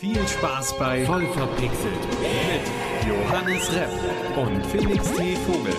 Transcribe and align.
Viel 0.00 0.26
Spaß 0.26 0.78
bei 0.78 1.04
Voll 1.04 1.26
verpixelt 1.26 1.92
mit 2.22 3.06
Johannes 3.06 3.70
Repp 3.70 3.90
und 4.34 4.64
Felix 4.64 5.12
T. 5.12 5.36
Vogel. 5.36 5.74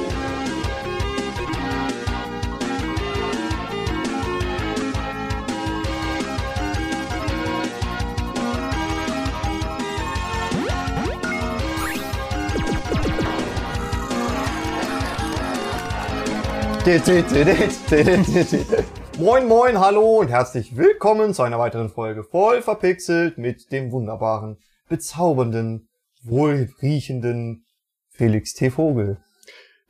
Moin, 19.21 19.47
moin, 19.47 19.79
hallo 19.79 20.17
und 20.17 20.29
herzlich 20.29 20.75
willkommen 20.77 21.35
zu 21.35 21.43
einer 21.43 21.59
weiteren 21.59 21.89
Folge 21.89 22.23
voll 22.23 22.63
verpixelt 22.63 23.37
mit 23.37 23.71
dem 23.71 23.91
wunderbaren, 23.91 24.57
bezaubernden, 24.89 25.87
wohlriechenden 26.23 27.67
Felix 28.09 28.55
T. 28.55 28.71
Vogel. 28.71 29.19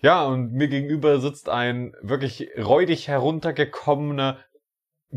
Ja, 0.02 0.25
und 0.25 0.52
mir 0.52 0.67
gegenüber 0.67 1.22
sitzt 1.22 1.48
ein 1.48 1.94
wirklich 2.02 2.49
räudig 2.58 3.08
heruntergekommener 3.08 4.38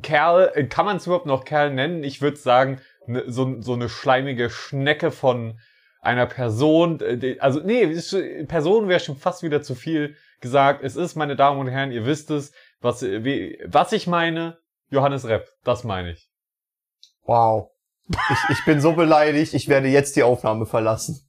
Kerl. 0.00 0.52
Äh, 0.55 0.69
Kann 0.69 0.86
man 0.86 0.98
es 0.98 1.06
überhaupt 1.06 1.27
noch 1.27 1.44
Kerl 1.44 1.74
nennen? 1.74 2.05
Ich 2.05 2.22
würde 2.22 2.36
sagen, 2.36 2.80
ne, 3.08 3.24
so, 3.27 3.60
so 3.62 3.72
eine 3.72 3.88
schleimige 3.88 4.48
Schnecke 4.48 5.10
von 5.10 5.58
einer 6.00 6.27
Person. 6.27 7.00
äh, 7.00 7.36
Also, 7.41 7.58
nee, 7.64 7.80
ist- 7.80 8.16
Person 8.46 8.86
wäre 8.88 9.00
schon 9.00 9.16
fast 9.16 9.42
wieder 9.42 9.62
zu 9.62 9.74
viel 9.74 10.14
gesagt. 10.41 10.84
Es 10.84 10.94
ist, 10.94 11.16
meine 11.16 11.34
Damen 11.34 11.58
und 11.58 11.66
Herren, 11.66 11.91
ihr 11.91 12.06
wisst 12.06 12.30
es, 12.30 12.52
was, 12.84 13.02
wie, 13.02 13.58
was 13.64 13.92
ich 13.92 14.06
meine. 14.06 14.58
Johannes 14.90 15.26
Repp, 15.26 15.48
das 15.64 15.82
meine 15.82 16.12
ich. 16.12 16.30
Wow. 17.22 17.70
Ich, 18.06 18.58
ich 18.58 18.64
bin 18.66 18.80
so 18.80 18.92
beleidigt, 18.92 19.54
ich 19.54 19.66
werde 19.68 19.88
jetzt 19.88 20.14
die 20.14 20.22
Aufnahme 20.22 20.66
verlassen. 20.66 21.26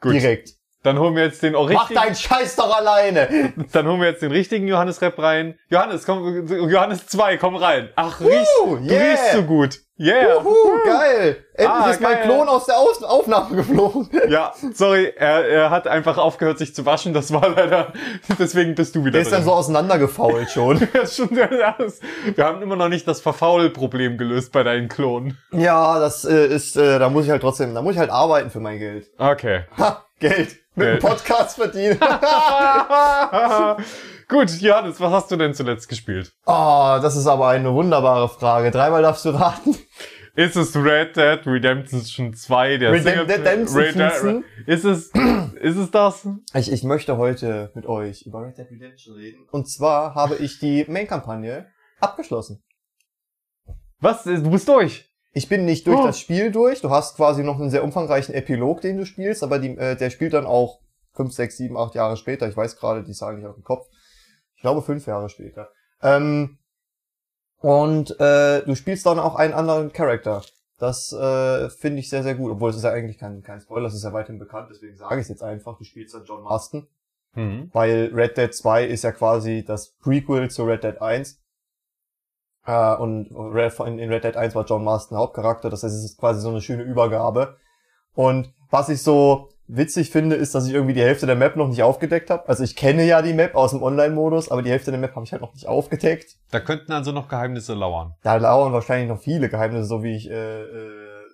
Gut. 0.00 0.14
Direkt. 0.14 0.54
Dann 0.82 0.98
holen 0.98 1.16
wir 1.16 1.24
jetzt 1.24 1.42
den 1.42 1.56
auch 1.56 1.68
Mach 1.68 1.88
richtigen, 1.90 2.00
deinen 2.00 2.14
Scheiß 2.14 2.56
doch 2.56 2.76
alleine! 2.76 3.52
dann 3.72 3.88
holen 3.88 4.00
wir 4.00 4.08
jetzt 4.08 4.22
den 4.22 4.30
richtigen 4.30 4.68
Johannes 4.68 5.02
Repp 5.02 5.18
rein. 5.18 5.58
Johannes, 5.68 6.06
komm, 6.06 6.46
Johannes 6.68 7.06
2, 7.08 7.38
komm 7.38 7.56
rein. 7.56 7.88
Ach, 7.96 8.20
riechst, 8.20 8.52
Woo, 8.64 8.76
du 8.76 8.84
yeah. 8.84 9.10
riechst 9.10 9.32
so 9.32 9.42
gut. 9.42 9.80
Yeah. 9.98 10.34
Juhu, 10.34 10.54
geil! 10.84 11.44
Endlich 11.54 11.68
Ah, 11.68 11.90
ist 11.90 12.00
mein 12.02 12.16
geil. 12.16 12.24
Klon 12.24 12.48
aus 12.48 12.66
der 12.66 12.76
Aus 12.76 13.02
Aufnahme 13.02 13.56
geflogen. 13.56 14.10
Ja, 14.28 14.52
sorry, 14.74 15.12
er, 15.16 15.46
er 15.48 15.70
hat 15.70 15.88
einfach 15.88 16.18
aufgehört, 16.18 16.58
sich 16.58 16.74
zu 16.74 16.84
waschen. 16.84 17.14
Das 17.14 17.32
war 17.32 17.48
leider, 17.48 17.92
deswegen 18.38 18.74
bist 18.74 18.94
du 18.94 19.00
wieder 19.00 19.12
Der 19.12 19.22
ist 19.22 19.32
dann 19.32 19.42
so 19.42 19.52
auseinandergefault 19.52 20.50
schon. 20.50 20.78
Schon, 21.06 21.30
wir 21.30 22.44
haben 22.44 22.62
immer 22.62 22.76
noch 22.76 22.88
nicht 22.88 23.08
das 23.08 23.20
Verfaul-Problem 23.22 24.18
gelöst 24.18 24.52
bei 24.52 24.62
deinen 24.62 24.88
Klonen. 24.88 25.38
Ja, 25.52 25.98
das 25.98 26.24
äh, 26.24 26.46
ist, 26.46 26.76
äh, 26.76 26.98
da 26.98 27.08
muss 27.08 27.24
ich 27.24 27.30
halt 27.30 27.40
trotzdem, 27.40 27.74
da 27.74 27.80
muss 27.80 27.94
ich 27.94 27.98
halt 27.98 28.10
arbeiten 28.10 28.50
für 28.50 28.60
mein 28.60 28.78
Geld. 28.78 29.08
Okay. 29.16 29.62
Ha, 29.78 30.04
Geld. 30.20 30.56
Mit 30.74 30.88
dem. 30.88 30.98
Podcast 30.98 31.56
verdienen. 31.56 31.98
Gut, 34.28 34.50
Johannes, 34.60 35.00
was 35.00 35.12
hast 35.12 35.30
du 35.30 35.36
denn 35.36 35.54
zuletzt 35.54 35.88
gespielt? 35.88 36.32
Oh, 36.46 36.98
das 37.00 37.16
ist 37.16 37.26
aber 37.26 37.48
eine 37.48 37.72
wunderbare 37.72 38.28
Frage. 38.28 38.70
Dreimal 38.70 39.02
darfst 39.02 39.24
du 39.24 39.30
raten. 39.30 39.74
Ist 40.34 40.56
es 40.56 40.76
Red 40.76 41.16
Dead 41.16 41.40
Redemption 41.46 42.34
2, 42.34 42.76
der 42.76 42.92
Redem- 42.92 43.20
Redemption? 43.20 43.82
Red 43.82 43.94
Dead- 43.96 44.44
Ist 44.66 44.84
es, 44.84 45.10
ist 45.60 45.76
es 45.76 45.90
das? 45.90 46.28
Ich, 46.52 46.70
ich 46.70 46.82
möchte 46.84 47.16
heute 47.16 47.70
mit 47.74 47.86
euch 47.86 48.22
über 48.26 48.42
Red 48.42 48.58
Dead 48.58 48.70
Redemption 48.70 49.16
reden. 49.16 49.46
Und 49.50 49.70
zwar 49.70 50.14
habe 50.14 50.36
ich 50.36 50.58
die 50.58 50.84
Main-Kampagne 50.88 51.68
abgeschlossen. 52.00 52.62
Was? 54.00 54.24
Du 54.24 54.50
bist 54.50 54.68
durch? 54.68 55.10
Ich 55.36 55.48
bin 55.48 55.64
nicht 55.66 55.86
durch 55.86 55.98
Oh. 56.00 56.06
das 56.06 56.18
Spiel 56.18 56.50
durch. 56.50 56.80
Du 56.80 56.90
hast 56.90 57.16
quasi 57.16 57.42
noch 57.44 57.60
einen 57.60 57.70
sehr 57.70 57.84
umfangreichen 57.84 58.34
Epilog, 58.34 58.80
den 58.80 58.96
du 58.96 59.04
spielst, 59.04 59.42
aber 59.42 59.58
die, 59.58 59.76
äh, 59.76 59.94
der 59.96 60.10
spielt 60.10 60.32
dann 60.32 60.46
auch 60.46 60.80
fünf, 61.12 61.32
sechs, 61.34 61.56
sieben, 61.58 61.76
acht 61.76 61.94
Jahre 61.94 62.16
später. 62.16 62.48
Ich 62.48 62.56
weiß 62.56 62.76
gerade 62.78 63.02
die 63.02 63.12
Zahl 63.12 63.36
nicht 63.36 63.46
auf 63.46 63.54
dem 63.54 63.64
Kopf. 63.64 63.86
Ich 64.54 64.62
glaube 64.62 64.80
fünf 64.82 65.06
Jahre 65.06 65.28
später. 65.28 65.68
Ähm, 66.02 66.58
und 67.58 68.18
äh, 68.20 68.62
du 68.64 68.74
spielst 68.74 69.04
dann 69.06 69.18
auch 69.18 69.34
einen 69.34 69.52
anderen 69.54 69.92
Charakter. 69.92 70.42
Das 70.78 71.12
äh, 71.12 71.68
finde 71.70 72.00
ich 72.00 72.08
sehr, 72.10 72.22
sehr 72.22 72.34
gut. 72.34 72.52
Obwohl 72.52 72.70
es 72.70 72.76
ist 72.76 72.84
ja 72.84 72.90
eigentlich 72.90 73.18
kein, 73.18 73.42
kein 73.42 73.60
Spoiler, 73.60 73.84
das 73.84 73.94
ist 73.94 74.04
ja 74.04 74.12
weiterhin 74.12 74.38
bekannt, 74.38 74.68
deswegen 74.70 74.96
sage 74.96 75.16
ich 75.16 75.22
es 75.22 75.28
jetzt 75.28 75.42
einfach. 75.42 75.78
Du 75.78 75.84
spielst 75.84 76.14
dann 76.14 76.24
John 76.24 76.42
Marston. 76.42 76.86
Mhm. 77.34 77.68
weil 77.74 78.10
Red 78.14 78.38
Dead 78.38 78.54
2 78.54 78.86
ist 78.86 79.04
ja 79.04 79.12
quasi 79.12 79.62
das 79.62 79.90
Prequel 80.00 80.50
zu 80.50 80.64
Red 80.64 80.82
Dead 80.84 81.02
1. 81.02 81.38
Äh, 82.66 82.96
und 82.96 83.28
Red- 83.32 83.78
in 83.86 83.98
in 83.98 84.10
Red 84.10 84.24
Dead 84.24 84.36
1 84.36 84.54
war 84.54 84.64
John 84.64 84.82
Marston 84.84 85.16
Hauptcharakter, 85.18 85.70
das 85.70 85.82
heißt, 85.82 85.94
es 85.94 86.04
ist 86.04 86.18
quasi 86.18 86.40
so 86.40 86.48
eine 86.50 86.60
schöne 86.60 86.82
Übergabe. 86.82 87.56
Und 88.14 88.52
was 88.70 88.88
ich 88.88 89.02
so 89.02 89.50
witzig 89.68 90.10
finde, 90.10 90.36
ist, 90.36 90.54
dass 90.54 90.66
ich 90.66 90.72
irgendwie 90.74 90.94
die 90.94 91.02
Hälfte 91.02 91.26
der 91.26 91.34
Map 91.36 91.56
noch 91.56 91.68
nicht 91.68 91.82
aufgedeckt 91.82 92.30
habe. 92.30 92.48
Also 92.48 92.62
ich 92.64 92.76
kenne 92.76 93.04
ja 93.04 93.20
die 93.22 93.34
Map 93.34 93.54
aus 93.56 93.72
dem 93.72 93.82
Online-Modus, 93.82 94.48
aber 94.50 94.62
die 94.62 94.70
Hälfte 94.70 94.90
der 94.92 95.00
Map 95.00 95.14
habe 95.16 95.24
ich 95.24 95.32
halt 95.32 95.42
noch 95.42 95.52
nicht 95.54 95.66
aufgedeckt. 95.66 96.36
Da 96.50 96.60
könnten 96.60 96.92
also 96.92 97.12
noch 97.12 97.28
Geheimnisse 97.28 97.74
lauern. 97.74 98.14
Da 98.22 98.36
lauern 98.36 98.72
wahrscheinlich 98.72 99.08
noch 99.08 99.20
viele 99.20 99.48
Geheimnisse, 99.48 99.86
so 99.86 100.02
wie 100.02 100.16
ich 100.16 100.30
äh, 100.30 100.32
äh, 100.62 100.66
äh, 100.66 101.24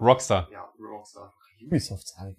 Rockstar. 0.00 0.48
ja, 0.52 0.64
Rockstar. 0.94 1.32
Ubisoft 1.64 2.08
sagen. 2.08 2.36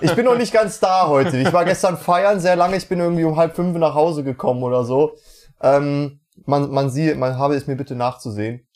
Ich 0.00 0.14
bin 0.14 0.24
noch 0.24 0.38
nicht 0.38 0.52
ganz 0.52 0.78
da 0.78 1.08
heute. 1.08 1.36
Ich 1.38 1.52
war 1.52 1.64
gestern 1.64 1.96
feiern 1.98 2.38
sehr 2.38 2.54
lange. 2.54 2.76
Ich 2.76 2.88
bin 2.88 3.00
irgendwie 3.00 3.24
um 3.24 3.36
halb 3.36 3.56
fünf 3.56 3.76
nach 3.78 3.94
Hause 3.94 4.22
gekommen 4.22 4.62
oder 4.62 4.84
so. 4.84 5.16
Ähm, 5.60 6.19
man, 6.46 6.70
man 6.70 6.90
sieht, 6.90 7.16
man 7.18 7.38
habe 7.38 7.54
es 7.54 7.66
mir 7.66 7.76
bitte 7.76 7.94
nachzusehen. 7.94 8.66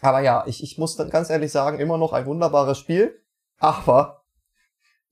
Aber 0.00 0.20
ja, 0.20 0.44
ich, 0.46 0.62
ich 0.62 0.78
muss 0.78 0.96
dann 0.96 1.10
ganz 1.10 1.30
ehrlich 1.30 1.52
sagen, 1.52 1.78
immer 1.78 1.98
noch 1.98 2.12
ein 2.12 2.26
wunderbares 2.26 2.78
Spiel. 2.78 3.22
Aber 3.58 4.24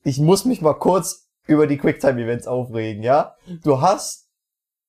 ich 0.02 0.18
muss 0.18 0.44
mich 0.44 0.60
mal 0.60 0.74
kurz 0.74 1.30
über 1.46 1.66
die 1.66 1.78
Quicktime-Events 1.78 2.46
aufregen, 2.46 3.02
ja? 3.02 3.36
Du 3.62 3.80
hast 3.80 4.28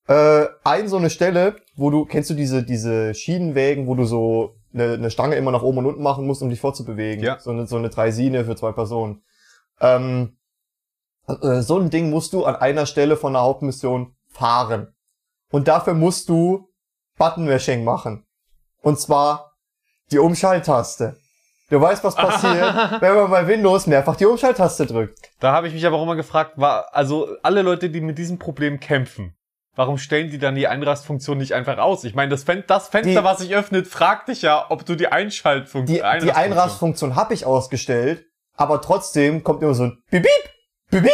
äh, 0.08 0.46
ein 0.64 0.88
so 0.88 0.98
eine 0.98 1.10
Stelle, 1.10 1.58
wo 1.76 1.90
du, 1.90 2.06
kennst 2.06 2.30
du 2.30 2.34
diese, 2.34 2.64
diese 2.64 3.14
Schienenwägen, 3.14 3.88
wo 3.88 3.96
du 3.96 4.06
so 4.06 4.56
eine, 4.74 4.94
eine 4.94 5.12
Stange 5.12 5.36
immer 5.36 5.52
nach 5.52 5.64
oben 5.64 5.80
und 5.80 5.86
unten 5.86 6.04
machen 6.04 6.28
musst, 6.28 6.42
um 6.42 6.50
dich 6.50 6.60
fortzubewegen? 6.60 7.24
Ja. 7.24 7.40
So 7.40 7.52
eine, 7.52 7.68
so 7.68 7.78
eine 7.78 7.90
Dreisine 7.90 8.46
für 8.46 8.56
zwei 8.56 8.72
Personen. 8.72 9.24
Ähm, 9.80 10.38
äh, 11.28 11.62
so 11.62 11.78
ein 11.78 11.90
Ding 11.90 12.10
musst 12.10 12.34
du 12.34 12.46
an 12.46 12.56
einer 12.56 12.86
Stelle 12.86 13.18
von 13.18 13.34
der 13.34 13.42
Hauptmission 13.42 14.16
fahren. 14.28 14.94
Und 15.52 15.68
dafür 15.68 15.94
musst 15.94 16.30
du 16.30 16.70
Button-Mashing 17.18 17.84
machen. 17.84 18.26
Und 18.82 19.00
zwar 19.00 19.54
die 20.12 20.20
Umschalttaste. 20.20 21.18
Du 21.70 21.82
weißt, 21.82 22.04
was 22.04 22.16
passiert, 22.16 22.76
wenn 23.02 23.16
man 23.16 23.32
bei 23.32 23.48
Windows 23.48 23.88
mehrfach 23.88 24.16
die 24.16 24.26
Umschalttaste 24.26 24.86
drückt. 24.86 25.18
Da 25.40 25.52
habe 25.52 25.68
ich 25.68 25.74
mich 25.74 25.86
aber 25.86 25.98
auch 25.98 26.04
immer 26.04 26.16
gefragt, 26.16 26.54
war, 26.58 26.94
also 26.94 27.30
alle 27.42 27.64
Leute, 27.64 27.90
die 27.90 28.02
mit 28.02 28.18
diesem 28.20 28.38
Problem 28.38 28.80
kämpfen, 28.80 29.36
warum 29.76 29.98
stellen 29.98 30.30
die 30.30 30.38
dann 30.38 30.54
die 30.54 30.68
Einrastfunktion 30.68 31.40
nicht 31.40 31.54
einfach 31.54 31.80
aus? 31.80 32.04
Ich 32.04 32.14
meine, 32.14 32.30
das, 32.30 32.44
Fen 32.44 32.64
das 32.68 32.90
Fenster, 32.90 33.22
Die- 33.22 33.26
was 33.26 33.40
sich 33.40 33.56
öffnet, 33.56 33.88
fragt 33.88 34.28
dich 34.28 34.44
ja, 34.44 34.68
ob 34.70 34.86
du 34.86 34.94
die 34.96 35.08
Einschaltfunktion... 35.08 35.86
Die, 36.20 36.26
die 36.26 36.32
Einrastfunktion 36.34 37.16
habe 37.16 37.34
ich 37.34 37.46
ausgestellt, 37.48 38.26
aber 38.56 38.80
trotzdem 38.82 39.44
kommt 39.44 39.64
immer 39.64 39.74
so 39.74 39.86
ein 39.86 40.04
Bip, 40.12 40.22
Bip, 40.22 40.32
Bip, 40.34 40.44
Bip, 40.44 40.55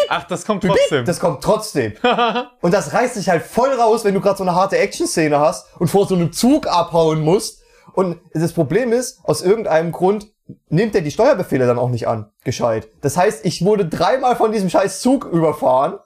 Ach, 0.09 0.25
das 0.25 0.45
kommt 0.45 0.63
trotzdem. 0.63 1.05
Das 1.05 1.19
kommt 1.19 1.43
trotzdem. 1.43 1.93
Und 2.61 2.73
das 2.73 2.93
reißt 2.93 3.15
dich 3.15 3.29
halt 3.29 3.43
voll 3.43 3.73
raus, 3.73 4.03
wenn 4.05 4.13
du 4.13 4.21
gerade 4.21 4.37
so 4.37 4.43
eine 4.43 4.53
harte 4.55 4.77
Action-Szene 4.77 5.39
hast 5.39 5.65
und 5.79 5.87
vor 5.87 6.07
so 6.07 6.15
einem 6.15 6.31
Zug 6.33 6.67
abhauen 6.67 7.21
musst. 7.21 7.61
Und 7.93 8.19
das 8.33 8.53
Problem 8.53 8.91
ist, 8.93 9.19
aus 9.23 9.41
irgendeinem 9.41 9.91
Grund 9.91 10.27
nimmt 10.69 10.95
er 10.95 11.01
die 11.01 11.11
Steuerbefehle 11.11 11.65
dann 11.65 11.79
auch 11.79 11.89
nicht 11.89 12.07
an, 12.07 12.31
gescheit. 12.43 12.89
Das 13.01 13.17
heißt, 13.17 13.45
ich 13.45 13.63
wurde 13.63 13.85
dreimal 13.85 14.35
von 14.35 14.51
diesem 14.51 14.69
scheiß 14.69 15.01
Zug 15.01 15.25
überfahren 15.25 15.97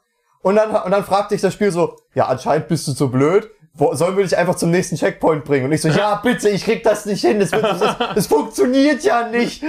und 0.42 0.56
dann, 0.56 0.76
und 0.76 0.92
dann 0.92 1.04
fragt 1.04 1.32
dich 1.32 1.42
das 1.42 1.54
Spiel 1.54 1.72
so, 1.72 1.96
ja, 2.14 2.28
anscheinend 2.28 2.68
bist 2.68 2.88
du 2.88 2.94
zu 2.94 3.10
blöd, 3.10 3.50
Wo, 3.74 3.94
sollen 3.96 4.16
wir 4.16 4.24
dich 4.24 4.38
einfach 4.38 4.56
zum 4.56 4.72
nächsten 4.72 4.96
Checkpoint 4.96 5.44
bringen? 5.44 5.66
Und 5.66 5.72
ich 5.74 5.82
so, 5.82 5.90
ja, 5.90 6.16
bitte, 6.24 6.50
ich 6.50 6.64
krieg 6.64 6.84
das 6.84 7.06
nicht 7.06 7.22
hin, 7.22 7.40
das, 7.40 7.52
wird, 7.52 7.64
das, 7.64 7.98
das 8.16 8.28
funktioniert 8.28 9.04
ja 9.04 9.28
nicht. 9.28 9.64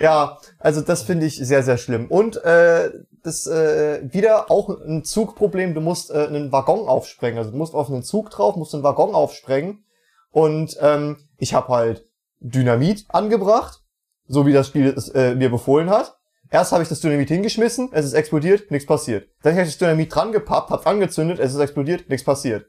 Ja, 0.00 0.38
also 0.58 0.80
das 0.80 1.02
finde 1.02 1.26
ich 1.26 1.36
sehr, 1.36 1.62
sehr 1.62 1.76
schlimm. 1.76 2.06
Und 2.06 2.42
äh, 2.42 2.90
das 3.22 3.46
äh, 3.46 4.00
wieder 4.02 4.50
auch 4.50 4.70
ein 4.70 5.04
Zugproblem, 5.04 5.74
du 5.74 5.82
musst 5.82 6.10
äh, 6.10 6.26
einen 6.26 6.52
Waggon 6.52 6.88
aufsprengen. 6.88 7.38
Also 7.38 7.50
du 7.50 7.58
musst 7.58 7.74
auf 7.74 7.90
einen 7.90 8.02
Zug 8.02 8.30
drauf, 8.30 8.56
musst 8.56 8.74
einen 8.74 8.82
Waggon 8.82 9.14
aufsprengen. 9.14 9.84
Und 10.30 10.76
ähm, 10.80 11.18
ich 11.36 11.52
habe 11.52 11.68
halt 11.68 12.06
Dynamit 12.40 13.04
angebracht, 13.08 13.82
so 14.26 14.46
wie 14.46 14.54
das 14.54 14.68
Spiel 14.68 14.86
es 14.86 15.08
äh, 15.10 15.34
mir 15.34 15.50
befohlen 15.50 15.90
hat. 15.90 16.16
Erst 16.50 16.72
habe 16.72 16.82
ich 16.82 16.88
das 16.88 17.00
Dynamit 17.00 17.28
hingeschmissen, 17.28 17.90
es 17.92 18.06
ist 18.06 18.14
explodiert, 18.14 18.70
nichts 18.70 18.86
passiert. 18.86 19.28
Dann 19.42 19.52
habe 19.52 19.62
ich 19.62 19.68
das 19.68 19.78
Dynamit 19.78 20.12
dran 20.12 20.32
gepappt, 20.32 20.70
hab's 20.70 20.86
angezündet, 20.86 21.38
es 21.38 21.54
ist 21.54 21.60
explodiert, 21.60 22.08
nichts 22.08 22.24
passiert. 22.24 22.66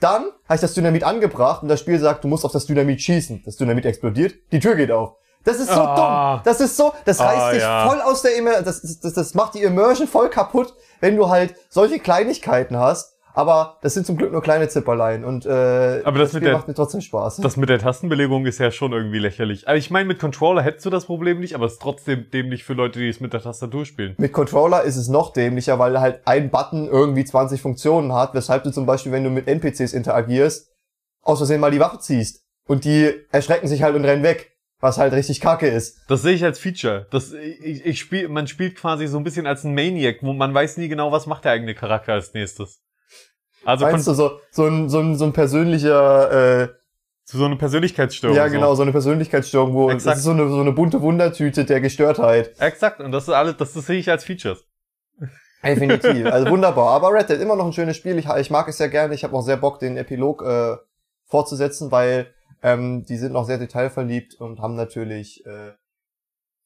Dann 0.00 0.24
habe 0.44 0.56
ich 0.56 0.60
das 0.60 0.74
Dynamit 0.74 1.04
angebracht 1.04 1.62
und 1.62 1.68
das 1.68 1.80
Spiel 1.80 1.98
sagt, 1.98 2.24
du 2.24 2.28
musst 2.28 2.44
auf 2.44 2.52
das 2.52 2.66
Dynamit 2.66 3.00
schießen. 3.00 3.42
Das 3.44 3.56
Dynamit 3.56 3.86
explodiert, 3.86 4.34
die 4.52 4.60
Tür 4.60 4.74
geht 4.74 4.90
auf. 4.90 5.16
Das 5.44 5.58
ist 5.60 5.68
so 5.68 5.80
Ah. 5.80 6.34
dumm. 6.36 6.42
Das 6.44 6.60
ist 6.60 6.76
so, 6.76 6.92
das 7.04 7.20
Ah, 7.20 7.26
reißt 7.26 7.54
dich 7.56 7.62
ja. 7.62 7.88
voll 7.88 8.00
aus 8.00 8.22
der 8.22 8.36
Immer, 8.36 8.62
das, 8.62 8.80
das, 8.82 9.00
das, 9.00 9.12
das 9.12 9.34
macht 9.34 9.54
die 9.54 9.62
Immersion 9.62 10.08
voll 10.08 10.30
kaputt, 10.30 10.74
wenn 11.00 11.16
du 11.16 11.28
halt 11.28 11.54
solche 11.68 11.98
Kleinigkeiten 11.98 12.78
hast. 12.78 13.12
Aber 13.36 13.78
das 13.82 13.94
sind 13.94 14.06
zum 14.06 14.16
Glück 14.16 14.30
nur 14.30 14.42
kleine 14.42 14.68
Zipperlein 14.68 15.24
und 15.24 15.44
äh, 15.44 16.02
Aber 16.04 16.20
das 16.20 16.32
mit 16.32 16.40
Spiel 16.42 16.50
der- 16.50 16.52
macht 16.52 16.68
mir 16.68 16.74
trotzdem 16.74 17.00
Spaß. 17.00 17.38
Das 17.38 17.56
mit 17.56 17.68
der 17.68 17.80
Tastenbelegung 17.80 18.46
ist 18.46 18.60
ja 18.60 18.70
schon 18.70 18.92
irgendwie 18.92 19.18
lächerlich. 19.18 19.66
Also 19.66 19.76
ich 19.76 19.90
meine, 19.90 20.06
mit 20.06 20.20
Controller 20.20 20.62
hättest 20.62 20.86
du 20.86 20.90
das 20.90 21.06
Problem 21.06 21.40
nicht, 21.40 21.56
aber 21.56 21.66
es 21.66 21.72
ist 21.72 21.82
trotzdem 21.82 22.30
dämlich 22.32 22.62
für 22.62 22.74
Leute, 22.74 23.00
die 23.00 23.08
es 23.08 23.18
mit 23.18 23.32
der 23.32 23.42
Tastatur 23.42 23.86
spielen. 23.86 24.14
Mit 24.18 24.32
Controller 24.32 24.82
ist 24.82 24.94
es 24.94 25.08
noch 25.08 25.32
dämlicher, 25.32 25.80
weil 25.80 25.98
halt 25.98 26.20
ein 26.26 26.48
Button 26.50 26.86
irgendwie 26.86 27.24
20 27.24 27.60
Funktionen 27.60 28.12
hat, 28.14 28.34
weshalb 28.34 28.62
du 28.62 28.70
zum 28.70 28.86
Beispiel, 28.86 29.10
wenn 29.10 29.24
du 29.24 29.30
mit 29.30 29.48
NPCs 29.48 29.94
interagierst, 29.94 30.70
aus 31.22 31.38
Versehen 31.38 31.60
mal 31.60 31.72
die 31.72 31.80
Waffe 31.80 31.98
ziehst. 31.98 32.44
Und 32.68 32.84
die 32.84 33.12
erschrecken 33.32 33.66
sich 33.66 33.82
halt 33.82 33.96
und 33.96 34.04
rennen 34.04 34.22
weg. 34.22 34.52
Was 34.84 34.98
halt 34.98 35.14
richtig 35.14 35.40
kacke 35.40 35.66
ist. 35.66 35.98
Das 36.08 36.20
sehe 36.20 36.34
ich 36.34 36.44
als 36.44 36.58
Feature. 36.58 37.06
Das, 37.10 37.32
ich, 37.32 37.86
ich 37.86 37.98
spiel, 37.98 38.28
man 38.28 38.46
spielt 38.46 38.76
quasi 38.76 39.06
so 39.06 39.16
ein 39.16 39.24
bisschen 39.24 39.46
als 39.46 39.64
ein 39.64 39.74
Maniac, 39.74 40.16
wo 40.20 40.34
man 40.34 40.52
weiß 40.52 40.76
nie 40.76 40.88
genau, 40.88 41.10
was 41.10 41.24
macht 41.24 41.46
der 41.46 41.52
eigene 41.52 41.74
Charakter 41.74 42.12
als 42.12 42.34
nächstes. 42.34 42.82
Also 43.64 43.86
Meinst 43.86 44.04
von, 44.04 44.12
du, 44.12 44.16
so, 44.18 44.40
so 44.50 44.66
ein, 44.66 44.90
so 44.90 45.00
ein, 45.00 45.16
so 45.16 45.24
ein 45.24 45.32
persönlicher, 45.32 46.64
äh, 46.64 46.68
so 47.24 47.46
eine 47.46 47.56
Persönlichkeitsstörung. 47.56 48.36
ja 48.36 48.46
so. 48.46 48.52
genau, 48.52 48.74
so 48.74 48.82
eine 48.82 48.92
Persönlichkeitsstörung, 48.92 49.72
wo 49.72 49.88
das 49.88 50.02
Exakt. 50.02 50.18
ist 50.18 50.24
so 50.24 50.32
eine, 50.32 50.50
so 50.50 50.60
eine 50.60 50.72
bunte 50.72 51.00
Wundertüte 51.00 51.64
der 51.64 51.80
Gestörtheit. 51.80 52.52
Exakt, 52.58 53.00
und 53.00 53.10
das 53.10 53.22
ist 53.22 53.30
alles, 53.30 53.56
das, 53.56 53.72
das 53.72 53.86
sehe 53.86 53.98
ich 53.98 54.10
als 54.10 54.24
Features. 54.24 54.66
Definitiv. 55.64 56.26
Also 56.26 56.50
wunderbar. 56.50 56.88
Aber 56.90 57.10
Red 57.10 57.30
Dead 57.30 57.40
immer 57.40 57.56
noch 57.56 57.64
ein 57.64 57.72
schönes 57.72 57.96
Spiel. 57.96 58.18
Ich, 58.18 58.28
ich 58.28 58.50
mag 58.50 58.68
es 58.68 58.76
sehr 58.76 58.90
gerne. 58.90 59.14
Ich 59.14 59.24
habe 59.24 59.34
auch 59.34 59.40
sehr 59.40 59.56
Bock, 59.56 59.78
den 59.78 59.96
Epilog 59.96 60.42
äh, 60.42 60.76
fortzusetzen, 61.24 61.90
weil 61.90 62.33
ähm, 62.64 63.04
die 63.04 63.18
sind 63.18 63.32
noch 63.32 63.44
sehr 63.44 63.58
detailverliebt 63.58 64.40
und 64.40 64.58
haben 64.58 64.74
natürlich 64.74 65.44
äh, 65.46 65.72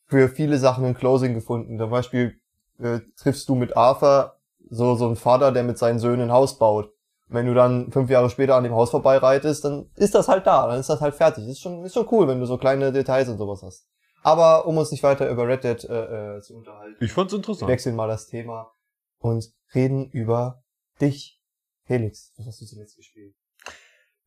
für 0.06 0.28
viele 0.28 0.56
Sachen 0.58 0.84
ein 0.84 0.94
Closing 0.94 1.34
gefunden. 1.34 1.76
Zum 1.76 1.90
Beispiel 1.90 2.40
äh, 2.78 3.00
triffst 3.16 3.48
du 3.48 3.56
mit 3.56 3.76
Arthur 3.76 4.36
so, 4.70 4.94
so 4.94 5.06
einen 5.06 5.16
Vater, 5.16 5.50
der 5.50 5.64
mit 5.64 5.76
seinen 5.76 5.98
Söhnen 5.98 6.28
ein 6.28 6.32
Haus 6.32 6.56
baut. 6.58 6.86
Und 7.28 7.34
wenn 7.34 7.46
du 7.46 7.52
dann 7.52 7.90
fünf 7.90 8.08
Jahre 8.10 8.30
später 8.30 8.54
an 8.54 8.62
dem 8.62 8.74
Haus 8.74 8.90
vorbeireitest, 8.90 9.64
dann 9.64 9.90
ist 9.96 10.14
das 10.14 10.28
halt 10.28 10.46
da, 10.46 10.68
dann 10.68 10.78
ist 10.78 10.88
das 10.88 11.00
halt 11.00 11.14
fertig. 11.16 11.46
Ist 11.48 11.60
schon, 11.60 11.84
ist 11.84 11.94
schon 11.94 12.06
cool, 12.12 12.28
wenn 12.28 12.38
du 12.38 12.46
so 12.46 12.58
kleine 12.58 12.92
Details 12.92 13.28
und 13.28 13.38
sowas 13.38 13.62
hast. 13.64 13.86
Aber 14.22 14.66
um 14.66 14.76
uns 14.78 14.92
nicht 14.92 15.02
weiter 15.02 15.28
über 15.28 15.48
Red 15.48 15.64
Dead 15.64 15.84
äh, 15.84 16.36
äh, 16.36 16.40
zu 16.42 16.54
unterhalten, 16.56 16.96
Ich 17.04 17.12
fand's 17.12 17.32
wir 17.32 17.38
interessant. 17.38 17.68
wechseln 17.68 17.96
mal 17.96 18.06
das 18.08 18.26
Thema 18.28 18.70
und 19.18 19.52
reden 19.74 20.10
über 20.10 20.62
dich. 21.00 21.42
Felix, 21.84 22.32
was 22.36 22.46
hast 22.46 22.60
du 22.60 22.66
zuletzt 22.66 22.96
gespielt? 22.96 23.34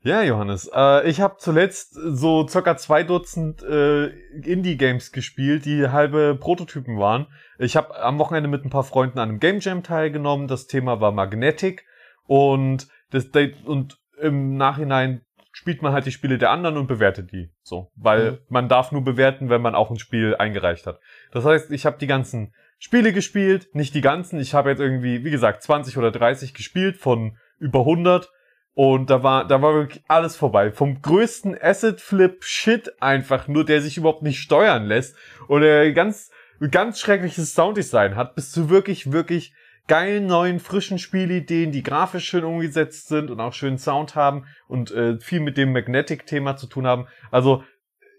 Ja, 0.04 0.24
Johannes. 0.24 0.70
Äh, 0.74 1.08
ich 1.08 1.22
habe 1.22 1.36
zuletzt 1.38 1.94
so 1.94 2.48
circa 2.48 2.76
zwei 2.76 3.04
Dutzend 3.04 3.62
äh, 3.62 4.08
Indie-Games 4.08 5.12
gespielt, 5.12 5.66
die 5.66 5.90
halbe 5.90 6.36
Prototypen 6.40 6.98
waren. 6.98 7.28
Ich 7.60 7.76
habe 7.76 7.96
am 8.02 8.18
Wochenende 8.18 8.50
mit 8.50 8.66
ein 8.66 8.72
paar 8.72 8.84
Freunden 8.84 9.20
an 9.20 9.30
einem 9.30 9.40
Game 9.40 9.60
Jam 9.60 9.84
teilgenommen. 9.84 10.48
Das 10.48 10.66
Thema 10.66 11.02
war 11.02 11.12
Magnetic 11.12 11.86
und 12.26 12.88
das 13.12 13.28
und 13.66 14.00
im 14.20 14.58
Nachhinein 14.58 15.22
spielt 15.52 15.82
man 15.84 15.94
halt 15.94 16.06
die 16.06 16.12
Spiele 16.12 16.38
der 16.40 16.50
anderen 16.50 16.78
und 16.78 16.88
bewertet 16.88 17.32
die. 17.32 17.52
So, 17.62 17.92
weil 17.96 18.32
Mhm. 18.32 18.38
man 18.50 18.70
darf 18.70 18.92
nur 18.92 19.04
bewerten, 19.04 19.50
wenn 19.50 19.62
man 19.62 19.76
auch 19.76 19.92
ein 19.92 20.00
Spiel 20.00 20.36
eingereicht 20.36 20.88
hat. 20.88 21.00
Das 21.32 21.46
heißt, 21.46 21.72
ich 21.72 21.86
habe 21.86 21.98
die 22.00 22.08
ganzen 22.08 22.56
Spiele 22.80 23.14
gespielt, 23.14 23.70
nicht 23.76 23.94
die 23.94 24.02
ganzen. 24.02 24.40
Ich 24.40 24.56
habe 24.56 24.72
jetzt 24.72 24.80
irgendwie, 24.80 25.24
wie 25.24 25.30
gesagt, 25.30 25.62
20 25.62 25.98
oder 25.98 26.10
30 26.10 26.56
gespielt 26.56 26.98
von 26.98 27.38
über 27.60 27.82
100 27.82 28.32
und 28.74 29.10
da 29.10 29.22
war, 29.22 29.48
da 29.48 29.62
war 29.62 29.74
wirklich 29.74 30.04
alles 30.08 30.36
vorbei. 30.36 30.72
Vom 30.72 31.02
größten 31.02 31.58
Asset-Flip-Shit 31.62 33.02
einfach 33.02 33.48
nur, 33.48 33.66
der 33.66 33.82
sich 33.82 33.98
überhaupt 33.98 34.24
nicht 34.24 34.40
steuern 34.40 34.86
lässt 34.86 35.16
oder 35.48 35.92
ganz, 35.92 36.32
ganz 36.72 37.00
schreckliches 37.00 37.54
Sounddesign 37.54 38.16
hat, 38.16 38.36
bis 38.36 38.52
zu 38.52 38.70
wirklich, 38.70 39.12
wirklich 39.12 39.54
geilen 39.88 40.26
neuen, 40.26 40.60
frischen 40.60 41.00
Spielideen, 41.00 41.72
die 41.72 41.84
grafisch 41.84 42.26
schön 42.26 42.46
umgesetzt 42.46 43.10
sind 43.10 43.30
und 43.30 43.42
auch 43.42 43.54
schönen 43.54 43.78
Sound 43.78 44.16
haben 44.16 44.46
und 44.68 44.92
äh, 44.92 45.20
viel 45.20 45.42
mit 45.42 45.58
dem 45.58 45.74
Magnetic-Thema 45.74 46.56
zu 46.56 46.68
tun 46.68 46.88
haben. 46.88 47.08
Also, 47.30 47.64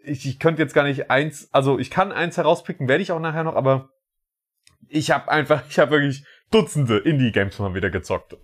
ich, 0.04 0.26
ich 0.26 0.38
könnte 0.38 0.60
jetzt 0.60 0.74
gar 0.74 0.84
nicht 0.84 1.10
eins, 1.10 1.48
also 1.52 1.78
ich 1.78 1.90
kann 1.90 2.12
eins 2.12 2.36
herauspicken, 2.36 2.88
werde 2.88 3.02
ich 3.02 3.12
auch 3.12 3.20
nachher 3.20 3.44
noch, 3.44 3.54
aber 3.54 3.88
ich 4.88 5.12
habe 5.12 5.30
einfach, 5.30 5.62
ich 5.70 5.78
habe 5.78 5.92
wirklich 5.92 6.24
Dutzende 6.50 6.98
Indie-Games 6.98 7.58
mal 7.58 7.74
wieder 7.74 7.88
gezockt. 7.88 8.36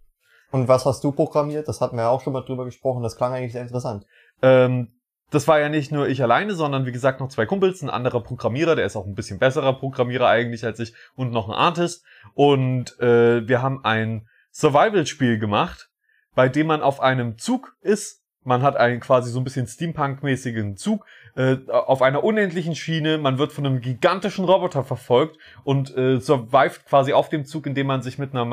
Und 0.50 0.68
was 0.68 0.86
hast 0.86 1.04
du 1.04 1.12
programmiert? 1.12 1.68
Das 1.68 1.80
hatten 1.80 1.96
wir 1.96 2.04
ja 2.04 2.08
auch 2.08 2.22
schon 2.22 2.32
mal 2.32 2.42
drüber 2.42 2.64
gesprochen. 2.64 3.02
Das 3.02 3.16
klang 3.16 3.32
eigentlich 3.32 3.52
sehr 3.52 3.62
interessant. 3.62 4.06
Ähm, 4.42 4.92
das 5.30 5.46
war 5.46 5.60
ja 5.60 5.68
nicht 5.68 5.92
nur 5.92 6.08
ich 6.08 6.22
alleine, 6.22 6.54
sondern 6.54 6.86
wie 6.86 6.92
gesagt 6.92 7.20
noch 7.20 7.28
zwei 7.28 7.44
Kumpels, 7.44 7.82
ein 7.82 7.90
anderer 7.90 8.22
Programmierer, 8.22 8.76
der 8.76 8.86
ist 8.86 8.96
auch 8.96 9.06
ein 9.06 9.14
bisschen 9.14 9.38
besserer 9.38 9.74
Programmierer 9.74 10.26
eigentlich 10.26 10.64
als 10.64 10.80
ich 10.80 10.94
und 11.16 11.32
noch 11.32 11.48
ein 11.48 11.54
Artist. 11.54 12.04
Und 12.34 12.98
äh, 13.00 13.46
wir 13.46 13.60
haben 13.60 13.84
ein 13.84 14.26
Survival-Spiel 14.52 15.38
gemacht, 15.38 15.90
bei 16.34 16.48
dem 16.48 16.66
man 16.66 16.80
auf 16.80 17.00
einem 17.00 17.36
Zug 17.36 17.76
ist. 17.82 18.22
Man 18.42 18.62
hat 18.62 18.76
einen 18.76 19.00
quasi 19.00 19.30
so 19.30 19.40
ein 19.40 19.44
bisschen 19.44 19.66
Steampunk-mäßigen 19.66 20.76
Zug 20.76 21.04
äh, 21.36 21.58
auf 21.68 22.00
einer 22.00 22.24
unendlichen 22.24 22.74
Schiene. 22.74 23.18
Man 23.18 23.36
wird 23.36 23.52
von 23.52 23.66
einem 23.66 23.82
gigantischen 23.82 24.46
Roboter 24.46 24.84
verfolgt 24.84 25.36
und 25.64 25.94
äh, 25.94 26.18
survived 26.20 26.86
quasi 26.86 27.12
auf 27.12 27.28
dem 27.28 27.44
Zug, 27.44 27.66
indem 27.66 27.88
man 27.88 28.00
sich 28.00 28.16
mit 28.16 28.32
einer 28.32 28.46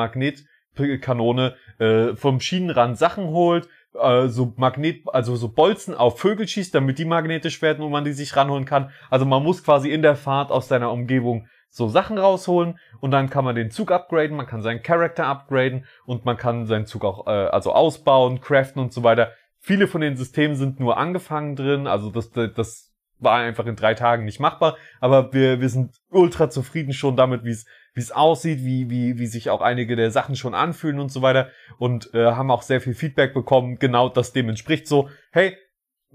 Magnetkanone 0.78 1.56
äh, 1.80 2.16
vom 2.16 2.40
Schienenrand 2.40 2.98
Sachen 2.98 3.28
holt, 3.28 3.68
äh, 4.00 4.28
so 4.28 4.54
Magnet, 4.58 5.04
also 5.12 5.36
so 5.36 5.50
Bolzen 5.50 5.96
auf 5.96 6.20
Vögel 6.20 6.48
schießt, 6.48 6.74
damit 6.74 7.00
die 7.00 7.06
magnetisch 7.06 7.62
werden 7.62 7.84
und 7.84 7.92
man 7.92 8.06
die 8.06 8.14
sich 8.14 8.36
ranholen 8.36 8.66
kann. 8.66 8.92
Also 9.10 9.26
man 9.26 9.44
muss 9.44 9.64
quasi 9.64 9.90
in 9.90 10.02
der 10.02 10.16
Fahrt 10.16 10.52
aus 10.52 10.68
seiner 10.68 10.92
Umgebung 10.92 11.48
so 11.70 11.90
Sachen 11.90 12.18
rausholen 12.18 12.80
und 13.02 13.12
dann 13.12 13.30
kann 13.30 13.44
man 13.44 13.56
den 13.56 13.70
Zug 13.70 13.92
upgraden, 13.92 14.38
man 14.38 14.48
kann 14.48 14.62
seinen 14.62 14.82
Charakter 14.82 15.26
upgraden 15.26 15.86
und 16.06 16.24
man 16.24 16.38
kann 16.38 16.68
seinen 16.68 16.86
Zug 16.86 17.04
auch 17.04 17.28
äh, 17.28 17.32
also 17.32 17.74
ausbauen, 17.74 18.40
craften 18.40 18.82
und 18.82 18.94
so 18.94 19.04
weiter. 19.04 19.32
Viele 19.60 19.88
von 19.88 20.00
den 20.00 20.16
Systemen 20.16 20.56
sind 20.56 20.80
nur 20.80 20.98
angefangen 20.98 21.56
drin, 21.56 21.88
also 21.88 22.12
das, 22.12 22.32
das 22.32 22.94
war 23.20 23.40
einfach 23.40 23.66
in 23.66 23.76
drei 23.76 23.94
Tagen 23.94 24.24
nicht 24.24 24.40
machbar, 24.40 24.78
aber 25.02 25.34
wir, 25.34 25.60
wir 25.60 25.70
sind 25.70 25.96
ultra 26.10 26.50
zufrieden 26.50 26.94
schon 26.94 27.18
damit, 27.18 27.44
wie 27.44 27.52
es 27.52 27.66
wie 27.96 28.02
es 28.02 28.12
aussieht, 28.12 28.60
wie, 28.64 28.90
wie, 28.90 29.18
wie 29.18 29.26
sich 29.26 29.50
auch 29.50 29.62
einige 29.62 29.96
der 29.96 30.12
Sachen 30.12 30.36
schon 30.36 30.54
anfühlen 30.54 31.00
und 31.00 31.12
so 31.12 31.22
weiter 31.22 31.50
und 31.80 32.14
äh, 32.14 32.26
haben 32.26 32.52
auch 32.52 32.62
sehr 32.62 32.82
viel 32.82 32.94
Feedback 32.94 33.34
bekommen, 33.34 33.80
genau 33.80 34.10
das 34.10 34.34
dem 34.34 34.50
entspricht 34.50 34.88
so, 34.88 35.10
hey, 35.32 35.58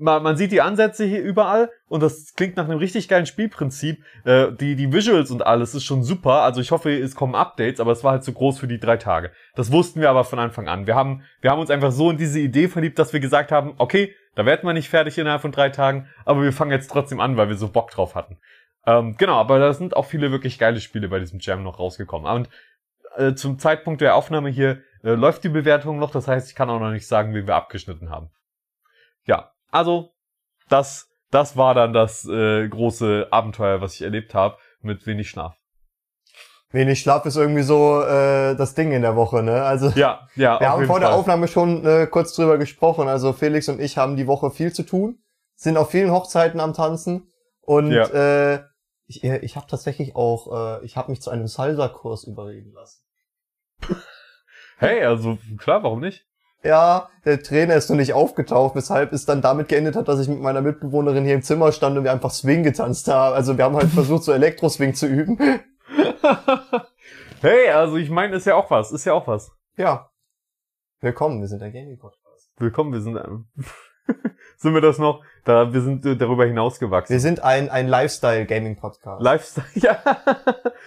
man, 0.00 0.22
man 0.22 0.36
sieht 0.36 0.52
die 0.52 0.62
Ansätze 0.62 1.04
hier 1.04 1.22
überall 1.22 1.70
und 1.88 2.02
das 2.02 2.34
klingt 2.34 2.56
nach 2.56 2.64
einem 2.64 2.78
richtig 2.78 3.08
geilen 3.08 3.26
Spielprinzip. 3.26 4.02
Äh, 4.24 4.52
die, 4.52 4.74
die 4.74 4.92
Visuals 4.92 5.30
und 5.30 5.44
alles 5.46 5.74
ist 5.74 5.84
schon 5.84 6.02
super. 6.02 6.42
Also 6.42 6.60
ich 6.60 6.70
hoffe, 6.70 6.90
es 6.90 7.14
kommen 7.14 7.34
Updates, 7.34 7.80
aber 7.80 7.92
es 7.92 8.02
war 8.02 8.12
halt 8.12 8.24
zu 8.24 8.32
groß 8.32 8.58
für 8.58 8.68
die 8.68 8.80
drei 8.80 8.96
Tage. 8.96 9.30
Das 9.54 9.70
wussten 9.70 10.00
wir 10.00 10.10
aber 10.10 10.24
von 10.24 10.38
Anfang 10.38 10.68
an. 10.68 10.86
Wir 10.86 10.94
haben, 10.94 11.22
wir 11.40 11.50
haben 11.50 11.60
uns 11.60 11.70
einfach 11.70 11.92
so 11.92 12.10
in 12.10 12.16
diese 12.16 12.40
Idee 12.40 12.68
verliebt, 12.68 12.98
dass 12.98 13.12
wir 13.12 13.20
gesagt 13.20 13.52
haben, 13.52 13.74
okay, 13.78 14.14
da 14.34 14.46
werden 14.46 14.66
wir 14.66 14.72
nicht 14.72 14.88
fertig 14.88 15.18
innerhalb 15.18 15.42
von 15.42 15.52
drei 15.52 15.70
Tagen, 15.70 16.08
aber 16.24 16.42
wir 16.42 16.52
fangen 16.52 16.70
jetzt 16.70 16.90
trotzdem 16.90 17.20
an, 17.20 17.36
weil 17.36 17.48
wir 17.48 17.56
so 17.56 17.68
Bock 17.68 17.90
drauf 17.90 18.14
hatten. 18.14 18.38
Ähm, 18.98 19.16
genau, 19.18 19.34
aber 19.38 19.58
da 19.58 19.72
sind 19.72 19.96
auch 19.96 20.06
viele 20.06 20.30
wirklich 20.30 20.58
geile 20.58 20.80
Spiele 20.80 21.08
bei 21.08 21.18
diesem 21.18 21.38
Jam 21.40 21.62
noch 21.62 21.78
rausgekommen. 21.78 22.30
Und 22.30 22.48
äh, 23.16 23.34
zum 23.34 23.58
Zeitpunkt 23.58 24.00
der 24.00 24.14
Aufnahme 24.14 24.48
hier 24.50 24.80
äh, 25.02 25.10
läuft 25.10 25.44
die 25.44 25.48
Bewertung 25.48 25.98
noch, 25.98 26.10
das 26.10 26.28
heißt, 26.28 26.48
ich 26.48 26.54
kann 26.54 26.70
auch 26.70 26.80
noch 26.80 26.90
nicht 26.90 27.06
sagen, 27.06 27.34
wie 27.34 27.46
wir 27.46 27.54
abgeschnitten 27.56 28.10
haben. 28.10 28.30
Ja, 29.24 29.52
also 29.70 30.10
das, 30.68 31.08
das 31.30 31.56
war 31.56 31.74
dann 31.74 31.92
das 31.92 32.24
äh, 32.26 32.68
große 32.68 33.28
Abenteuer, 33.30 33.80
was 33.80 33.94
ich 33.94 34.02
erlebt 34.02 34.34
habe, 34.34 34.56
mit 34.80 35.06
wenig 35.06 35.28
Schlaf. 35.30 35.56
Wenig 36.72 37.00
Schlaf 37.00 37.26
ist 37.26 37.36
irgendwie 37.36 37.62
so 37.62 38.00
äh, 38.02 38.54
das 38.54 38.74
Ding 38.74 38.92
in 38.92 39.02
der 39.02 39.16
Woche, 39.16 39.42
ne? 39.42 39.62
Also 39.64 39.88
Ja, 39.96 40.28
ja. 40.36 40.60
wir 40.60 40.70
haben 40.70 40.86
vor 40.86 41.00
der 41.00 41.08
Fall. 41.08 41.18
Aufnahme 41.18 41.48
schon 41.48 41.84
äh, 41.84 42.06
kurz 42.06 42.32
drüber 42.34 42.58
gesprochen. 42.58 43.08
Also 43.08 43.32
Felix 43.32 43.68
und 43.68 43.80
ich 43.80 43.98
haben 43.98 44.14
die 44.16 44.28
Woche 44.28 44.52
viel 44.52 44.72
zu 44.72 44.84
tun, 44.84 45.18
sind 45.56 45.76
auf 45.76 45.90
vielen 45.90 46.12
Hochzeiten 46.12 46.60
am 46.60 46.72
Tanzen 46.72 47.32
und 47.62 47.90
Ja. 47.90 48.04
äh, 48.54 48.60
ich, 49.10 49.24
äh, 49.24 49.38
ich 49.38 49.56
habe 49.56 49.66
tatsächlich 49.66 50.14
auch, 50.14 50.80
äh, 50.80 50.84
ich 50.84 50.96
habe 50.96 51.10
mich 51.10 51.20
zu 51.20 51.30
einem 51.30 51.46
Salsa-Kurs 51.46 52.24
überreden 52.24 52.72
lassen. 52.72 53.04
Hey, 54.78 55.04
also 55.04 55.36
klar, 55.58 55.82
warum 55.82 56.00
nicht? 56.00 56.26
Ja, 56.64 57.10
der 57.26 57.42
Trainer 57.42 57.74
ist 57.74 57.90
noch 57.90 57.98
nicht 57.98 58.14
aufgetaucht, 58.14 58.74
weshalb 58.74 59.12
es 59.12 59.26
dann 59.26 59.42
damit 59.42 59.68
geendet 59.68 59.94
hat, 59.94 60.08
dass 60.08 60.20
ich 60.20 60.26
mit 60.26 60.40
meiner 60.40 60.62
Mitbewohnerin 60.62 61.26
hier 61.26 61.34
im 61.34 61.42
Zimmer 61.42 61.70
stand 61.72 61.98
und 61.98 62.04
wir 62.04 62.12
einfach 62.12 62.30
Swing 62.30 62.62
getanzt 62.62 63.06
haben. 63.06 63.34
Also 63.34 63.58
wir 63.58 63.66
haben 63.66 63.76
halt 63.76 63.90
versucht, 63.90 64.24
so 64.24 64.32
Elektro-Swing 64.32 64.94
zu 64.94 65.06
üben. 65.06 65.38
hey, 67.42 67.68
also 67.68 67.96
ich 67.96 68.08
meine, 68.08 68.36
ist 68.36 68.46
ja 68.46 68.54
auch 68.54 68.70
was, 68.70 68.90
ist 68.90 69.04
ja 69.04 69.12
auch 69.12 69.26
was. 69.26 69.52
Ja. 69.76 70.08
Willkommen, 71.00 71.42
wir 71.42 71.48
sind 71.48 71.62
ein 71.62 71.74
Gaming-Podcast. 71.74 72.52
Willkommen, 72.56 72.94
wir 72.94 73.02
sind 73.02 73.18
ähm, 73.18 73.48
sind 74.58 74.74
wir 74.74 74.80
das 74.80 74.98
noch? 74.98 75.22
Da 75.44 75.72
wir 75.72 75.80
sind 75.80 76.04
äh, 76.04 76.16
darüber 76.16 76.44
hinausgewachsen. 76.44 77.12
Wir 77.12 77.20
sind 77.20 77.42
ein, 77.42 77.68
ein 77.70 77.88
Lifestyle-Gaming-Podcast. 77.88 79.22
Lifestyle, 79.22 79.66
ja. 79.74 80.02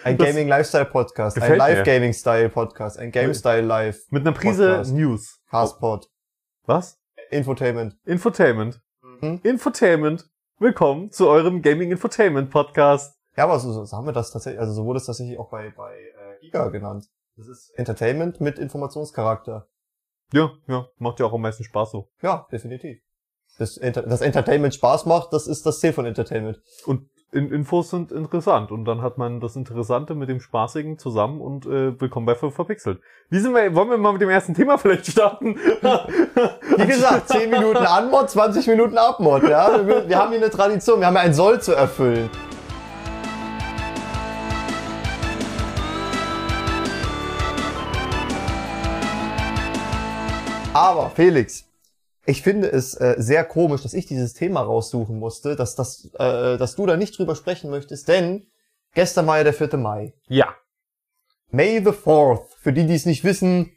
Ein 0.04 0.16
Gaming-Lifestyle-Podcast. 0.16 1.40
Ein. 1.40 1.56
Live-Gaming-Style-Podcast. 1.56 2.98
Ein 2.98 3.10
Game-Style-Live. 3.10 4.10
Mit 4.10 4.26
einer 4.26 4.32
Prise 4.32 4.68
Podcast. 4.68 4.92
News. 4.92 5.40
Passport. 5.50 6.10
Was? 6.66 7.00
Infotainment. 7.30 7.96
Infotainment. 8.04 8.80
Mhm. 9.02 9.40
Infotainment. 9.42 10.30
Willkommen 10.58 11.10
zu 11.10 11.28
eurem 11.28 11.62
Gaming 11.62 11.90
Infotainment 11.90 12.50
Podcast. 12.50 13.18
Ja, 13.36 13.44
aber 13.44 13.58
so, 13.58 13.72
so, 13.72 13.84
so 13.84 13.96
haben 13.96 14.06
wir 14.06 14.12
das 14.12 14.30
tatsächlich, 14.30 14.60
also 14.60 14.72
so 14.72 14.84
wurde 14.84 14.98
es 14.98 15.06
tatsächlich 15.06 15.38
auch 15.38 15.50
bei, 15.50 15.70
bei 15.70 15.94
äh, 15.94 16.40
Giga 16.40 16.68
genannt. 16.68 17.06
Das 17.36 17.48
ist 17.48 17.70
Entertainment 17.76 18.40
mit 18.40 18.60
Informationscharakter. 18.60 19.66
Ja, 20.32 20.52
ja, 20.68 20.88
macht 20.98 21.20
ja 21.20 21.26
auch 21.26 21.32
am 21.32 21.42
meisten 21.42 21.64
Spaß 21.64 21.90
so. 21.90 22.08
Ja, 22.22 22.46
definitiv. 22.50 23.00
Das, 23.58 23.76
Enter 23.76 24.02
das 24.02 24.20
Entertainment 24.20 24.74
Spaß 24.74 25.06
macht, 25.06 25.32
das 25.32 25.46
ist 25.46 25.64
das 25.64 25.78
Ziel 25.78 25.92
von 25.92 26.06
Entertainment. 26.06 26.60
Und 26.86 27.08
in 27.30 27.52
Infos 27.52 27.90
sind 27.90 28.10
interessant 28.10 28.72
und 28.72 28.84
dann 28.84 29.00
hat 29.00 29.16
man 29.16 29.40
das 29.40 29.54
Interessante 29.54 30.16
mit 30.16 30.28
dem 30.28 30.40
Spaßigen 30.40 30.98
zusammen 30.98 31.40
und 31.40 31.64
äh, 31.66 32.00
willkommen 32.00 32.26
bei 32.26 32.34
Verpixelt. 32.34 33.00
Wie 33.30 33.38
sind 33.38 33.54
wir, 33.54 33.74
wollen 33.74 33.90
wir 33.90 33.96
mal 33.96 34.12
mit 34.12 34.22
dem 34.22 34.28
ersten 34.28 34.54
Thema 34.54 34.76
vielleicht 34.76 35.06
starten? 35.06 35.56
Wie 35.56 36.86
gesagt, 36.86 37.28
10 37.30 37.48
Minuten 37.50 37.78
Anmod, 37.78 38.30
20 38.30 38.66
Minuten 38.66 38.98
Abmod, 38.98 39.44
ja. 39.44 39.86
Wir, 39.86 40.08
wir 40.08 40.18
haben 40.18 40.30
hier 40.30 40.40
eine 40.40 40.50
Tradition, 40.50 40.98
wir 40.98 41.06
haben 41.06 41.14
ja 41.14 41.20
ein 41.20 41.34
Soll 41.34 41.60
zu 41.60 41.74
erfüllen. 41.74 42.30
Aber 50.72 51.10
Felix, 51.10 51.68
ich 52.26 52.42
finde 52.42 52.68
es 52.68 52.94
äh, 52.94 53.14
sehr 53.18 53.44
komisch, 53.44 53.82
dass 53.82 53.94
ich 53.94 54.06
dieses 54.06 54.32
Thema 54.34 54.62
raussuchen 54.62 55.18
musste, 55.18 55.56
dass, 55.56 55.74
dass, 55.74 56.10
äh, 56.18 56.56
dass 56.56 56.74
du 56.76 56.86
da 56.86 56.96
nicht 56.96 57.18
drüber 57.18 57.34
sprechen 57.34 57.70
möchtest, 57.70 58.08
denn 58.08 58.46
gestern 58.94 59.26
war 59.26 59.38
ja 59.38 59.44
der 59.44 59.54
4. 59.54 59.76
Mai. 59.76 60.14
ja. 60.28 60.54
May 61.50 61.78
the 61.84 61.90
4th. 61.92 62.46
Für 62.58 62.72
die, 62.72 62.84
die 62.86 62.94
es 62.94 63.06
nicht 63.06 63.22
wissen, 63.22 63.70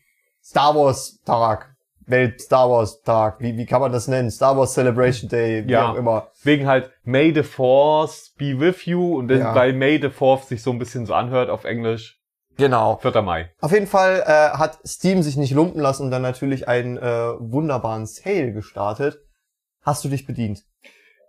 Star 0.44 0.74
Wars 0.76 1.20
Tag. 1.26 1.76
Welt 2.08 2.42
Star 2.42 2.70
Wars 2.70 3.02
Tag. 3.04 3.40
Wie, 3.40 3.56
wie 3.58 3.66
kann 3.68 3.82
man 3.82 3.92
das 3.92 4.08
nennen? 4.08 4.32
Star 4.32 4.58
Wars 4.58 4.74
Celebration 4.74 5.30
Day, 5.30 5.68
wie 5.68 5.72
Ja. 5.74 5.92
auch 5.92 5.96
immer. 5.96 6.30
Wegen 6.44 6.66
halt 6.66 6.90
May 7.04 7.34
the 7.34 7.44
Force 7.44 8.34
be 8.38 8.60
with 8.60 8.86
you 8.86 9.18
und 9.20 9.28
dann, 9.28 9.40
Ja. 9.40 9.54
weil 9.56 9.74
May 9.74 10.00
the 10.02 10.10
Fourth 10.10 10.46
sich 10.48 10.64
so 10.64 10.72
ein 10.72 10.80
bisschen 10.80 11.06
so 11.06 11.14
anhört 11.14 11.50
auf 11.52 11.66
Englisch. 11.66 12.17
Genau. 12.58 12.98
4. 12.98 13.22
Mai. 13.22 13.52
Auf 13.62 13.72
jeden 13.72 13.88
Fall 13.88 14.24
äh, 14.26 14.58
hat 14.58 14.80
Steam 14.86 15.22
sich 15.22 15.38
nicht 15.38 15.54
lumpen 15.54 15.80
lassen 15.80 16.04
und 16.04 16.12
dann 16.12 16.22
natürlich 16.22 16.68
einen 16.68 16.98
äh, 16.98 17.02
wunderbaren 17.40 18.06
Sale 18.06 18.52
gestartet. 18.52 19.20
Hast 19.84 20.04
du 20.04 20.10
dich 20.10 20.26
bedient? 20.26 20.64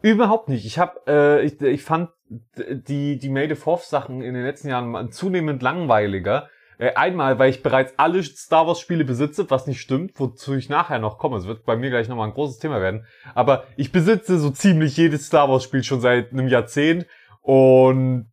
Überhaupt 0.02 0.48
nicht. 0.48 0.64
Ich 0.64 0.78
habe, 0.78 1.00
äh, 1.06 1.44
ich, 1.44 1.60
ich 1.60 1.82
fand 1.82 2.10
die 2.56 3.18
die 3.18 3.48
the 3.48 3.54
Fourth 3.54 3.84
Sachen 3.84 4.22
in 4.22 4.34
den 4.34 4.44
letzten 4.44 4.68
Jahren 4.68 5.10
zunehmend 5.12 5.62
langweiliger. 5.62 6.48
Äh, 6.78 6.94
einmal, 6.94 7.38
weil 7.38 7.50
ich 7.50 7.62
bereits 7.62 7.94
alle 7.96 8.22
Star 8.22 8.66
Wars 8.66 8.80
Spiele 8.80 9.04
besitze, 9.04 9.50
was 9.50 9.66
nicht 9.66 9.80
stimmt, 9.80 10.12
wozu 10.16 10.54
ich 10.54 10.68
nachher 10.68 11.00
noch 11.00 11.18
komme. 11.18 11.36
Es 11.36 11.46
wird 11.46 11.64
bei 11.64 11.76
mir 11.76 11.90
gleich 11.90 12.08
nochmal 12.08 12.28
ein 12.28 12.34
großes 12.34 12.58
Thema 12.58 12.80
werden. 12.80 13.04
Aber 13.34 13.64
ich 13.76 13.90
besitze 13.90 14.38
so 14.38 14.50
ziemlich 14.50 14.96
jedes 14.96 15.26
Star 15.26 15.48
Wars 15.50 15.64
Spiel 15.64 15.82
schon 15.82 16.00
seit 16.00 16.32
einem 16.32 16.48
Jahrzehnt 16.48 17.06
und 17.42 18.30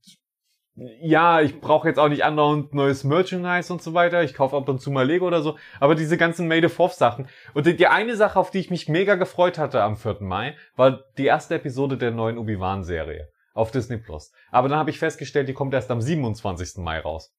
ja, 0.75 1.39
ich 1.39 1.61
brauche 1.61 1.87
jetzt 1.87 1.99
auch 1.99 2.09
nicht 2.09 2.25
andauernd 2.25 2.73
neues 2.73 3.05
Merchandise 3.05 3.71
und 3.71 3.81
so 3.81 3.93
weiter. 3.93 4.23
Ich 4.23 4.33
kaufe 4.33 4.57
ab 4.57 4.67
und 4.67 4.81
zu 4.81 4.91
mal 4.91 5.07
Lego 5.07 5.25
oder 5.25 5.41
so. 5.41 5.57
Aber 5.79 5.95
diese 5.95 6.17
ganzen 6.17 6.47
Made 6.47 6.65
of 6.65 6.73
Fourth 6.73 6.95
Sachen. 6.95 7.29
Und 7.53 7.65
die, 7.65 7.75
die 7.77 7.87
eine 7.87 8.15
Sache, 8.17 8.37
auf 8.37 8.51
die 8.51 8.59
ich 8.59 8.69
mich 8.69 8.89
mega 8.89 9.15
gefreut 9.15 9.57
hatte 9.57 9.81
am 9.81 9.95
4. 9.95 10.17
Mai, 10.19 10.55
war 10.75 11.03
die 11.17 11.25
erste 11.25 11.55
Episode 11.55 11.97
der 11.97 12.11
neuen 12.11 12.37
Obi-Wan-Serie 12.37 13.29
auf 13.53 13.71
Disney 13.71 13.97
Plus. 13.97 14.33
Aber 14.51 14.67
dann 14.67 14.77
habe 14.77 14.89
ich 14.89 14.99
festgestellt, 14.99 15.47
die 15.47 15.53
kommt 15.53 15.73
erst 15.73 15.89
am 15.89 16.01
27. 16.01 16.83
Mai 16.83 16.99
raus. 16.99 17.33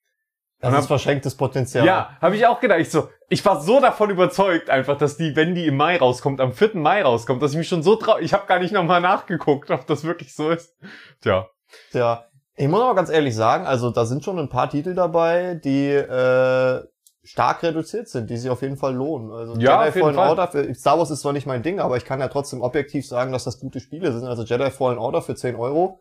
Das 0.60 0.72
Und 0.72 0.78
ist 0.78 0.86
verschenktes 0.86 1.36
Potenzial. 1.36 1.84
Ja, 1.84 2.16
habe 2.22 2.36
ich 2.36 2.46
auch 2.46 2.60
gedacht. 2.60 2.80
Ich 2.80 2.90
so, 2.90 3.10
ich 3.28 3.44
war 3.44 3.60
so 3.60 3.78
davon 3.78 4.08
überzeugt, 4.08 4.70
einfach, 4.70 4.96
dass 4.96 5.18
die, 5.18 5.36
wenn 5.36 5.54
die 5.54 5.66
im 5.66 5.76
Mai 5.76 5.98
rauskommt, 5.98 6.40
am 6.40 6.52
4. 6.52 6.76
Mai 6.76 7.02
rauskommt, 7.02 7.42
dass 7.42 7.50
ich 7.50 7.58
mich 7.58 7.68
schon 7.68 7.82
so 7.82 7.96
trau. 7.96 8.16
Ich 8.18 8.32
habe 8.32 8.46
gar 8.46 8.58
nicht 8.58 8.72
nochmal 8.72 9.02
nachgeguckt, 9.02 9.70
ob 9.70 9.86
das 9.86 10.04
wirklich 10.04 10.34
so 10.34 10.48
ist. 10.50 10.74
Tja. 11.20 11.50
Ja. 11.92 12.25
Ich 12.56 12.68
muss 12.68 12.80
aber 12.80 12.94
ganz 12.94 13.10
ehrlich 13.10 13.34
sagen, 13.34 13.66
also 13.66 13.90
da 13.90 14.06
sind 14.06 14.24
schon 14.24 14.38
ein 14.38 14.48
paar 14.48 14.70
Titel 14.70 14.94
dabei, 14.94 15.60
die 15.62 15.90
äh, 15.90 16.82
stark 17.22 17.62
reduziert 17.62 18.08
sind, 18.08 18.30
die 18.30 18.36
sich 18.36 18.48
auf 18.50 18.62
jeden 18.62 18.78
Fall 18.78 18.94
lohnen. 18.94 19.30
Also 19.30 19.56
Ja, 19.56 19.84
Jedi 19.84 20.00
Fallen 20.00 20.14
Fall. 20.14 20.30
Order, 20.30 20.48
für, 20.48 20.74
Star 20.74 20.98
Wars 20.98 21.10
ist 21.10 21.20
zwar 21.20 21.34
nicht 21.34 21.46
mein 21.46 21.62
Ding, 21.62 21.80
aber 21.80 21.96
ich 21.96 22.04
kann 22.04 22.20
ja 22.20 22.28
trotzdem 22.28 22.62
objektiv 22.62 23.06
sagen, 23.06 23.32
dass 23.32 23.44
das 23.44 23.60
gute 23.60 23.80
Spiele 23.80 24.12
sind. 24.12 24.24
Also 24.24 24.42
Jedi 24.42 24.70
Fallen 24.70 24.98
Order 24.98 25.20
für 25.20 25.34
10 25.34 25.56
Euro. 25.56 26.00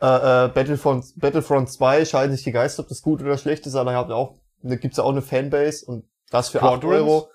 Äh, 0.00 0.06
äh, 0.06 0.48
Battlefront, 0.48 1.06
Battlefront 1.16 1.70
2 1.70 2.04
scheiden 2.04 2.34
sich 2.34 2.44
die 2.44 2.52
Geister, 2.52 2.82
ob 2.82 2.88
das 2.88 3.02
gut 3.02 3.22
oder 3.22 3.38
schlecht 3.38 3.66
ist, 3.66 3.74
aber 3.74 3.92
da 3.92 4.14
auch, 4.14 4.34
gibt's 4.62 4.98
ja 4.98 5.04
auch 5.04 5.10
eine 5.10 5.22
Fanbase 5.22 5.86
und 5.86 6.04
das 6.30 6.50
für 6.50 6.62
8 6.62 6.82
Squadrons? 6.82 6.94
Euro. 6.94 7.28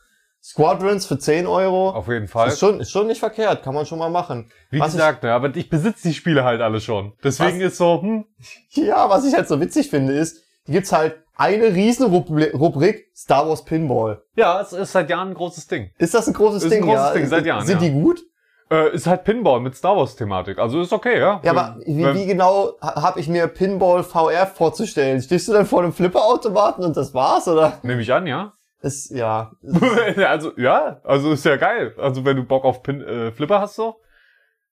Squadrons 0.43 1.05
für 1.05 1.17
10 1.17 1.47
Euro. 1.47 1.91
Auf 1.91 2.07
jeden 2.09 2.27
Fall. 2.27 2.49
Ist 2.49 2.59
schon, 2.59 2.79
ist 2.81 2.91
schon 2.91 3.07
nicht 3.07 3.19
verkehrt, 3.19 3.63
kann 3.63 3.73
man 3.73 3.85
schon 3.85 3.97
mal 3.99 4.09
machen. 4.09 4.51
Wie 4.71 4.79
Was 4.79 4.91
gesagt, 4.91 5.23
ne, 5.23 5.31
aber 5.31 5.55
ich 5.55 5.69
besitze 5.69 6.09
die 6.09 6.13
Spiele 6.13 6.43
halt 6.43 6.59
alle 6.61 6.81
schon. 6.81 7.13
Deswegen 7.23 7.59
Was? 7.59 7.67
ist 7.71 7.77
so, 7.77 8.01
hm, 8.01 8.25
Ja, 8.71 9.09
was 9.09 9.25
ich 9.25 9.33
halt 9.33 9.47
so 9.47 9.61
witzig 9.61 9.89
finde, 9.89 10.13
ist, 10.13 10.43
hier 10.65 10.73
gibt's 10.75 10.91
halt 10.91 11.15
eine 11.37 11.73
riesen 11.73 12.07
Rubri- 12.13 12.51
Rubrik 12.55 13.05
Star 13.15 13.47
Wars 13.47 13.63
Pinball. 13.63 14.21
ja, 14.35 14.59
es 14.61 14.73
ist 14.73 14.91
seit 14.91 15.09
Jahren 15.09 15.29
ein 15.29 15.33
großes 15.33 15.67
Ding. 15.67 15.91
Ist 15.97 16.13
das 16.13 16.27
ein 16.27 16.33
großes 16.33 16.63
Ist 16.65 16.71
Ding? 16.71 16.83
ein 16.83 16.89
großes 16.89 17.07
ja? 17.07 17.13
Ding, 17.13 17.25
seit 17.27 17.45
Jahren, 17.45 17.65
Sind 17.65 17.81
ja. 17.81 17.87
die 17.87 17.93
gut? 17.93 18.21
Äh, 18.69 18.93
ist 18.95 19.07
halt 19.07 19.23
Pinball 19.23 19.59
mit 19.61 19.75
Star 19.75 19.95
Wars 19.95 20.15
Thematik. 20.15 20.57
Also 20.59 20.81
ist 20.81 20.91
okay, 20.93 21.19
ja. 21.19 21.39
Ja, 21.43 21.51
aber 21.51 21.77
wie, 21.85 22.05
wie 22.15 22.25
genau 22.25 22.73
ha- 22.81 23.01
hab 23.01 23.17
ich 23.17 23.27
mir 23.27 23.47
Pinball 23.47 24.03
VR 24.03 24.45
vorzustellen? 24.47 25.21
Stehst 25.21 25.47
du 25.47 25.53
dann 25.53 25.65
vor 25.65 25.81
einem 25.83 25.93
Flipperautomaten 25.93 26.83
und 26.83 26.97
das 26.97 27.13
war's, 27.13 27.47
oder? 27.47 27.79
Nehme 27.83 28.01
ich 28.01 28.11
an, 28.13 28.25
ja. 28.27 28.53
Ist, 28.87 29.11
ja. 29.11 29.53
also, 30.17 30.51
ja, 30.57 30.99
also 31.05 31.31
ist 31.31 31.45
ja 31.45 31.55
geil. 31.55 31.95
Also 31.97 32.25
wenn 32.25 32.35
du 32.35 32.43
Bock 32.43 32.65
auf 32.65 32.83
Pin 32.83 33.01
äh, 33.01 33.31
Flipper 33.31 33.61
hast 33.61 33.75
so, 33.75 34.01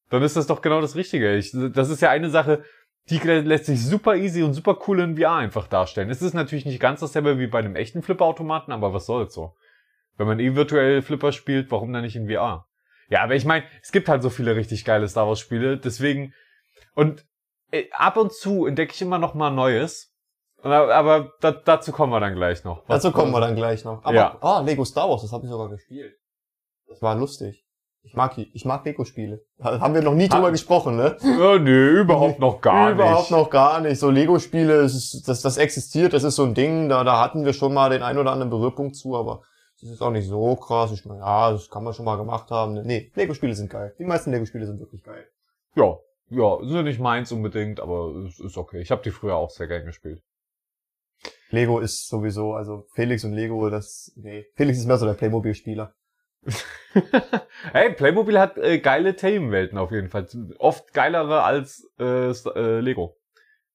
dann 0.10 0.22
ist 0.22 0.36
das 0.36 0.48
doch 0.48 0.62
genau 0.62 0.82
das 0.82 0.98
Richtige. 0.98 1.38
Ich, 1.38 1.56
das 1.74 1.89
ist 1.89 2.01
ja 2.01 2.10
eine 2.10 2.30
Sache, 2.30 2.65
die 3.10 3.20
lässt 3.20 3.68
sich 3.68 3.86
super 3.86 4.18
easy 4.18 4.44
und 4.44 4.53
super 4.53 4.77
cool 4.86 5.00
in 5.00 5.18
VR 5.18 5.36
einfach 5.36 5.68
darstellen. 5.68 6.10
Es 6.10 6.22
ist 6.22 6.34
natürlich 6.34 6.65
nicht 6.65 6.82
ganz 6.82 7.00
dasselbe 7.00 7.39
wie 7.39 7.48
bei 7.48 7.60
einem 7.60 7.77
echten 7.77 8.01
Flipperautomaten, 8.01 8.74
aber 8.74 8.94
was 8.94 9.06
soll's 9.06 9.34
so? 9.34 9.56
Wenn 10.18 10.27
man 10.27 10.41
eh 10.41 10.56
virtuell 10.56 11.01
Flipper 11.01 11.32
spielt, 11.32 11.72
warum 11.72 11.94
dann 11.94 12.03
nicht 12.03 12.18
in 12.18 12.30
VR? 12.30 12.68
Ja, 13.08 13.24
aber 13.24 13.36
ich 13.36 13.46
meine, 13.46 13.65
es 13.82 13.94
gibt 13.94 14.10
halt 14.10 14.22
so 14.22 14.30
viele 14.30 14.58
richtig 14.58 14.84
geile 14.84 15.08
Star 15.08 15.25
Wars 15.25 15.39
Spiele, 15.39 15.77
deswegen 15.77 16.34
und 16.96 17.25
äh, 17.72 17.86
ab 17.91 18.18
und 18.18 18.34
zu 18.34 18.65
entdecke 18.65 18.94
ich 18.94 19.01
immer 19.01 19.20
noch 19.20 19.34
mal 19.34 19.51
Neues. 19.51 20.11
Aber 20.63 21.32
da, 21.41 21.51
dazu 21.51 21.91
kommen 21.91 22.12
wir 22.13 22.20
dann 22.20 22.36
gleich 22.36 22.63
noch. 22.63 22.84
Was- 22.88 23.01
Dazu 23.03 23.12
kommen 23.13 23.32
wir 23.32 23.39
dann 23.41 23.56
gleich 23.56 23.84
noch. 23.84 24.03
Aber, 24.03 24.13
Ja. 24.15 24.38
ah, 24.41 24.62
Lego 24.62 24.86
Star 24.86 25.10
Wars, 25.10 25.22
das 25.24 25.32
habe 25.32 25.46
ich 25.46 25.51
sogar 25.51 25.70
gespielt. 25.70 26.13
Das 26.88 27.01
war 27.01 27.15
lustig. 27.15 27.65
Ich 28.03 28.15
mag, 28.15 28.34
die- 28.34 28.50
ich 28.56 28.65
mag 28.65 28.84
Lego-Spiele. 28.84 29.41
Ha- 29.63 29.80
Haben 29.80 29.94
wir 29.94 30.01
noch 30.01 30.15
nie 30.15 30.27
drüber 30.27 30.48
Ah. 30.48 30.51
gesprochen, 30.51 30.96
ne? 30.98 31.18
Ja, 31.22 31.60
nee, 31.60 32.00
überhaupt 32.00 32.39
noch 32.39 32.60
gar 32.60 32.91
Überhaupt 32.91 33.30
nicht. 33.30 33.32
noch 33.32 33.50
gar 33.51 33.80
nicht. 33.80 34.00
So 34.00 34.10
Lego-Spiele, 34.10 34.82
das, 34.82 35.22
das 35.24 35.58
existiert, 35.58 36.13
das 36.13 36.24
ist 36.24 36.36
so 36.36 36.44
ein 36.44 36.56
Ding, 36.56 36.89
da, 36.89 37.03
da 37.03 37.20
hatten 37.22 37.46
wir 37.46 37.53
schon 37.53 37.75
mal 37.75 37.91
den 37.91 38.01
ein 38.01 38.18
oder 38.18 38.32
anderen 38.32 38.50
Berührpunkt 38.50 38.96
zu, 38.96 39.15
aber 39.15 39.44
das 39.80 39.91
ist 39.91 40.01
auch 40.01 40.10
nicht 40.10 40.27
so 40.27 40.56
krass. 40.56 40.91
Ich 40.94 41.06
meine, 41.06 41.20
ja, 41.22 41.51
das 41.51 41.70
kann 41.70 41.84
man 41.84 41.94
schon 41.94 42.06
mal 42.06 42.18
gemacht 42.18 42.50
haben. 42.50 42.74
Nee, 42.74 43.12
Lego-Spiele 43.13 43.53
sind 43.53 43.70
geil. 43.70 43.94
Die 44.00 44.06
meisten 44.06 44.32
Lego-Spiele 44.32 44.65
sind 44.65 44.80
wirklich 44.80 45.03
geil. 45.03 45.27
Ja, 45.75 45.96
ja, 46.32 46.58
sind 46.63 46.86
nicht 46.86 47.00
meins 47.00 47.32
unbedingt, 47.32 47.80
aber 47.80 48.15
es 48.27 48.39
ist 48.39 48.58
okay. 48.58 48.82
Ich 48.82 48.89
habe 48.89 49.03
die 49.03 49.12
früher 49.12 49.36
auch 49.36 49.51
sehr 49.51 49.68
gern 49.68 49.86
gespielt. 49.86 50.24
Lego 51.51 51.79
ist 51.79 52.08
sowieso, 52.08 52.53
also 52.53 52.88
Felix 52.93 53.24
und 53.24 53.34
Lego, 53.34 53.70
das, 53.70 54.12
nee. 54.15 54.46
Felix 54.55 54.79
ist 54.79 54.86
mehr 54.86 54.98
so 54.98 55.05
der 55.05 55.13
Playmobil-Spieler. 55.13 55.93
hey, 57.74 57.93
Playmobil 57.93 58.39
hat 58.39 58.58
äh, 58.58 58.79
geile 58.79 59.15
Themenwelten 59.15 59.77
auf 59.77 59.91
jeden 59.91 60.10
Fall. 60.10 60.27
Oft 60.58 60.93
geilere 60.93 61.43
als 61.43 61.88
äh, 62.00 62.31
äh, 62.31 62.79
Lego. 62.79 63.17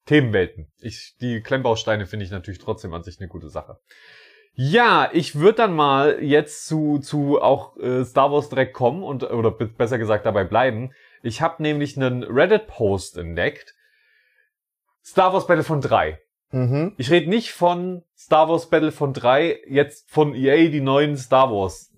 Themenwelten. 0.06 0.72
Ich, 0.78 1.16
die 1.20 1.40
Klemmbausteine 1.40 2.06
finde 2.06 2.24
ich 2.24 2.30
natürlich 2.30 2.60
trotzdem 2.60 2.94
an 2.94 3.02
sich 3.02 3.20
eine 3.20 3.28
gute 3.28 3.48
Sache. 3.48 3.78
Ja, 4.54 5.10
ich 5.12 5.34
würde 5.34 5.56
dann 5.56 5.74
mal 5.74 6.22
jetzt 6.22 6.66
zu, 6.66 6.98
zu 6.98 7.40
auch 7.42 7.76
äh, 7.76 8.04
Star 8.04 8.32
Wars 8.32 8.48
direkt 8.48 8.72
kommen 8.72 9.02
und 9.02 9.22
oder 9.24 9.50
be- 9.50 9.66
besser 9.66 9.98
gesagt 9.98 10.24
dabei 10.24 10.44
bleiben. 10.44 10.92
Ich 11.22 11.42
habe 11.42 11.62
nämlich 11.62 11.96
einen 11.96 12.22
Reddit-Post 12.22 13.18
entdeckt. 13.18 13.74
Star 15.04 15.32
Wars 15.32 15.46
Battlefront 15.46 15.88
3. 15.90 16.18
Mhm. 16.52 16.94
Ich 16.96 17.10
rede 17.10 17.28
nicht 17.28 17.52
von 17.52 18.02
Star 18.16 18.48
Wars 18.48 18.70
Battlefront 18.70 19.22
3, 19.22 19.60
jetzt 19.68 20.10
von 20.10 20.34
EA 20.34 20.68
die 20.70 20.80
neuen 20.80 21.16
Star 21.16 21.50
Wars 21.50 21.92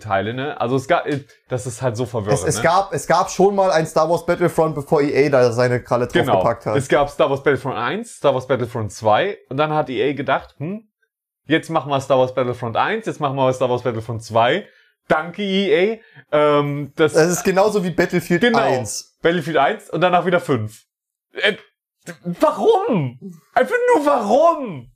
Teile, 0.00 0.34
ne? 0.34 0.60
Also 0.60 0.74
es 0.74 0.88
gab, 0.88 1.06
das 1.48 1.66
ist 1.66 1.82
halt 1.82 1.96
so 1.96 2.04
verwirrend, 2.04 2.40
Es, 2.40 2.44
es, 2.44 2.56
ne? 2.56 2.62
gab, 2.64 2.92
es 2.92 3.06
gab 3.06 3.30
schon 3.30 3.54
mal 3.54 3.70
ein 3.70 3.86
Star 3.86 4.10
Wars 4.10 4.26
Battlefront, 4.26 4.74
bevor 4.74 5.00
EA 5.00 5.28
da 5.28 5.52
seine 5.52 5.80
Kralle 5.80 6.08
genau. 6.08 6.32
draufgepackt 6.32 6.66
hat. 6.66 6.76
Es 6.76 6.88
gab 6.88 7.08
Star 7.10 7.30
Wars 7.30 7.42
Battlefront 7.44 7.76
1, 7.76 8.16
Star 8.16 8.34
Wars 8.34 8.48
Battlefront 8.48 8.90
2 8.92 9.38
und 9.48 9.56
dann 9.56 9.72
hat 9.72 9.88
EA 9.88 10.14
gedacht, 10.14 10.56
hm, 10.58 10.88
jetzt 11.46 11.70
machen 11.70 11.90
wir 11.90 12.00
Star 12.00 12.18
Wars 12.18 12.34
Battlefront 12.34 12.76
1, 12.76 13.06
jetzt 13.06 13.20
machen 13.20 13.36
wir 13.36 13.52
Star 13.52 13.70
Wars 13.70 13.82
Battlefront 13.82 14.22
2. 14.24 14.66
Danke 15.06 15.42
EA. 15.42 15.98
Ähm, 16.32 16.92
das, 16.96 17.14
Das 17.14 17.28
ist 17.28 17.44
genauso 17.44 17.82
wie 17.82 17.90
Battlefield 17.90 18.42
Genau. 18.42 18.58
1. 18.58 19.18
Battlefield 19.22 19.56
1 19.56 19.90
und 19.90 20.00
danach 20.00 20.26
wieder 20.26 20.40
5. 20.40 20.84
Warum? 22.40 23.18
Einfach 23.54 23.76
nur 23.94 24.06
warum? 24.06 24.90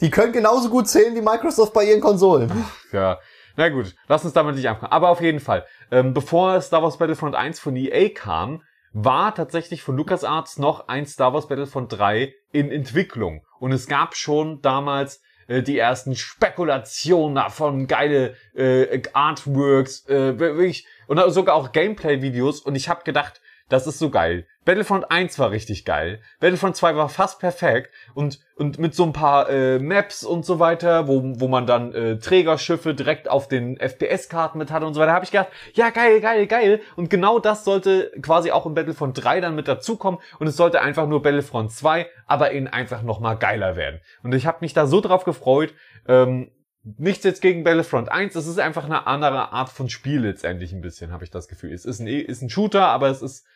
Die 0.00 0.10
können 0.10 0.32
genauso 0.32 0.68
gut 0.68 0.88
zählen 0.88 1.14
wie 1.14 1.20
Microsoft 1.20 1.72
bei 1.72 1.84
ihren 1.84 2.00
Konsolen. 2.00 2.50
Ja, 2.92 3.20
na 3.56 3.68
gut, 3.68 3.94
lass 4.08 4.24
uns 4.24 4.32
damit 4.32 4.56
nicht 4.56 4.68
anfangen. 4.68 4.92
Aber 4.92 5.10
auf 5.10 5.20
jeden 5.20 5.40
Fall, 5.40 5.64
ähm, 5.90 6.14
bevor 6.14 6.60
Star 6.60 6.82
Wars 6.82 6.98
Battlefront 6.98 7.34
1 7.34 7.60
von 7.60 7.76
EA 7.76 8.08
kam, 8.08 8.62
war 8.92 9.34
tatsächlich 9.34 9.82
von 9.82 9.96
LucasArts 9.96 10.58
noch 10.58 10.88
ein 10.88 11.06
Star 11.06 11.32
Wars 11.32 11.48
Battlefront 11.48 11.92
3 11.92 12.34
in 12.52 12.70
Entwicklung. 12.70 13.44
Und 13.58 13.72
es 13.72 13.86
gab 13.86 14.16
schon 14.16 14.60
damals 14.60 15.22
äh, 15.46 15.62
die 15.62 15.78
ersten 15.78 16.16
Spekulationen 16.16 17.34
davon, 17.34 17.86
geile 17.86 18.34
äh, 18.54 19.02
Artworks, 19.12 20.08
äh, 20.08 20.38
wirklich 20.38 20.86
und 21.06 21.20
sogar 21.32 21.54
auch 21.54 21.72
Gameplay-Videos 21.72 22.60
und 22.60 22.74
ich 22.74 22.88
habe 22.88 23.04
gedacht, 23.04 23.41
das 23.72 23.86
ist 23.86 23.98
so 23.98 24.10
geil. 24.10 24.46
Battlefront 24.64 25.10
1 25.10 25.38
war 25.38 25.50
richtig 25.50 25.84
geil. 25.84 26.20
Battlefront 26.40 26.76
2 26.76 26.94
war 26.94 27.08
fast 27.08 27.40
perfekt 27.40 27.90
und, 28.14 28.38
und 28.56 28.78
mit 28.78 28.94
so 28.94 29.02
ein 29.04 29.12
paar 29.12 29.48
äh, 29.48 29.78
Maps 29.78 30.22
und 30.22 30.44
so 30.44 30.58
weiter, 30.58 31.08
wo, 31.08 31.22
wo 31.24 31.48
man 31.48 31.66
dann 31.66 31.92
äh, 31.94 32.18
Trägerschiffe 32.18 32.94
direkt 32.94 33.28
auf 33.28 33.48
den 33.48 33.78
FPS-Karten 33.78 34.58
mit 34.58 34.70
hatte 34.70 34.86
und 34.86 34.94
so 34.94 35.00
weiter, 35.00 35.12
habe 35.12 35.24
ich 35.24 35.30
gedacht, 35.30 35.48
ja 35.74 35.90
geil, 35.90 36.20
geil, 36.20 36.46
geil. 36.46 36.80
Und 36.96 37.10
genau 37.10 37.38
das 37.38 37.64
sollte 37.64 38.12
quasi 38.20 38.50
auch 38.50 38.66
in 38.66 38.74
Battlefront 38.74 39.24
3 39.24 39.40
dann 39.40 39.54
mit 39.54 39.68
dazukommen 39.68 40.20
und 40.38 40.46
es 40.46 40.56
sollte 40.56 40.80
einfach 40.80 41.08
nur 41.08 41.22
Battlefront 41.22 41.72
2, 41.72 42.06
aber 42.26 42.52
eben 42.52 42.68
einfach 42.68 43.02
nochmal 43.02 43.38
geiler 43.38 43.74
werden. 43.74 44.00
Und 44.22 44.34
ich 44.34 44.46
habe 44.46 44.58
mich 44.60 44.74
da 44.74 44.86
so 44.86 45.00
drauf 45.00 45.24
gefreut. 45.24 45.74
Ähm, 46.06 46.50
Nichts 46.84 47.22
jetzt 47.22 47.40
gegen 47.40 47.62
Battlefront 47.62 48.10
1, 48.10 48.34
es 48.34 48.48
ist 48.48 48.58
einfach 48.58 48.84
eine 48.84 49.06
andere 49.06 49.52
Art 49.52 49.68
von 49.68 49.88
Spiel 49.88 50.22
letztendlich 50.22 50.72
ein 50.72 50.80
bisschen, 50.80 51.12
habe 51.12 51.22
ich 51.22 51.30
das 51.30 51.46
Gefühl. 51.46 51.72
Es 51.72 51.84
ist 51.84 52.00
ein, 52.00 52.08
ist 52.08 52.42
ein 52.42 52.50
Shooter, 52.50 52.88
aber 52.88 53.08
es 53.08 53.22
ist 53.22 53.46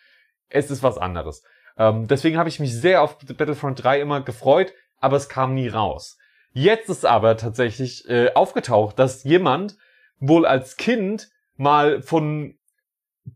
es 0.49 0.71
ist 0.71 0.83
was 0.83 0.99
anderes. 0.99 1.43
Ähm, 1.79 2.07
deswegen 2.07 2.39
habe 2.39 2.49
ich 2.49 2.61
mich 2.61 2.75
sehr 2.75 3.03
auf 3.03 3.19
Battlefront 3.19 3.83
3 3.83 4.01
immer 4.01 4.21
gefreut, 4.23 4.73
aber 5.01 5.17
es 5.17 5.29
kam 5.29 5.55
nie 5.55 5.69
raus. 5.69 6.19
Jetzt 6.53 6.89
ist 6.89 7.05
aber 7.05 7.37
tatsächlich 7.37 8.09
äh, 8.09 8.33
aufgetaucht, 8.35 8.99
dass 8.99 9.25
jemand 9.25 9.77
wohl 10.19 10.47
als 10.47 10.77
Kind 10.77 11.29
mal 11.57 12.01
von 12.03 12.55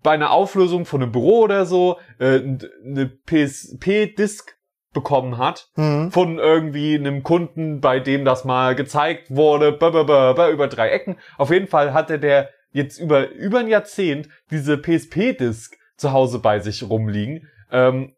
bei 0.02 0.12
einer 0.12 0.30
Auflösung 0.30 0.86
von 0.86 1.02
einem 1.02 1.12
Büro 1.12 1.40
oder 1.40 1.66
so 1.66 1.98
äh, 2.18 2.40
eine 2.84 3.06
PSP-Disc 3.26 4.56
bekommen 4.92 5.38
hat 5.38 5.68
mhm. 5.76 6.10
von 6.10 6.38
irgendwie 6.38 6.94
einem 6.94 7.22
Kunden, 7.22 7.80
bei 7.80 8.00
dem 8.00 8.24
das 8.24 8.44
mal 8.44 8.74
gezeigt 8.74 9.30
wurde, 9.30 9.68
über 9.68 10.68
drei 10.68 10.90
Ecken. 10.90 11.18
Auf 11.38 11.50
jeden 11.50 11.66
Fall 11.66 11.92
hatte 11.92 12.18
der 12.18 12.50
jetzt 12.72 12.98
über 12.98 13.30
über 13.30 13.58
ein 13.58 13.68
Jahrzehnt 13.68 14.28
diese 14.50 14.78
PSP-Disc 14.78 15.76
zu 16.00 16.12
Hause 16.12 16.38
bei 16.38 16.60
sich 16.60 16.82
rumliegen, 16.82 17.48
ähm, 17.70 18.14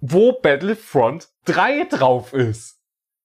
wo 0.00 0.32
Battlefront 0.32 1.28
3 1.44 1.84
drauf 1.84 2.32
ist. 2.32 2.78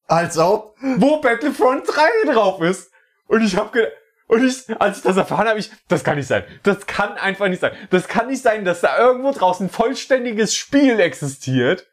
Also? 0.08 0.76
Wo 0.98 1.22
Battlefront 1.22 1.88
3 1.88 2.34
drauf 2.34 2.62
ist. 2.62 2.92
Und 3.28 3.44
ich 3.44 3.56
hab 3.56 3.72
gedacht, 3.72 3.94
und 4.28 4.44
ich, 4.44 4.82
als 4.82 4.98
ich 4.98 5.04
das 5.04 5.18
erfahren 5.18 5.48
habe, 5.48 5.60
ich, 5.60 5.70
das 5.88 6.04
kann 6.04 6.18
nicht 6.18 6.28
sein. 6.28 6.44
Das 6.64 6.88
kann 6.88 7.14
einfach 7.14 7.48
nicht 7.50 7.60
sein. 7.60 7.74
Das 7.90 8.08
kann 8.08 8.28
nicht 8.28 8.42
sein, 8.42 8.66
dass 8.66 8.82
da 8.82 8.98
irgendwo 8.98 9.32
draußen 9.32 9.68
ein 9.68 9.70
vollständiges 9.70 10.56
Spiel 10.56 11.00
existiert. 11.00 11.88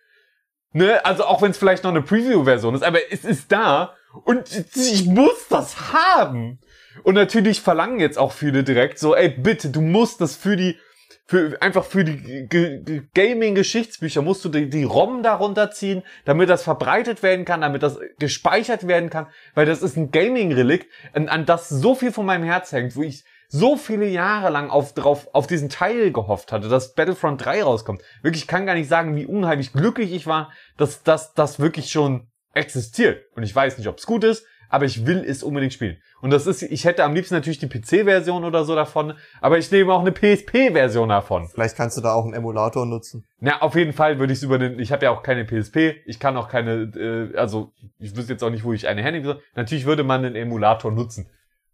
Ne? 0.72 1.04
Also 1.04 1.24
auch 1.24 1.42
wenn 1.42 1.50
es 1.50 1.58
vielleicht 1.58 1.84
noch 1.84 1.90
eine 1.90 2.02
Preview-Version 2.02 2.74
ist, 2.74 2.84
aber 2.84 3.12
es 3.12 3.24
ist 3.24 3.50
da 3.52 3.94
und 4.24 4.48
ich 4.74 5.06
muss 5.06 5.48
das 5.48 5.92
haben. 5.92 6.60
Und 7.02 7.14
natürlich 7.14 7.60
verlangen 7.60 8.00
jetzt 8.00 8.18
auch 8.18 8.32
viele 8.32 8.64
direkt 8.64 8.98
so, 8.98 9.14
ey, 9.14 9.28
bitte, 9.28 9.70
du 9.70 9.80
musst 9.80 10.20
das 10.20 10.36
für 10.36 10.56
die 10.56 10.78
für, 11.30 11.62
einfach 11.62 11.84
für 11.84 12.02
die 12.02 13.08
Gaming-Geschichtsbücher 13.14 14.20
musst 14.20 14.44
du 14.44 14.48
die, 14.48 14.68
die 14.68 14.82
ROM 14.82 15.22
darunter 15.22 15.70
ziehen, 15.70 16.02
damit 16.24 16.50
das 16.50 16.64
verbreitet 16.64 17.22
werden 17.22 17.44
kann, 17.44 17.60
damit 17.60 17.84
das 17.84 18.00
gespeichert 18.18 18.88
werden 18.88 19.10
kann, 19.10 19.28
weil 19.54 19.64
das 19.64 19.80
ist 19.80 19.96
ein 19.96 20.10
Gaming-Relikt, 20.10 20.88
an, 21.12 21.28
an 21.28 21.46
das 21.46 21.68
so 21.68 21.94
viel 21.94 22.10
von 22.10 22.26
meinem 22.26 22.42
Herz 22.42 22.72
hängt, 22.72 22.96
wo 22.96 23.04
ich 23.04 23.22
so 23.46 23.76
viele 23.76 24.08
Jahre 24.08 24.50
lang 24.50 24.70
auf, 24.70 24.92
drauf, 24.92 25.28
auf 25.32 25.46
diesen 25.46 25.68
Teil 25.68 26.10
gehofft 26.10 26.50
hatte, 26.50 26.68
dass 26.68 26.94
Battlefront 26.94 27.44
3 27.44 27.62
rauskommt. 27.62 28.02
Wirklich, 28.22 28.42
ich 28.42 28.48
kann 28.48 28.66
gar 28.66 28.74
nicht 28.74 28.88
sagen, 28.88 29.14
wie 29.14 29.26
unheimlich 29.26 29.72
glücklich 29.72 30.12
ich 30.12 30.26
war, 30.26 30.50
dass 30.78 31.04
das 31.04 31.60
wirklich 31.60 31.92
schon 31.92 32.26
existiert. 32.54 33.22
Und 33.36 33.44
ich 33.44 33.54
weiß 33.54 33.78
nicht, 33.78 33.86
ob 33.86 33.98
es 33.98 34.06
gut 34.06 34.24
ist, 34.24 34.44
aber 34.70 34.86
ich 34.86 35.04
will 35.04 35.22
es 35.26 35.42
unbedingt 35.42 35.74
spielen. 35.74 35.98
Und 36.22 36.30
das 36.30 36.46
ist, 36.46 36.62
ich 36.62 36.84
hätte 36.84 37.04
am 37.04 37.14
liebsten 37.14 37.34
natürlich 37.34 37.58
die 37.58 37.68
PC-Version 37.68 38.44
oder 38.44 38.64
so 38.64 38.74
davon, 38.74 39.14
aber 39.40 39.58
ich 39.58 39.70
nehme 39.70 39.92
auch 39.92 40.00
eine 40.00 40.12
PSP-Version 40.12 41.08
davon. 41.08 41.48
Vielleicht 41.48 41.76
kannst 41.76 41.96
du 41.96 42.00
da 42.00 42.14
auch 42.14 42.24
einen 42.24 42.34
Emulator 42.34 42.86
nutzen. 42.86 43.26
Na, 43.40 43.60
auf 43.60 43.74
jeden 43.74 43.92
Fall 43.92 44.18
würde 44.18 44.32
ich 44.32 44.38
es 44.38 44.42
über 44.42 44.58
den, 44.58 44.78
ich 44.78 44.92
habe 44.92 45.04
ja 45.04 45.10
auch 45.10 45.22
keine 45.22 45.44
PSP, 45.44 45.96
ich 46.06 46.20
kann 46.20 46.36
auch 46.36 46.48
keine, 46.48 46.92
äh, 46.96 47.36
also 47.36 47.72
ich 47.98 48.16
wüsste 48.16 48.32
jetzt 48.32 48.44
auch 48.44 48.50
nicht, 48.50 48.64
wo 48.64 48.72
ich 48.72 48.88
eine 48.88 49.02
Handy 49.02 49.20
Natürlich 49.54 49.84
würde 49.84 50.04
man 50.04 50.24
einen 50.24 50.36
Emulator 50.36 50.90
nutzen, 50.90 51.28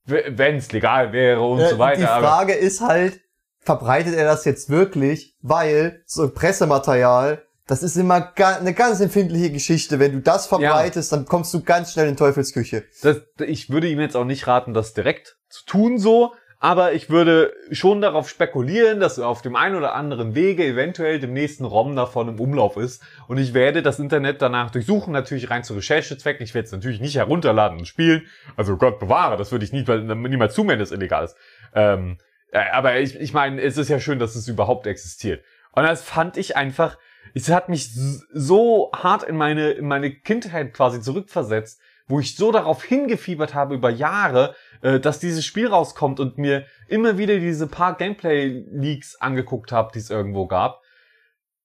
wenn 0.06 0.56
es 0.56 0.72
legal 0.72 1.12
wäre 1.12 1.42
und 1.42 1.60
äh, 1.60 1.68
so 1.68 1.78
weiter. 1.78 2.00
Die 2.00 2.06
Frage 2.06 2.54
ist 2.54 2.80
halt, 2.80 3.20
verbreitet 3.60 4.14
er 4.14 4.24
das 4.24 4.44
jetzt 4.44 4.70
wirklich, 4.70 5.36
weil 5.42 6.02
so 6.06 6.30
Pressematerial 6.32 7.45
das 7.66 7.82
ist 7.82 7.96
immer 7.96 8.20
ga 8.20 8.56
eine 8.56 8.74
ganz 8.74 9.00
empfindliche 9.00 9.50
Geschichte. 9.50 9.98
Wenn 9.98 10.12
du 10.12 10.20
das 10.20 10.46
verbreitest, 10.46 11.10
ja. 11.10 11.18
dann 11.18 11.26
kommst 11.26 11.52
du 11.52 11.62
ganz 11.62 11.92
schnell 11.92 12.08
in 12.08 12.16
Teufelsküche. 12.16 12.84
Das, 13.02 13.22
ich 13.44 13.70
würde 13.70 13.88
ihm 13.88 14.00
jetzt 14.00 14.16
auch 14.16 14.24
nicht 14.24 14.46
raten, 14.46 14.72
das 14.72 14.94
direkt 14.94 15.36
zu 15.48 15.64
tun 15.66 15.98
so, 15.98 16.32
aber 16.58 16.94
ich 16.94 17.10
würde 17.10 17.52
schon 17.70 18.00
darauf 18.00 18.28
spekulieren, 18.28 19.00
dass 19.00 19.18
auf 19.18 19.42
dem 19.42 19.56
einen 19.56 19.74
oder 19.74 19.94
anderen 19.94 20.34
Wege 20.34 20.64
eventuell 20.64 21.20
dem 21.20 21.32
nächsten 21.32 21.64
ROM 21.64 21.94
davon 21.96 22.28
im 22.28 22.40
Umlauf 22.40 22.76
ist. 22.76 23.02
Und 23.28 23.36
ich 23.36 23.52
werde 23.52 23.82
das 23.82 23.98
Internet 23.98 24.40
danach 24.40 24.70
durchsuchen, 24.70 25.12
natürlich 25.12 25.50
rein 25.50 25.64
zu 25.64 25.74
Recherchezwecken. 25.74 26.44
Ich 26.44 26.54
werde 26.54 26.66
es 26.66 26.72
natürlich 26.72 27.00
nicht 27.00 27.16
herunterladen 27.16 27.78
und 27.78 27.86
spielen. 27.86 28.26
Also 28.56 28.76
Gott 28.76 29.00
bewahre, 29.00 29.36
das 29.36 29.52
würde 29.52 29.64
ich 29.64 29.72
nie, 29.72 29.86
weil 29.86 30.02
niemals 30.02 30.54
zu, 30.54 30.66
wenn 30.66 30.78
das 30.78 30.92
illegal 30.92 31.24
ist. 31.24 31.36
Ähm, 31.74 32.18
äh, 32.52 32.60
aber 32.72 33.00
ich, 33.00 33.20
ich 33.20 33.34
meine, 33.34 33.60
es 33.60 33.76
ist 33.76 33.90
ja 33.90 34.00
schön, 34.00 34.18
dass 34.18 34.34
es 34.34 34.48
überhaupt 34.48 34.86
existiert. 34.86 35.44
Und 35.72 35.82
das 35.82 36.02
fand 36.02 36.38
ich 36.38 36.56
einfach 36.56 36.96
es 37.34 37.48
hat 37.48 37.68
mich 37.68 37.90
so 38.32 38.90
hart 38.94 39.22
in 39.22 39.36
meine, 39.36 39.72
in 39.72 39.86
meine 39.86 40.10
Kindheit 40.10 40.72
quasi 40.72 41.00
zurückversetzt, 41.00 41.80
wo 42.08 42.20
ich 42.20 42.36
so 42.36 42.52
darauf 42.52 42.84
hingefiebert 42.84 43.54
habe 43.54 43.74
über 43.74 43.90
Jahre, 43.90 44.54
äh, 44.82 45.00
dass 45.00 45.18
dieses 45.18 45.44
Spiel 45.44 45.68
rauskommt 45.68 46.20
und 46.20 46.38
mir 46.38 46.66
immer 46.88 47.18
wieder 47.18 47.38
diese 47.38 47.66
paar 47.66 47.96
Gameplay-Leaks 47.96 49.16
angeguckt 49.16 49.72
habe, 49.72 49.90
die 49.92 49.98
es 49.98 50.10
irgendwo 50.10 50.46
gab. 50.46 50.80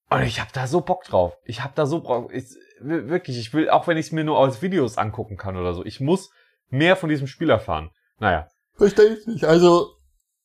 Und 0.10 0.24
ich 0.24 0.39
habe 0.39 0.52
da 0.54 0.67
so 0.67 0.82
Bock 0.82 1.04
drauf. 1.04 1.38
Ich 1.45 1.63
habe 1.63 1.74
da 1.76 1.86
so 1.86 2.02
Bock. 2.02 2.34
Ich, 2.34 2.45
wirklich, 2.82 3.38
ich 3.38 3.54
will, 3.54 3.69
auch 3.69 3.88
wenn 3.88 3.97
ich 3.97 4.08
es 4.08 4.12
mir 4.12 4.24
nur 4.24 4.39
als 4.39 4.62
Videos 4.62 4.97
angucken 4.97 5.38
kann 5.38 5.56
oder 5.56 5.74
so, 5.74 5.86
ich 5.86 6.00
muss 6.00 6.32
mehr 6.69 6.95
von 6.95 7.10
diesem 7.10 7.28
Spiel 7.28 7.50
erfahren. 7.50 7.91
Naja. 8.19 8.47
Verstehe 8.76 9.17
ich 9.17 9.28
nicht. 9.28 9.45
Also, 9.45 9.95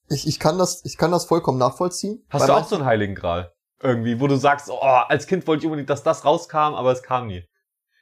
ich, 0.09 0.26
ich, 0.26 0.38
kann 0.38 0.59
das, 0.59 0.85
ich 0.85 0.96
kann 0.96 1.11
das 1.11 1.24
vollkommen 1.24 1.59
nachvollziehen. 1.59 2.24
Hast 2.29 2.48
du 2.48 2.52
auch 2.52 2.68
so 2.68 2.76
einen 2.76 2.85
Heiligen 2.85 3.14
Gral? 3.14 3.52
Irgendwie, 3.83 4.21
wo 4.21 4.27
du 4.27 4.37
sagst, 4.37 4.71
oh, 4.71 4.81
als 4.81 5.27
Kind 5.27 5.47
wollte 5.47 5.61
ich 5.61 5.67
unbedingt, 5.67 5.91
dass 5.91 6.03
das 6.03 6.25
rauskam, 6.25 6.75
aber 6.75 6.93
es 6.93 7.03
kam 7.03 7.27
nie. 7.27 7.45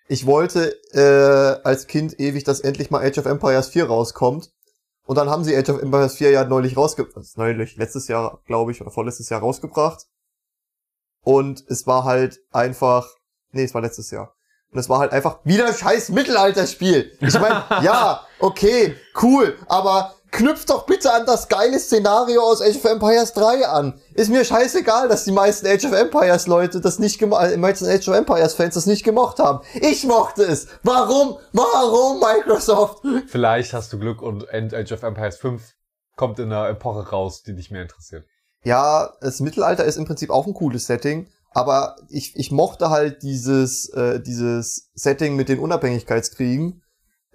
Ich 0.07 0.27
wollte 0.27 0.77
äh, 0.93 1.67
als 1.67 1.87
Kind 1.87 2.21
ewig, 2.21 2.45
dass 2.45 2.61
endlich 2.61 2.91
mal 2.91 3.05
Age 3.05 3.19
of 3.19 3.27
Empires 3.27 3.69
4 3.69 3.87
rauskommt. 3.87 4.51
Und 5.07 5.17
dann 5.17 5.29
haben 5.29 5.45
sie 5.45 5.57
Age 5.57 5.71
of 5.71 5.83
Empires 5.83 6.17
4 6.17 6.31
ja 6.31 6.45
neulich 6.45 6.77
rausgebracht. 6.77 7.27
Neulich, 7.37 7.77
letztes 7.77 8.09
Jahr, 8.09 8.43
glaube 8.47 8.73
ich, 8.73 8.81
oder 8.81 8.91
vorletztes 8.91 9.29
Jahr 9.31 9.41
rausgebracht. 9.41 10.07
Und 11.23 11.65
es 11.69 11.87
war 11.87 12.05
halt 12.05 12.39
einfach. 12.53 13.09
Nee, 13.53 13.65
es 13.65 13.75
war 13.75 13.81
letztes 13.81 14.11
Jahr. 14.11 14.35
Und 14.71 14.79
es 14.79 14.89
war 14.89 14.99
halt 14.99 15.13
einfach 15.13 15.39
wieder 15.45 15.73
scheiß 15.73 16.11
Mittelalterspiel. 16.11 17.17
Ich 17.21 17.39
meine, 17.39 17.65
ja, 17.83 18.27
okay, 18.41 18.97
cool, 19.23 19.57
aber 19.69 20.15
knüpft 20.35 20.69
doch 20.69 20.85
bitte 20.85 21.13
an 21.13 21.25
das 21.27 21.49
geile 21.49 21.79
Szenario 21.79 22.43
aus 22.43 22.61
Age 22.61 22.77
of 22.77 22.85
Empires 22.85 23.33
3 23.33 23.67
an. 23.67 24.01
Ist 24.15 24.31
mir 24.31 24.45
scheißegal, 24.45 25.09
dass 25.09 25.25
die 25.25 25.33
meisten 25.33 25.67
Age 25.67 25.85
of 25.87 25.93
Empires 25.93 26.47
Leute 26.47 26.81
das 26.81 26.99
nicht 26.99 27.19
gemacht, 27.19 27.53
die 27.55 27.57
meisten 27.57 27.87
Age 27.87 28.09
of 28.09 28.17
Empires 28.17 28.55
Fans 28.55 28.75
das 28.75 28.87
nicht 28.87 29.05
gemocht 29.05 29.39
haben. 29.39 29.65
Ich 29.75 30.05
mochte 30.05 30.43
es. 30.43 30.67
Warum? 30.83 31.39
Warum 31.53 32.21
Microsoft? 32.21 33.05
Vielleicht 33.29 33.73
hast 33.73 33.93
du 33.93 33.99
Glück 33.99 34.21
und 34.21 34.53
Age 34.53 34.93
of 34.93 35.05
Empires 35.05 35.37
5 35.37 35.63
kommt 36.17 36.39
in 36.39 36.53
einer 36.53 36.69
Epoche 36.69 37.09
raus, 37.09 37.43
die 37.43 37.55
dich 37.55 37.71
mehr 37.71 37.83
interessiert. 37.83 38.27
Ja, 38.65 39.13
das 39.21 39.41
Mittelalter 39.41 39.85
ist 39.85 39.97
im 39.97 40.05
Prinzip 40.05 40.31
auch 40.31 40.47
ein 40.47 40.55
cooles 40.55 40.87
Setting, 40.87 41.29
aber 41.51 41.97
ich, 42.09 42.35
ich 42.35 42.51
mochte 42.51 42.91
halt 42.91 43.23
dieses, 43.23 43.89
äh, 43.91 44.21
dieses 44.21 44.91
Setting 44.95 45.37
mit 45.37 45.49
den 45.49 45.61
Unabhängigkeitskriegen 45.61 46.83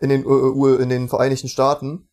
in 0.02 0.10
den, 0.10 0.26
äh, 0.26 0.82
in 0.82 0.90
den 0.90 1.08
Vereinigten 1.08 1.48
Staaten 1.48 2.09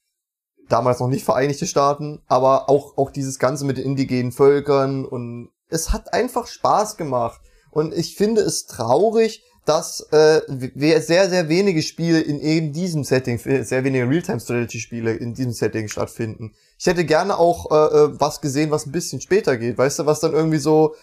damals 0.68 1.00
noch 1.00 1.08
nicht 1.08 1.24
Vereinigte 1.24 1.66
Staaten, 1.66 2.22
aber 2.26 2.68
auch, 2.68 2.96
auch 2.96 3.10
dieses 3.10 3.38
Ganze 3.38 3.64
mit 3.64 3.78
den 3.78 3.84
indigenen 3.84 4.32
Völkern 4.32 5.04
und 5.04 5.50
es 5.68 5.92
hat 5.92 6.12
einfach 6.12 6.46
Spaß 6.46 6.96
gemacht. 6.96 7.40
Und 7.70 7.92
ich 7.92 8.16
finde 8.16 8.40
es 8.40 8.66
traurig, 8.66 9.42
dass 9.66 10.00
äh, 10.12 10.40
sehr, 10.76 11.28
sehr 11.28 11.48
wenige 11.48 11.82
Spiele 11.82 12.20
in 12.20 12.40
eben 12.40 12.72
diesem 12.72 13.02
Setting, 13.02 13.38
sehr 13.38 13.84
wenige 13.84 14.08
Realtime-Strategy-Spiele 14.08 15.12
in 15.12 15.34
diesem 15.34 15.52
Setting 15.52 15.88
stattfinden. 15.88 16.54
Ich 16.78 16.86
hätte 16.86 17.04
gerne 17.04 17.36
auch 17.36 17.70
äh, 17.70 17.96
äh 17.96 18.20
was 18.20 18.40
gesehen, 18.40 18.70
was 18.70 18.86
ein 18.86 18.92
bisschen 18.92 19.20
später 19.20 19.56
geht. 19.56 19.76
Weißt 19.76 19.98
du, 19.98 20.06
was 20.06 20.20
dann 20.20 20.34
irgendwie 20.34 20.58
so 20.58 20.94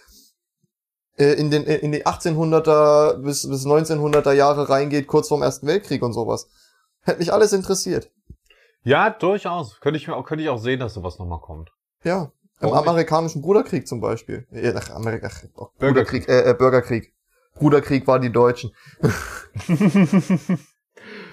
äh, 1.18 1.34
in 1.34 1.52
den 1.52 1.64
in 1.64 1.92
die 1.92 2.06
1800er 2.06 3.18
bis, 3.18 3.48
bis 3.48 3.66
1900er 3.66 4.32
Jahre 4.32 4.70
reingeht, 4.70 5.08
kurz 5.08 5.28
vorm 5.28 5.42
Ersten 5.42 5.68
Weltkrieg 5.68 6.02
und 6.02 6.14
sowas. 6.14 6.48
Hätte 7.02 7.20
mich 7.20 7.34
alles 7.34 7.52
interessiert. 7.52 8.12
Ja, 8.84 9.10
durchaus. 9.10 9.80
Könnte 9.80 9.98
ich 9.98 10.08
mir 10.08 10.16
auch, 10.16 10.26
könnte 10.26 10.44
ich 10.44 10.50
auch 10.50 10.58
sehen, 10.58 10.80
dass 10.80 10.94
sowas 10.94 11.20
nochmal 11.20 11.40
kommt. 11.40 11.72
Ja. 12.04 12.32
Im 12.60 12.70
Warum 12.70 12.88
amerikanischen 12.88 13.42
Bruderkrieg 13.42 13.88
zum 13.88 14.00
Beispiel. 14.00 14.48
Ach, 14.76 14.90
Amerika, 14.92 15.30
ach, 15.30 15.70
Bürgerkrieg, 15.80 16.28
äh, 16.30 16.52
äh, 16.52 16.54
Bürgerkrieg. 16.54 17.14
Bruderkrieg 17.56 18.08
waren 18.08 18.22
die 18.22 18.32
Deutschen. 18.32 18.72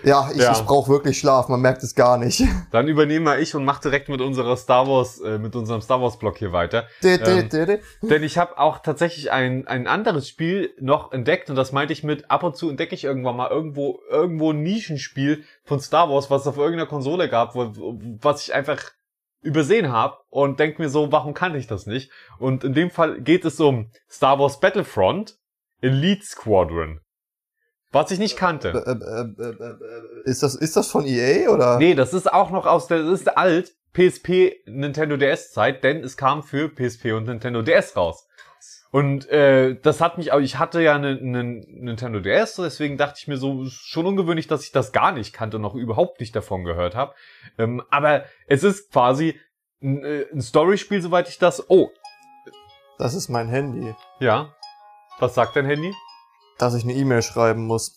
Ja, 0.04 0.30
ich, 0.32 0.40
Ja. 0.40 0.52
ich 0.52 0.62
brauche 0.62 0.90
wirklich 0.90 1.18
Schlaf, 1.18 1.48
man 1.48 1.60
merkt 1.60 1.82
es 1.82 1.94
gar 1.94 2.18
nicht. 2.18 2.42
Dann 2.70 2.88
übernehme 2.88 3.24
mal 3.24 3.40
ich 3.42 3.54
und 3.54 3.64
mache 3.64 3.82
direkt 3.82 4.08
mit 4.08 4.20
unserer 4.20 4.56
Star 4.56 4.86
Wars, 4.86 5.20
äh, 5.20 5.38
mit 5.38 5.56
unserem 5.56 5.80
Star 5.80 6.00
Wars 6.00 6.18
Blog 6.18 6.38
hier 6.38 6.52
weiter. 6.52 6.86
Ähm, 8.02 8.08
Denn 8.10 8.22
ich 8.22 8.38
habe 8.38 8.58
auch 8.58 8.78
tatsächlich 8.78 9.30
ein, 9.30 9.66
ein 9.66 9.86
anderes 9.86 10.28
Spiel 10.28 10.74
noch 10.80 11.12
entdeckt 11.12 11.50
und 11.50 11.56
das 11.56 11.72
meinte 11.72 11.92
ich 11.92 12.02
mit, 12.04 12.30
ab 12.30 12.42
und 12.42 12.56
zu 12.56 12.68
entdecke 12.70 12.94
ich 12.94 13.04
irgendwann 13.04 13.36
mal 13.36 13.50
irgendwo, 13.50 14.00
irgendwo 14.10 14.52
ein 14.52 14.62
Nischenspiel 14.62 15.44
von 15.64 15.80
Star 15.80 16.08
Wars, 16.10 16.30
was 16.30 16.42
es 16.42 16.46
auf 16.48 16.56
irgendeiner 16.56 16.86
Konsole 16.88 17.28
gab, 17.28 17.54
wo, 17.54 17.72
was 18.20 18.42
ich 18.42 18.54
einfach 18.54 18.80
übersehen 19.42 19.90
habe 19.90 20.18
und 20.28 20.60
denk 20.60 20.78
mir 20.78 20.88
so, 20.88 21.12
warum 21.12 21.34
kannte 21.34 21.58
ich 21.58 21.66
das 21.66 21.86
nicht? 21.86 22.10
Und 22.38 22.62
in 22.64 22.74
dem 22.74 22.90
Fall 22.90 23.20
geht 23.20 23.44
es 23.44 23.58
um 23.60 23.90
Star 24.10 24.38
Wars 24.38 24.60
Battlefront 24.60 25.38
Elite 25.80 26.24
Squadron. 26.24 27.00
Was 27.92 28.11
ich 28.11 28.18
nicht 28.18 28.37
kannte. 28.37 28.68
Äh, 28.68 29.42
äh, 29.42 29.48
äh, 29.48 30.31
ist 30.31 30.42
das 30.42 30.55
ist 30.55 30.76
das 30.76 30.88
von 30.88 31.05
EA 31.07 31.50
oder? 31.50 31.79
Nee, 31.79 31.94
das 31.94 32.14
ist 32.14 32.33
auch 32.33 32.50
noch 32.50 32.66
aus 32.66 32.87
der, 32.87 33.03
das 33.03 33.20
ist 33.20 33.37
alt, 33.37 33.74
PSP, 33.94 34.62
Nintendo 34.66 35.16
DS 35.16 35.53
Zeit, 35.53 35.83
denn 35.83 36.05
es 36.05 36.16
kam 36.16 36.42
für 36.42 36.68
PSP 36.68 37.12
und 37.12 37.24
Nintendo 37.24 37.62
DS 37.62 37.96
raus. 37.96 38.26
Und 38.92 39.29
äh, 39.29 39.76
das 39.81 40.00
hat 40.00 40.18
mich, 40.18 40.33
auch 40.33 40.40
ich 40.40 40.59
hatte 40.59 40.83
ja 40.83 40.94
einen 40.94 41.18
einen 41.35 41.61
Nintendo 41.85 42.20
DS, 42.20 42.57
deswegen 42.57 42.96
dachte 42.96 43.18
ich 43.18 43.29
mir 43.29 43.37
so, 43.37 43.64
schon 43.66 44.07
ungewöhnlich, 44.07 44.48
dass 44.48 44.64
ich 44.64 44.72
das 44.72 44.92
gar 44.92 45.12
nicht 45.12 45.33
kannte 45.33 45.57
und 45.57 45.62
noch 45.62 45.74
überhaupt 45.76 46.20
nicht 46.20 46.35
davon 46.35 46.64
gehört 46.64 46.94
habe. 46.96 47.14
Ähm, 47.59 47.83
aber 47.90 48.24
es 48.46 48.64
ist 48.64 48.92
quasi 48.92 49.38
ein, 49.83 50.05
ein 50.33 50.40
Storyspiel, 50.40 51.00
soweit 51.03 51.29
ich 51.29 51.38
das. 51.38 51.68
Oh, 51.70 51.90
Das 52.98 53.14
ist 53.14 53.29
mein 53.29 53.48
Handy, 53.48 53.94
ja. 54.18 54.55
Was 55.20 55.35
sagt 55.35 55.57
dein 55.57 55.66
Handy? 55.66 55.92
Dass 56.62 56.75
ich 56.75 56.85
eine 56.85 56.94
E-Mail 56.94 57.23
schreiben 57.23 57.66
muss. 57.66 57.96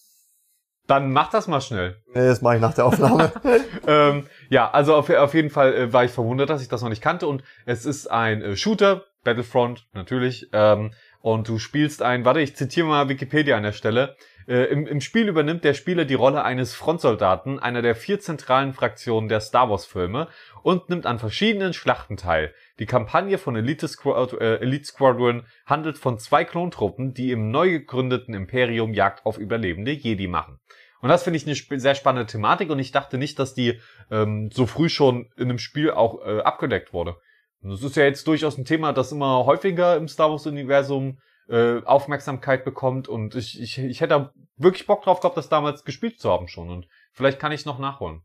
Dann 0.87 1.13
mach 1.13 1.29
das 1.29 1.47
mal 1.47 1.61
schnell. 1.61 2.01
Nee, 2.13 2.27
das 2.27 2.41
mache 2.41 2.55
ich 2.55 2.61
nach 2.61 2.73
der 2.73 2.85
Aufnahme. 2.85 3.31
ähm, 3.87 4.27
ja, 4.49 4.69
also 4.69 4.95
auf, 4.95 5.09
auf 5.09 5.33
jeden 5.33 5.49
Fall 5.49 5.73
äh, 5.73 5.93
war 5.93 6.03
ich 6.03 6.11
verwundert, 6.11 6.49
dass 6.49 6.61
ich 6.61 6.67
das 6.67 6.81
noch 6.81 6.89
nicht 6.89 7.01
kannte. 7.01 7.25
Und 7.27 7.43
es 7.65 7.85
ist 7.85 8.07
ein 8.11 8.41
äh, 8.41 8.55
Shooter, 8.57 9.05
Battlefront 9.23 9.87
natürlich. 9.93 10.49
Ähm, 10.51 10.91
und 11.21 11.47
du 11.47 11.57
spielst 11.57 12.01
ein, 12.01 12.25
warte, 12.25 12.41
ich 12.41 12.57
zitiere 12.57 12.85
mal 12.85 13.07
Wikipedia 13.07 13.55
an 13.55 13.63
der 13.63 13.71
Stelle. 13.71 14.17
Äh, 14.45 14.65
im, 14.65 14.85
Im 14.85 14.99
Spiel 14.99 15.29
übernimmt 15.29 15.63
der 15.63 15.73
Spieler 15.73 16.03
die 16.03 16.15
Rolle 16.15 16.43
eines 16.43 16.75
Frontsoldaten, 16.75 17.59
einer 17.59 17.81
der 17.81 17.95
vier 17.95 18.19
zentralen 18.19 18.73
Fraktionen 18.73 19.29
der 19.29 19.39
Star 19.39 19.69
Wars-Filme 19.69 20.27
und 20.63 20.89
nimmt 20.89 21.05
an 21.05 21.19
verschiedenen 21.19 21.71
Schlachten 21.71 22.17
teil. 22.17 22.53
Die 22.79 22.85
Kampagne 22.85 23.37
von 23.37 23.55
Elite, 23.55 23.87
Squad 23.87 24.33
äh, 24.33 24.57
Elite 24.57 24.85
Squadron 24.85 25.45
handelt 25.65 25.97
von 25.97 26.17
zwei 26.17 26.43
Klontruppen, 26.43 27.13
die 27.13 27.31
im 27.31 27.51
neu 27.51 27.69
gegründeten 27.69 28.33
Imperium 28.33 28.93
Jagd 28.93 29.25
auf 29.25 29.37
überlebende 29.37 29.91
Jedi 29.91 30.27
machen. 30.27 30.59
Und 31.01 31.09
das 31.09 31.23
finde 31.23 31.37
ich 31.37 31.45
eine 31.45 31.53
sp 31.53 31.77
sehr 31.77 31.95
spannende 31.95 32.31
Thematik 32.31 32.69
und 32.69 32.79
ich 32.79 32.91
dachte 32.91 33.17
nicht, 33.17 33.37
dass 33.37 33.53
die 33.53 33.79
ähm, 34.09 34.49
so 34.51 34.65
früh 34.65 34.89
schon 34.89 35.29
in 35.35 35.49
einem 35.49 35.59
Spiel 35.59 35.91
auch 35.91 36.25
äh, 36.25 36.39
abgedeckt 36.39 36.93
wurde. 36.93 37.17
Und 37.61 37.71
das 37.71 37.83
ist 37.83 37.95
ja 37.95 38.03
jetzt 38.03 38.25
durchaus 38.27 38.57
ein 38.57 38.65
Thema, 38.65 38.93
das 38.93 39.11
immer 39.11 39.45
häufiger 39.45 39.95
im 39.97 40.07
Star 40.07 40.31
Wars-Universum 40.31 41.19
äh, 41.49 41.81
Aufmerksamkeit 41.83 42.63
bekommt 42.63 43.07
und 43.07 43.35
ich, 43.35 43.61
ich, 43.61 43.77
ich 43.77 44.01
hätte 44.01 44.31
wirklich 44.55 44.87
Bock 44.87 45.03
drauf 45.03 45.19
gehabt, 45.19 45.37
das 45.37 45.49
damals 45.49 45.83
gespielt 45.83 46.19
zu 46.19 46.31
haben 46.31 46.47
schon 46.47 46.69
und 46.69 46.87
vielleicht 47.11 47.39
kann 47.39 47.51
ich 47.51 47.65
noch 47.65 47.79
nachholen. 47.79 48.21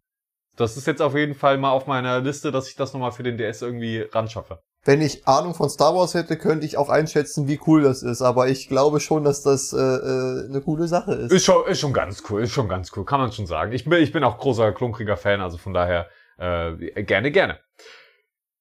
Das 0.58 0.76
ist 0.76 0.86
jetzt 0.86 1.00
auf 1.00 1.14
jeden 1.14 1.34
Fall 1.34 1.56
mal 1.56 1.70
auf 1.70 1.86
meiner 1.86 2.20
Liste, 2.20 2.50
dass 2.50 2.68
ich 2.68 2.74
das 2.74 2.92
nochmal 2.92 3.12
für 3.12 3.22
den 3.22 3.38
DS 3.38 3.62
irgendwie 3.62 4.00
ran 4.00 4.28
schaffe. 4.28 4.60
Wenn 4.84 5.00
ich 5.00 5.26
Ahnung 5.26 5.54
von 5.54 5.68
Star 5.68 5.94
Wars 5.94 6.14
hätte, 6.14 6.36
könnte 6.36 6.66
ich 6.66 6.76
auch 6.76 6.88
einschätzen, 6.88 7.46
wie 7.46 7.60
cool 7.66 7.82
das 7.82 8.02
ist. 8.02 8.22
Aber 8.22 8.48
ich 8.48 8.68
glaube 8.68 9.00
schon, 9.00 9.22
dass 9.22 9.42
das 9.42 9.72
äh, 9.72 9.76
äh, 9.78 10.48
eine 10.48 10.60
coole 10.64 10.88
Sache 10.88 11.12
ist. 11.14 11.32
Ist 11.32 11.44
schon, 11.44 11.66
ist 11.66 11.78
schon 11.78 11.92
ganz 11.92 12.22
cool, 12.28 12.42
ist 12.42 12.52
schon 12.52 12.68
ganz 12.68 12.90
cool, 12.96 13.04
kann 13.04 13.20
man 13.20 13.30
schon 13.30 13.46
sagen. 13.46 13.72
Ich 13.72 13.84
bin, 13.84 14.02
ich 14.02 14.12
bin 14.12 14.24
auch 14.24 14.38
großer 14.38 14.72
klunkriger 14.72 15.16
Fan, 15.16 15.40
also 15.40 15.58
von 15.58 15.74
daher 15.74 16.08
äh, 16.38 17.02
gerne, 17.04 17.30
gerne. 17.30 17.60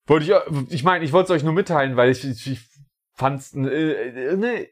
Wollte 0.06 0.26
ich, 0.26 0.72
ich 0.74 0.84
meine, 0.84 1.04
ich 1.04 1.14
wollte 1.14 1.34
es 1.34 1.40
euch 1.40 1.44
nur 1.44 1.54
mitteilen, 1.54 1.96
weil 1.98 2.12
ich, 2.12 2.24
ich, 2.24 2.52
ich 2.52 2.60
fand's, 3.14 3.54
äh, 3.56 3.60
äh, 3.62 4.38
ne, 4.38 4.68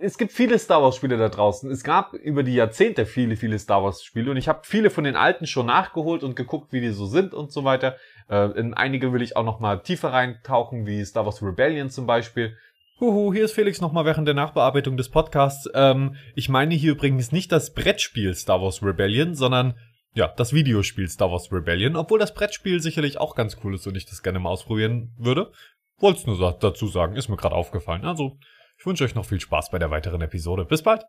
es 0.00 0.18
gibt 0.18 0.32
viele 0.32 0.58
Star 0.58 0.82
Wars 0.82 0.96
Spiele 0.96 1.16
da 1.16 1.28
draußen. 1.28 1.70
Es 1.70 1.82
gab 1.82 2.14
über 2.14 2.42
die 2.42 2.54
Jahrzehnte 2.54 3.06
viele, 3.06 3.36
viele 3.36 3.58
Star 3.58 3.82
Wars 3.82 4.02
Spiele 4.02 4.30
und 4.30 4.36
ich 4.36 4.48
habe 4.48 4.60
viele 4.62 4.90
von 4.90 5.04
den 5.04 5.16
alten 5.16 5.46
schon 5.46 5.66
nachgeholt 5.66 6.22
und 6.22 6.36
geguckt, 6.36 6.72
wie 6.72 6.80
die 6.80 6.90
so 6.90 7.06
sind 7.06 7.34
und 7.34 7.52
so 7.52 7.64
weiter. 7.64 7.96
Äh, 8.28 8.58
in 8.58 8.74
einige 8.74 9.12
will 9.12 9.22
ich 9.22 9.36
auch 9.36 9.44
noch 9.44 9.60
mal 9.60 9.82
tiefer 9.82 10.12
reintauchen, 10.12 10.86
wie 10.86 11.04
Star 11.04 11.24
Wars 11.24 11.42
Rebellion 11.42 11.90
zum 11.90 12.06
Beispiel. 12.06 12.56
Huhu, 13.00 13.32
hier 13.32 13.44
ist 13.44 13.52
Felix 13.52 13.80
nochmal 13.80 14.04
während 14.04 14.26
der 14.26 14.34
Nachbearbeitung 14.34 14.96
des 14.96 15.08
Podcasts. 15.08 15.68
Ähm, 15.74 16.16
ich 16.34 16.48
meine 16.48 16.74
hier 16.74 16.92
übrigens 16.92 17.32
nicht 17.32 17.52
das 17.52 17.72
Brettspiel 17.72 18.34
Star 18.34 18.60
Wars 18.60 18.82
Rebellion, 18.82 19.34
sondern 19.34 19.74
ja, 20.14 20.28
das 20.28 20.52
Videospiel 20.52 21.08
Star 21.08 21.30
Wars 21.30 21.52
Rebellion, 21.52 21.96
obwohl 21.96 22.18
das 22.18 22.34
Brettspiel 22.34 22.80
sicherlich 22.80 23.18
auch 23.18 23.34
ganz 23.34 23.56
cool 23.62 23.74
ist 23.74 23.86
und 23.86 23.96
ich 23.96 24.06
das 24.06 24.22
gerne 24.22 24.38
mal 24.38 24.50
ausprobieren 24.50 25.14
würde. 25.16 25.52
Wollt's 25.98 26.26
nur 26.26 26.56
dazu 26.60 26.86
sagen, 26.86 27.16
ist 27.16 27.28
mir 27.28 27.36
gerade 27.36 27.54
aufgefallen. 27.54 28.04
Also, 28.04 28.38
ich 28.78 28.86
wünsche 28.86 29.02
euch 29.02 29.16
noch 29.16 29.24
viel 29.24 29.40
Spaß 29.40 29.70
bei 29.70 29.80
der 29.80 29.90
weiteren 29.90 30.22
Episode. 30.22 30.64
Bis 30.64 30.84
bald. 30.84 31.04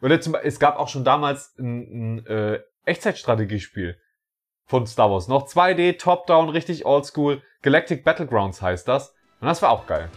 Oder 0.00 0.20
zum, 0.20 0.36
es 0.36 0.60
gab 0.60 0.78
auch 0.78 0.86
schon 0.86 1.02
damals 1.02 1.56
ein, 1.58 2.20
ein 2.20 2.26
äh, 2.26 2.60
Echtzeitstrategiespiel 2.84 3.98
von 4.64 4.86
Star 4.86 5.10
Wars. 5.10 5.26
Noch 5.26 5.48
2D, 5.48 5.98
Top-Down, 5.98 6.50
richtig 6.50 6.86
oldschool. 6.86 7.42
Galactic 7.62 8.04
Battlegrounds 8.04 8.62
heißt 8.62 8.86
das. 8.86 9.12
Und 9.40 9.48
das 9.48 9.60
war 9.60 9.70
auch 9.70 9.88
geil. 9.88 10.08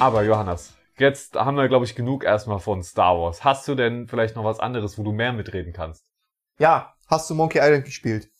Aber 0.00 0.22
Johannes, 0.22 0.74
jetzt 0.96 1.36
haben 1.36 1.58
wir, 1.58 1.68
glaube 1.68 1.84
ich, 1.84 1.94
genug 1.94 2.24
erstmal 2.24 2.60
von 2.60 2.82
Star 2.82 3.18
Wars. 3.18 3.44
Hast 3.44 3.68
du 3.68 3.74
denn 3.74 4.08
vielleicht 4.08 4.36
noch 4.36 4.44
was 4.44 4.58
anderes, 4.58 4.96
wo 4.96 5.02
du 5.02 5.12
mehr 5.12 5.34
mitreden 5.34 5.74
kannst? 5.74 6.10
Ja, 6.58 6.95
hast 7.06 7.28
du 7.30 7.34
Monkey 7.34 7.58
Island 7.60 7.84
gespielt? 7.84 8.30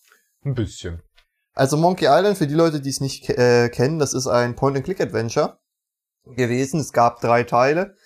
Ein 0.45 0.55
bisschen. 0.55 1.03
Also 1.55 1.77
Monkey 1.77 2.07
Island, 2.07 2.37
für 2.39 2.47
die 2.47 2.55
Leute, 2.55 2.81
die 2.81 2.91
es 2.91 3.01
nicht 3.01 3.29
äh, 3.31 3.69
kennen, 3.71 3.99
das 3.99 4.13
ist 4.15 4.27
ein 4.27 4.55
Point-and-Click-Adventure 4.57 5.59
gewesen. 6.35 6.81
Es 6.81 6.93
gab 6.93 7.21
drei 7.21 7.45
Teile. 7.45 7.97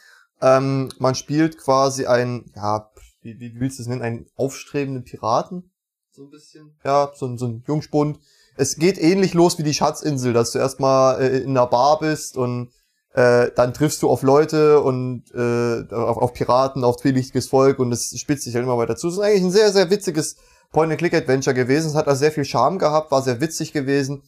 Ähm, 0.40 0.90
man 0.98 1.14
spielt 1.14 1.58
quasi 1.58 2.06
ein, 2.06 2.50
ja, 2.54 2.90
wie, 3.22 3.38
wie 3.40 3.58
willst 3.58 3.78
du 3.78 3.82
es 3.82 3.88
nennen, 3.88 4.02
einen 4.02 4.26
aufstrebenden 4.36 5.04
Piraten? 5.04 5.72
So 6.12 6.24
ein 6.24 6.30
bisschen. 6.30 6.78
Ja, 6.84 7.10
so, 7.14 7.26
ein- 7.26 7.38
so 7.38 7.46
ein 7.46 7.64
Jungspund. 7.66 8.18
Es 8.56 8.76
geht 8.76 8.98
ähnlich 8.98 9.34
los 9.34 9.58
wie 9.58 9.62
die 9.62 9.74
Schatzinsel, 9.74 10.32
dass 10.32 10.52
du 10.52 10.58
erstmal 10.58 11.20
äh, 11.20 11.38
in 11.38 11.50
einer 11.50 11.66
Bar 11.66 11.98
bist 12.00 12.36
und 12.36 12.70
äh, 13.14 13.50
dann 13.54 13.74
triffst 13.74 14.02
du 14.02 14.08
auf 14.08 14.22
Leute 14.22 14.80
und 14.80 15.24
äh, 15.34 15.92
auf, 15.94 16.18
auf 16.18 16.32
Piraten, 16.32 16.84
auf 16.84 16.96
zwielichtiges 16.96 17.48
Volk 17.48 17.78
und 17.78 17.90
es 17.92 18.16
spitzt 18.18 18.44
sich 18.44 18.54
halt 18.54 18.64
immer 18.64 18.78
weiter 18.78 18.96
zu. 18.96 19.08
Es 19.08 19.14
ist 19.14 19.20
eigentlich 19.20 19.42
ein 19.42 19.50
sehr, 19.50 19.72
sehr 19.72 19.90
witziges 19.90 20.36
Point-and-Click-Adventure 20.72 21.54
gewesen. 21.54 21.88
Es 21.88 21.94
hat 21.94 22.06
also 22.06 22.20
sehr 22.20 22.32
viel 22.32 22.44
Charme 22.44 22.78
gehabt, 22.78 23.10
war 23.10 23.22
sehr 23.22 23.40
witzig 23.40 23.72
gewesen. 23.72 24.22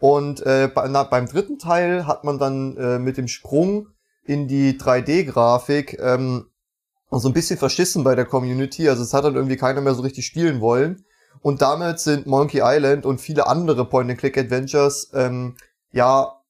Und 0.00 0.40
äh, 0.46 0.70
bei, 0.74 0.88
na, 0.88 1.02
beim 1.04 1.26
dritten 1.26 1.58
Teil 1.58 2.06
hat 2.06 2.24
man 2.24 2.38
dann 2.38 2.76
äh, 2.76 2.98
mit 2.98 3.16
dem 3.16 3.28
Sprung 3.28 3.88
in 4.24 4.48
die 4.48 4.78
3D-Grafik 4.78 5.98
ähm, 6.00 6.46
so 7.10 7.28
ein 7.28 7.34
bisschen 7.34 7.58
verschissen 7.58 8.04
bei 8.04 8.14
der 8.14 8.24
Community. 8.24 8.88
Also 8.88 9.02
es 9.02 9.12
hat 9.12 9.24
dann 9.24 9.34
irgendwie 9.34 9.56
keiner 9.56 9.82
mehr 9.82 9.94
so 9.94 10.02
richtig 10.02 10.26
spielen 10.26 10.60
wollen. 10.60 11.04
Und 11.42 11.60
damit 11.60 12.00
sind 12.00 12.26
Monkey 12.26 12.60
Island 12.62 13.04
und 13.04 13.20
viele 13.20 13.46
andere 13.46 13.84
Point-and-Click-Adventures 13.84 15.10
ähm, 15.14 15.56
ja, 15.92 16.40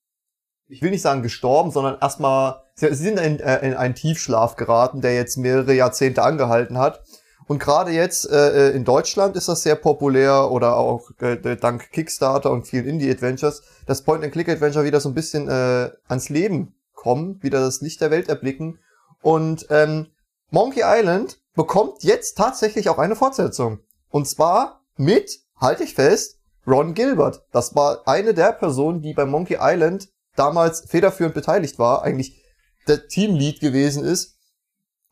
ich 0.68 0.82
will 0.82 0.90
nicht 0.90 1.02
sagen 1.02 1.22
gestorben, 1.22 1.70
sondern 1.70 1.98
erstmal, 2.00 2.62
sie 2.74 2.94
sind 2.94 3.18
in, 3.18 3.40
äh, 3.40 3.66
in 3.66 3.74
einen 3.74 3.94
Tiefschlaf 3.94 4.56
geraten, 4.56 5.00
der 5.00 5.14
jetzt 5.14 5.36
mehrere 5.36 5.74
Jahrzehnte 5.74 6.22
angehalten 6.22 6.78
hat. 6.78 7.02
Und 7.46 7.58
gerade 7.58 7.90
jetzt 7.90 8.30
äh, 8.30 8.70
in 8.70 8.84
Deutschland 8.84 9.36
ist 9.36 9.48
das 9.48 9.62
sehr 9.62 9.76
populär 9.76 10.50
oder 10.50 10.76
auch 10.76 11.10
äh, 11.20 11.56
dank 11.56 11.90
Kickstarter 11.90 12.50
und 12.50 12.66
vielen 12.66 12.86
Indie-Adventures, 12.86 13.62
dass 13.86 14.02
Point-and-Click-Adventure 14.02 14.84
wieder 14.84 15.00
so 15.00 15.10
ein 15.10 15.14
bisschen 15.14 15.48
äh, 15.48 15.90
ans 16.08 16.30
Leben 16.30 16.74
kommen, 16.94 17.42
wieder 17.42 17.60
das 17.60 17.82
Licht 17.82 18.00
der 18.00 18.10
Welt 18.10 18.30
erblicken. 18.30 18.78
Und 19.20 19.66
ähm, 19.68 20.08
Monkey 20.50 20.82
Island 20.84 21.38
bekommt 21.54 22.02
jetzt 22.02 22.38
tatsächlich 22.38 22.88
auch 22.88 22.98
eine 22.98 23.16
Fortsetzung. 23.16 23.80
Und 24.08 24.26
zwar 24.26 24.82
mit, 24.96 25.40
halte 25.56 25.84
ich 25.84 25.94
fest, 25.94 26.38
Ron 26.66 26.94
Gilbert. 26.94 27.44
Das 27.52 27.74
war 27.74 28.08
eine 28.08 28.32
der 28.32 28.52
Personen, 28.52 29.02
die 29.02 29.12
bei 29.12 29.26
Monkey 29.26 29.58
Island 29.60 30.08
damals 30.36 30.84
federführend 30.88 31.34
beteiligt 31.34 31.78
war, 31.78 32.02
eigentlich 32.02 32.42
der 32.86 33.08
Teamlead 33.08 33.60
gewesen 33.60 34.04
ist. 34.04 34.38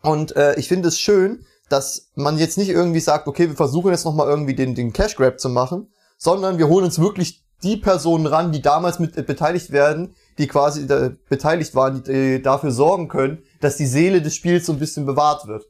Und 0.02 0.36
äh, 0.36 0.54
ich 0.56 0.68
finde 0.68 0.88
es 0.88 0.98
schön, 0.98 1.46
dass 1.68 2.10
man 2.14 2.38
jetzt 2.38 2.58
nicht 2.58 2.68
irgendwie 2.68 3.00
sagt, 3.00 3.26
okay, 3.26 3.48
wir 3.48 3.56
versuchen 3.56 3.90
jetzt 3.90 4.04
nochmal 4.04 4.28
irgendwie 4.28 4.54
den, 4.54 4.74
den 4.74 4.92
Cash 4.92 5.16
Grab 5.16 5.40
zu 5.40 5.48
machen, 5.48 5.92
sondern 6.18 6.58
wir 6.58 6.68
holen 6.68 6.84
uns 6.84 6.98
wirklich 6.98 7.44
die 7.62 7.76
Personen 7.76 8.26
ran, 8.26 8.52
die 8.52 8.60
damals 8.60 8.98
mit 8.98 9.16
äh, 9.16 9.22
beteiligt 9.22 9.70
werden, 9.70 10.14
die 10.38 10.48
quasi 10.48 10.82
äh, 10.92 11.14
beteiligt 11.28 11.74
waren, 11.74 12.02
die 12.02 12.10
äh, 12.10 12.38
dafür 12.40 12.72
sorgen 12.72 13.08
können, 13.08 13.44
dass 13.60 13.76
die 13.76 13.86
Seele 13.86 14.20
des 14.20 14.34
Spiels 14.34 14.66
so 14.66 14.72
ein 14.72 14.78
bisschen 14.78 15.06
bewahrt 15.06 15.46
wird. 15.46 15.64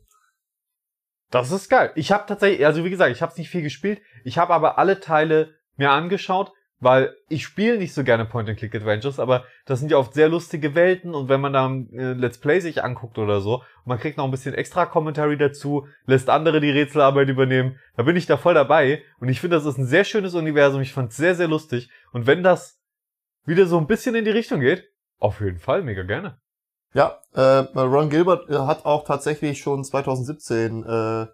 Das 1.31 1.51
ist 1.51 1.71
geil. 1.71 1.93
Ich 1.95 2.13
habe 2.13 2.25
tatsächlich, 2.27 2.65
also 2.67 2.85
wie 2.85 2.91
gesagt, 2.91 3.11
ich 3.11 3.23
habe 3.23 3.33
nicht 3.37 3.49
viel 3.49 3.63
gespielt. 3.63 4.01
Ich 4.25 4.39
habe 4.39 4.53
aber 4.53 4.79
alle 4.79 5.01
Teile 5.01 5.55
mir 5.77 5.91
angeschaut. 5.91 6.53
Weil 6.83 7.15
ich 7.29 7.45
spiele 7.45 7.79
nicht 7.79 7.95
so 7.95 8.03
gerne 8.03 8.25
Point-and-Click-Adventures, 8.25 9.21
aber 9.21 9.45
das 9.67 9.79
sind 9.79 9.93
ja 9.93 9.99
oft 9.99 10.15
sehr 10.15 10.29
lustige 10.29 10.75
Welten 10.75 11.15
und 11.15 11.29
wenn 11.29 11.41
man 11.41 11.53
dann 11.53 11.89
äh, 11.93 12.13
Let's 12.13 12.39
Play 12.39 12.59
sich 12.59 12.83
anguckt 12.83 13.19
oder 13.19 13.41
so, 13.41 13.63
man 13.85 14.01
kriegt 14.01 14.19
noch 14.19 14.25
ein 14.25 14.33
bisschen 14.33 14.53
extra 14.53 14.85
Commentary 14.85 15.39
dazu, 15.39 15.87
lässt 16.07 16.29
andere 16.29 16.61
die 16.61 16.73
Rätselarbeit 16.73 17.29
übernehmen, 17.29 17.79
da 17.97 18.03
bin 18.03 18.17
ich 18.17 18.27
da 18.27 18.37
voll 18.37 18.55
dabei 18.55 19.05
und 19.21 19.29
ich 19.29 19.41
finde, 19.41 19.57
das 19.57 19.65
ist 19.65 19.79
ein 19.79 19.87
sehr 19.87 20.03
schönes 20.03 20.35
Universum, 20.35 20.81
ich 20.81 20.93
fand 20.93 21.13
es 21.13 21.17
sehr, 21.17 21.37
sehr 21.37 21.47
lustig 21.47 21.89
und 22.11 22.27
wenn 22.27 22.43
das 22.43 22.81
wieder 23.47 23.67
so 23.67 23.79
ein 23.79 23.87
bisschen 23.87 24.17
in 24.17 24.25
die 24.25 24.33
Richtung 24.33 24.59
geht, 24.59 24.91
auf 25.21 25.41
jeden 25.41 25.61
Fall, 25.61 25.83
mega 25.83 26.03
gerne. 26.03 26.41
Ja, 26.95 27.21
äh, 27.33 27.79
Ron 27.79 28.11
Gilbert 28.11 28.51
äh, 28.51 28.59
hat 28.59 28.85
auch 28.87 29.05
tatsächlich 29.05 29.61
schon 29.61 29.85
2017 29.85 30.83
äh, 30.83 31.27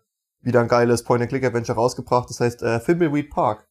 wieder 0.42 0.60
ein 0.60 0.68
geiles 0.68 1.04
Point-and-Click-Adventure 1.04 1.78
rausgebracht, 1.78 2.28
das 2.28 2.40
heißt 2.40 2.62
äh, 2.62 2.80
Thimbleweed 2.80 3.30
Park. 3.30 3.67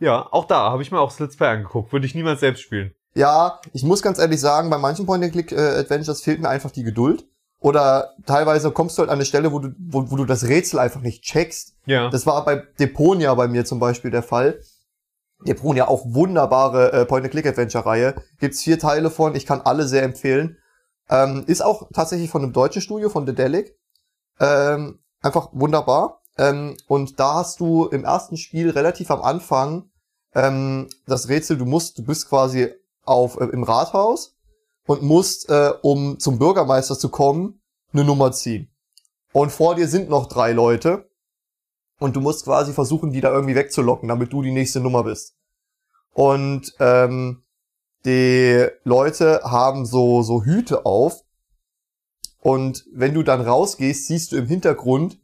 Ja, 0.00 0.28
auch 0.30 0.44
da 0.44 0.70
habe 0.70 0.82
ich 0.82 0.92
mir 0.92 1.00
auch 1.00 1.16
Let's 1.18 1.36
Play 1.36 1.48
angeguckt. 1.48 1.92
Würde 1.92 2.06
ich 2.06 2.14
niemals 2.14 2.40
selbst 2.40 2.62
spielen. 2.62 2.94
Ja, 3.14 3.60
ich 3.72 3.82
muss 3.82 4.02
ganz 4.02 4.18
ehrlich 4.18 4.40
sagen, 4.40 4.70
bei 4.70 4.78
manchen 4.78 5.06
Point-and-Click-Adventures 5.06 6.22
fehlt 6.22 6.40
mir 6.40 6.48
einfach 6.48 6.70
die 6.70 6.84
Geduld. 6.84 7.26
Oder 7.60 8.14
teilweise 8.24 8.70
kommst 8.70 8.96
du 8.96 9.00
halt 9.00 9.10
an 9.10 9.16
eine 9.16 9.24
Stelle, 9.24 9.50
wo 9.50 9.58
du, 9.58 9.70
wo, 9.78 10.10
wo 10.10 10.16
du 10.16 10.24
das 10.24 10.44
Rätsel 10.44 10.78
einfach 10.78 11.00
nicht 11.00 11.24
checkst. 11.24 11.74
Ja. 11.86 12.08
Das 12.08 12.24
war 12.26 12.44
bei 12.44 12.62
Deponia 12.78 13.34
bei 13.34 13.48
mir 13.48 13.64
zum 13.64 13.80
Beispiel 13.80 14.12
der 14.12 14.22
Fall. 14.22 14.60
Deponia 15.44 15.88
auch 15.88 16.04
wunderbare 16.04 16.92
äh, 16.92 17.04
Point-and-Click-Adventure-Reihe. 17.06 18.14
Gibt's 18.38 18.62
vier 18.62 18.78
Teile 18.78 19.10
von, 19.10 19.34
ich 19.34 19.46
kann 19.46 19.60
alle 19.62 19.86
sehr 19.88 20.04
empfehlen. 20.04 20.58
Ähm, 21.10 21.44
ist 21.46 21.64
auch 21.64 21.88
tatsächlich 21.92 22.30
von 22.30 22.42
einem 22.42 22.52
deutschen 22.52 22.82
Studio, 22.82 23.08
von 23.08 23.26
The 23.26 23.34
Delic. 23.34 23.76
Ähm, 24.38 25.00
einfach 25.20 25.48
wunderbar. 25.52 26.17
Ähm, 26.38 26.76
und 26.86 27.18
da 27.18 27.34
hast 27.34 27.60
du 27.60 27.86
im 27.86 28.04
ersten 28.04 28.36
Spiel 28.36 28.70
relativ 28.70 29.10
am 29.10 29.22
Anfang 29.22 29.90
ähm, 30.34 30.88
das 31.06 31.28
Rätsel, 31.28 31.58
du 31.58 31.64
musst, 31.64 31.98
du 31.98 32.04
bist 32.04 32.28
quasi 32.28 32.72
auf 33.04 33.40
äh, 33.40 33.46
im 33.46 33.64
Rathaus 33.64 34.36
und 34.86 35.02
musst, 35.02 35.48
äh, 35.50 35.72
um 35.82 36.18
zum 36.18 36.38
Bürgermeister 36.38 36.98
zu 36.98 37.08
kommen, 37.08 37.60
eine 37.92 38.04
Nummer 38.04 38.32
ziehen. 38.32 38.70
Und 39.32 39.50
vor 39.50 39.74
dir 39.74 39.88
sind 39.88 40.08
noch 40.08 40.26
drei 40.26 40.52
Leute 40.52 41.10
und 41.98 42.14
du 42.14 42.20
musst 42.20 42.44
quasi 42.44 42.72
versuchen, 42.72 43.10
die 43.10 43.20
da 43.20 43.32
irgendwie 43.32 43.54
wegzulocken, 43.54 44.08
damit 44.08 44.32
du 44.32 44.42
die 44.42 44.52
nächste 44.52 44.80
Nummer 44.80 45.04
bist. 45.04 45.34
Und 46.12 46.74
ähm, 46.78 47.42
die 48.04 48.68
Leute 48.84 49.40
haben 49.44 49.86
so 49.86 50.22
so 50.22 50.44
Hüte 50.44 50.86
auf 50.86 51.24
und 52.40 52.84
wenn 52.92 53.14
du 53.14 53.22
dann 53.22 53.40
rausgehst, 53.40 54.06
siehst 54.06 54.32
du 54.32 54.36
im 54.36 54.46
Hintergrund 54.46 55.18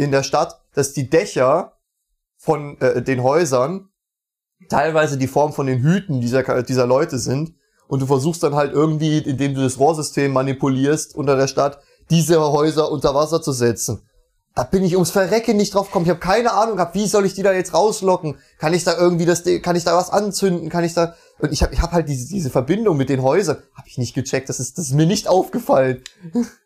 in 0.00 0.10
der 0.10 0.22
Stadt, 0.22 0.60
dass 0.74 0.92
die 0.92 1.10
Dächer 1.10 1.76
von 2.36 2.80
äh, 2.80 3.02
den 3.02 3.22
Häusern 3.22 3.90
teilweise 4.68 5.18
die 5.18 5.26
Form 5.26 5.52
von 5.52 5.66
den 5.66 5.82
Hüten 5.82 6.20
dieser, 6.20 6.62
dieser 6.62 6.86
Leute 6.86 7.18
sind. 7.18 7.54
Und 7.86 8.00
du 8.00 8.06
versuchst 8.06 8.42
dann 8.42 8.54
halt 8.54 8.72
irgendwie, 8.72 9.18
indem 9.18 9.54
du 9.54 9.62
das 9.62 9.78
Rohrsystem 9.78 10.32
manipulierst 10.32 11.14
unter 11.14 11.36
der 11.36 11.48
Stadt, 11.48 11.80
diese 12.08 12.40
Häuser 12.40 12.90
unter 12.90 13.14
Wasser 13.14 13.42
zu 13.42 13.52
setzen. 13.52 14.02
Da 14.54 14.64
bin 14.64 14.84
ich 14.84 14.94
ums 14.94 15.10
Verrecken 15.10 15.56
nicht 15.56 15.74
drauf 15.74 15.86
gekommen. 15.86 16.06
Ich 16.06 16.10
habe 16.10 16.20
keine 16.20 16.52
Ahnung 16.52 16.76
gehabt, 16.76 16.94
wie 16.94 17.06
soll 17.06 17.24
ich 17.24 17.34
die 17.34 17.42
da 17.42 17.52
jetzt 17.52 17.72
rauslocken? 17.72 18.36
Kann 18.58 18.74
ich 18.74 18.84
da 18.84 18.96
irgendwie 18.96 19.26
das, 19.26 19.44
kann 19.62 19.76
ich 19.76 19.84
da 19.84 19.96
was 19.96 20.10
anzünden? 20.10 20.68
Kann 20.68 20.84
ich 20.84 20.94
da? 20.94 21.14
Und 21.38 21.52
ich 21.52 21.62
habe, 21.62 21.72
ich 21.72 21.82
hab 21.82 21.92
halt 21.92 22.08
diese, 22.08 22.28
diese 22.28 22.50
Verbindung 22.50 22.96
mit 22.96 23.08
den 23.08 23.22
Häusern, 23.22 23.58
habe 23.74 23.88
ich 23.88 23.98
nicht 23.98 24.14
gecheckt. 24.14 24.48
Das 24.48 24.60
ist, 24.60 24.76
das 24.78 24.86
ist 24.86 24.94
mir 24.94 25.06
nicht 25.06 25.28
aufgefallen. 25.28 26.02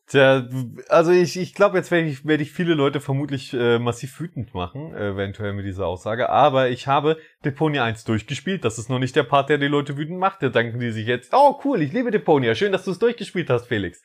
Tja, 0.06 0.46
also 0.88 1.12
ich, 1.12 1.38
ich 1.38 1.54
glaube, 1.54 1.78
jetzt 1.78 1.90
werde 1.90 2.08
ich, 2.08 2.26
werd 2.26 2.42
ich 2.42 2.52
viele 2.52 2.74
Leute 2.74 3.00
vermutlich 3.00 3.54
äh, 3.54 3.78
massiv 3.78 4.20
wütend 4.20 4.52
machen, 4.52 4.94
eventuell 4.94 5.54
mit 5.54 5.64
dieser 5.64 5.86
Aussage. 5.86 6.28
Aber 6.28 6.68
ich 6.68 6.86
habe 6.86 7.16
Deponia 7.44 7.84
1 7.84 8.04
durchgespielt. 8.04 8.66
Das 8.66 8.78
ist 8.78 8.90
noch 8.90 8.98
nicht 8.98 9.16
der 9.16 9.22
Part, 9.22 9.48
der 9.48 9.56
die 9.56 9.66
Leute 9.66 9.96
wütend 9.96 10.18
macht. 10.18 10.42
Da 10.42 10.50
danken 10.50 10.78
die 10.78 10.90
sich 10.90 11.06
jetzt, 11.06 11.32
oh 11.32 11.58
cool, 11.64 11.80
ich 11.80 11.92
liebe 11.92 12.10
Deponia. 12.10 12.54
Schön, 12.54 12.72
dass 12.72 12.84
du 12.84 12.90
es 12.90 12.98
durchgespielt 12.98 13.48
hast, 13.48 13.66
Felix. 13.66 14.02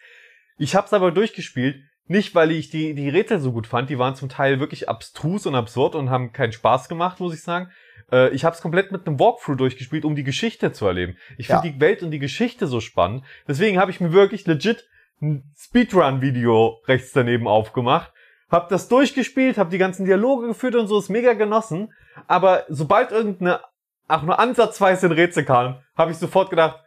Ich 0.57 0.73
habe 0.73 0.87
es 0.87 0.93
aber 0.93 1.11
durchgespielt, 1.11 1.83
nicht 2.07 2.33
weil 2.33 2.51
ich 2.51 2.69
die, 2.69 2.93
die 2.93 3.09
Rätsel 3.09 3.39
so 3.39 3.51
gut 3.51 3.67
fand. 3.67 3.89
Die 3.89 3.99
waren 3.99 4.15
zum 4.15 4.29
Teil 4.29 4.61
wirklich 4.61 4.87
abstrus 4.87 5.45
und 5.45 5.55
absurd 5.55 5.95
und 5.95 6.09
haben 6.09 6.31
keinen 6.31 6.53
Spaß 6.53 6.87
gemacht, 6.87 7.19
muss 7.19 7.33
ich 7.33 7.43
sagen. 7.43 7.71
Äh, 8.09 8.29
ich 8.33 8.45
habe 8.45 8.55
es 8.55 8.61
komplett 8.61 8.93
mit 8.93 9.05
einem 9.05 9.19
Walkthrough 9.19 9.57
durchgespielt, 9.57 10.05
um 10.05 10.15
die 10.15 10.23
Geschichte 10.23 10.71
zu 10.71 10.87
erleben. 10.87 11.17
Ich 11.37 11.47
finde 11.47 11.67
Ja. 11.67 11.73
die 11.73 11.79
Welt 11.81 12.03
und 12.03 12.11
die 12.11 12.19
Geschichte 12.19 12.67
so 12.67 12.79
spannend. 12.79 13.25
Deswegen 13.49 13.77
habe 13.79 13.91
ich 13.91 13.99
mir 13.99 14.13
wirklich 14.13 14.47
legit 14.47 14.87
ein 15.21 15.43
Speedrun-Video 15.57 16.81
rechts 16.87 17.11
daneben 17.13 17.47
aufgemacht, 17.47 18.11
hab 18.49 18.69
das 18.69 18.87
durchgespielt, 18.87 19.57
hab 19.57 19.69
die 19.69 19.77
ganzen 19.77 20.05
Dialoge 20.05 20.47
geführt 20.47 20.75
und 20.75 20.87
so, 20.87 20.97
ist 20.97 21.09
mega 21.09 21.33
genossen. 21.33 21.93
Aber 22.27 22.65
sobald 22.67 23.11
irgendeine, 23.11 23.61
auch 24.07 24.23
nur 24.23 24.39
ansatzweise 24.39 25.07
ein 25.07 25.11
Rätsel 25.11 25.45
kam, 25.45 25.79
habe 25.95 26.11
ich 26.11 26.17
sofort 26.17 26.49
gedacht, 26.49 26.83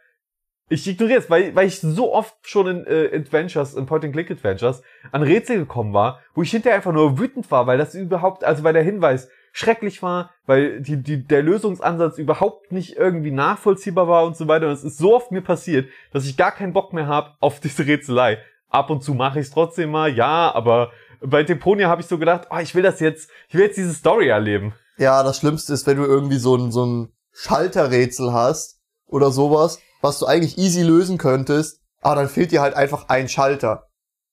ich 0.69 0.87
ignoriere 0.87 1.19
es, 1.19 1.29
weil, 1.29 1.55
weil 1.55 1.67
ich 1.67 1.79
so 1.79 2.13
oft 2.13 2.35
schon 2.41 2.67
in 2.67 2.87
äh, 2.87 3.15
Adventures, 3.15 3.75
in 3.75 3.85
Point-and-Click-Adventures, 3.85 4.81
an 5.11 5.23
Rätsel 5.23 5.57
gekommen 5.57 5.93
war, 5.93 6.21
wo 6.33 6.41
ich 6.41 6.51
hinterher 6.51 6.77
einfach 6.77 6.93
nur 6.93 7.19
wütend 7.19 7.49
war, 7.51 7.67
weil 7.67 7.77
das 7.77 7.95
überhaupt, 7.95 8.43
also 8.43 8.63
weil 8.63 8.73
der 8.73 8.83
Hinweis 8.83 9.29
schrecklich 9.53 10.01
war, 10.01 10.31
weil 10.47 10.81
die, 10.81 11.01
die, 11.01 11.23
der 11.25 11.43
Lösungsansatz 11.43 12.17
überhaupt 12.17 12.71
nicht 12.71 12.97
irgendwie 12.97 13.31
nachvollziehbar 13.31 14.07
war 14.07 14.25
und 14.25 14.35
so 14.35 14.47
weiter. 14.47 14.65
Und 14.65 14.73
es 14.73 14.83
ist 14.83 14.97
so 14.97 15.15
oft 15.15 15.31
mir 15.31 15.41
passiert, 15.41 15.89
dass 16.11 16.25
ich 16.25 16.35
gar 16.35 16.51
keinen 16.51 16.73
Bock 16.73 16.91
mehr 16.91 17.07
habe 17.07 17.35
auf 17.39 17.59
diese 17.59 17.85
Rätselei. 17.85 18.39
Ab 18.69 18.89
und 18.89 19.03
zu 19.03 19.13
mache 19.13 19.39
ich 19.39 19.45
es 19.45 19.51
trotzdem 19.53 19.91
mal, 19.91 20.11
ja, 20.11 20.51
aber 20.53 20.91
bei 21.21 21.43
Deponia 21.43 21.87
habe 21.87 22.01
ich 22.01 22.07
so 22.07 22.17
gedacht, 22.17 22.47
oh, 22.49 22.57
ich 22.57 22.73
will 22.73 22.81
das 22.81 22.99
jetzt, 22.99 23.29
ich 23.47 23.53
will 23.53 23.61
jetzt 23.65 23.77
diese 23.77 23.93
Story 23.93 24.27
erleben. 24.27 24.73
Ja, 24.97 25.21
das 25.21 25.37
Schlimmste 25.37 25.71
ist, 25.73 25.85
wenn 25.85 25.97
du 25.97 26.03
irgendwie 26.03 26.37
so 26.37 26.55
ein, 26.55 26.71
so 26.71 26.85
ein 26.85 27.13
Schalterrätsel 27.31 28.33
hast 28.33 28.81
oder 29.05 29.29
sowas, 29.31 29.79
was 30.01 30.17
du 30.17 30.25
eigentlich 30.25 30.57
easy 30.57 30.81
lösen 30.81 31.19
könntest, 31.19 31.79
aber 32.01 32.15
dann 32.15 32.27
fehlt 32.27 32.51
dir 32.51 32.61
halt 32.61 32.73
einfach 32.73 33.07
ein 33.07 33.29
Schalter. 33.29 33.87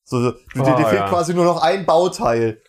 So, 0.05 0.21
so, 0.21 0.31
du, 0.33 0.63
dir, 0.63 0.73
Ah, 0.73 0.77
dir 0.77 0.87
fehlt 0.87 1.01
ja. 1.03 1.09
quasi 1.09 1.35
nur 1.35 1.45
noch 1.45 1.63
ein 1.63 1.85
Bauteil. 1.85 2.63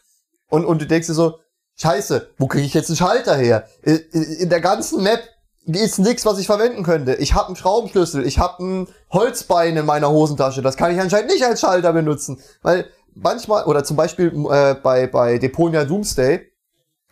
Und, 0.50 0.66
und 0.66 0.82
du 0.82 0.86
denkst 0.86 1.08
dir 1.08 1.14
so, 1.14 1.40
scheiße, 1.82 2.30
wo 2.38 2.48
kriege 2.48 2.65
ich 2.65 2.74
jetzt 2.74 2.89
einen 2.89 2.98
Schalter 2.98 3.36
her? 3.36 3.67
In, 3.82 4.50
der 4.50 4.62
ganzen 4.62 5.04
Map 5.04 5.22
ist 5.65 6.00
nix, 6.00 6.26
was 6.26 6.39
ich 6.39 6.46
verwenden 6.46 6.84
könnte. 6.84 7.15
Ich 7.15 7.34
habe 7.34 7.48
einen 7.48 7.56
Schraubenschlüssel, 7.56 8.26
ich 8.26 8.39
habe 8.39 8.63
ein 8.63 8.88
Holzbein 9.12 9.78
in 9.78 9.86
meiner 9.86 10.10
Hosentasche. 10.10 10.62
Das 10.62 10.78
kann 10.78 10.94
ich 10.94 11.00
anscheinend 11.00 11.32
nicht 11.32 11.44
als 11.44 11.62
Schalter 11.62 11.94
benutzen. 11.94 12.39
Weil 12.62 12.86
manchmal, 13.13 13.65
oder 13.65 13.84
zum 13.84 13.98
Beispiel 13.98 14.34
äh, 14.50 14.76
bei, 14.76 15.08
bei 15.08 15.38
Deponia 15.38 15.86
Doomsday, 15.86 16.52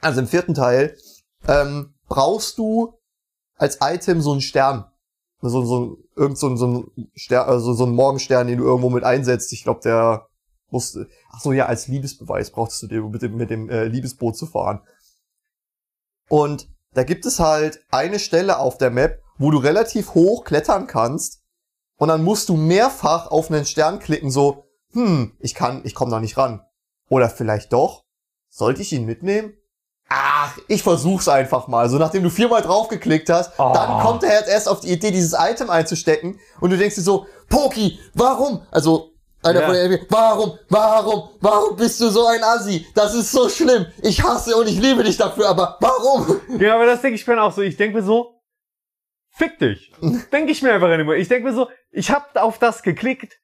also 0.02 0.22
im 0.22 0.28
vierten 0.28 0.54
Teil, 0.54 0.96
ähm, 1.48 1.94
brauchst 2.08 2.58
du 2.58 2.94
als 3.56 3.80
Item 3.82 4.22
so 4.22 4.32
einen 4.32 4.42
Stern. 4.42 4.86
So, 5.42 5.64
so, 5.64 5.98
irgend 6.16 6.38
so, 6.38 6.56
so 6.56 6.68
ein 6.68 7.10
Stern, 7.16 7.48
also 7.48 7.74
so 7.74 7.86
ein 7.86 7.92
Morgenstern, 7.92 8.48
den 8.48 8.58
du 8.58 8.66
irgendwo 8.66 8.90
mit 8.90 9.04
einsetzt. 9.04 9.54
Ich 9.54 9.64
glaube, 9.64 9.80
der 9.84 10.29
musste, 10.72 11.08
ach 11.32 11.40
so, 11.42 11.52
ja, 11.52 11.66
als 11.66 11.88
Liebesbeweis 11.88 12.52
brauchst 12.52 12.82
du 12.84 12.88
den 12.88 13.10
mit 13.12 13.22
dem, 13.22 13.36
mit 13.36 13.50
dem 13.50 13.70
äh, 13.70 13.86
Liebesboot 13.86 14.38
zu 14.38 14.46
fahren. 14.46 14.82
Und 16.30 16.68
da 16.94 17.04
gibt 17.04 17.26
es 17.26 17.40
halt 17.40 17.82
eine 17.92 18.20
Stelle 18.20 18.58
auf 18.60 18.78
der 18.78 18.90
Map, 18.90 19.22
wo 19.38 19.52
du 19.52 19.58
relativ 19.58 20.14
hoch 20.14 20.44
klettern 20.44 20.88
kannst. 20.88 21.42
Und 21.98 22.08
dann 22.10 22.24
musst 22.24 22.50
du 22.50 22.56
mehrfach 22.56 23.28
auf 23.28 23.52
einen 23.52 23.66
Stern 23.66 24.00
klicken, 24.00 24.32
so, 24.32 24.66
hm, 24.94 25.36
ich 25.40 25.54
kann, 25.54 25.82
ich 25.84 25.94
komme 25.96 26.12
da 26.12 26.20
nicht 26.20 26.38
ran. 26.38 26.62
Oder 27.10 27.30
vielleicht 27.30 27.74
doch? 27.74 28.06
Sollte 28.50 28.82
ich 28.82 28.94
ihn 28.94 29.06
mitnehmen? 29.06 29.54
Ach, 30.08 30.58
ich 30.68 30.82
versuch's 30.82 31.28
einfach 31.28 31.68
mal. 31.68 31.88
So 31.90 31.98
nachdem 32.00 32.24
du 32.24 32.32
viermal 32.32 32.64
draufgeklickt 32.64 33.30
hast, 33.30 33.52
Oh. 33.60 33.72
dann 33.74 34.02
kommt 34.02 34.24
er 34.24 34.34
jetzt 34.40 34.50
erst 34.50 34.68
auf 34.68 34.80
die 34.80 34.92
Idee, 34.92 35.12
dieses 35.12 35.36
Item 35.38 35.70
einzustecken 35.70 36.40
und 36.60 36.72
du 36.72 36.78
denkst 36.78 36.96
dir 36.96 37.02
so, 37.02 37.28
Poki, 37.48 38.00
warum? 38.16 38.64
Also, 38.72 39.12
einer 39.44 39.62
Ja. 39.62 39.68
von 39.68 40.00
warum, 40.10 40.60
warum, 40.70 41.30
warum 41.40 41.76
bist 41.78 42.00
du 42.02 42.10
so 42.10 42.26
ein 42.28 42.44
Assi? 42.44 42.86
Das 42.96 43.14
ist 43.14 43.32
so 43.32 43.48
schlimm. 43.50 43.86
Ich 44.02 44.22
hasse 44.24 44.56
und 44.56 44.68
ich 44.68 44.80
liebe 44.80 45.04
dich 45.04 45.18
dafür, 45.18 45.50
aber 45.50 45.78
warum? 45.80 46.42
Ja, 46.60 46.76
aber 46.76 46.86
das 46.86 47.02
denke 47.02 47.16
ich 47.16 47.26
mir 47.26 47.42
auch 47.42 47.52
so. 47.52 47.62
Ich 47.62 47.78
denke 47.78 47.98
mir 47.98 48.04
so, 48.04 48.42
fick 49.32 49.58
dich. 49.60 49.92
denke 50.32 50.52
ich 50.52 50.62
mir 50.62 50.74
einfach 50.74 50.90
immer. 50.90 51.14
Ich 51.14 51.28
denke 51.28 51.48
mir 51.48 51.54
so, 51.54 51.70
ich 51.92 52.12
habe 52.12 52.42
auf 52.42 52.60
das 52.60 52.84
geklickt. 52.84 53.38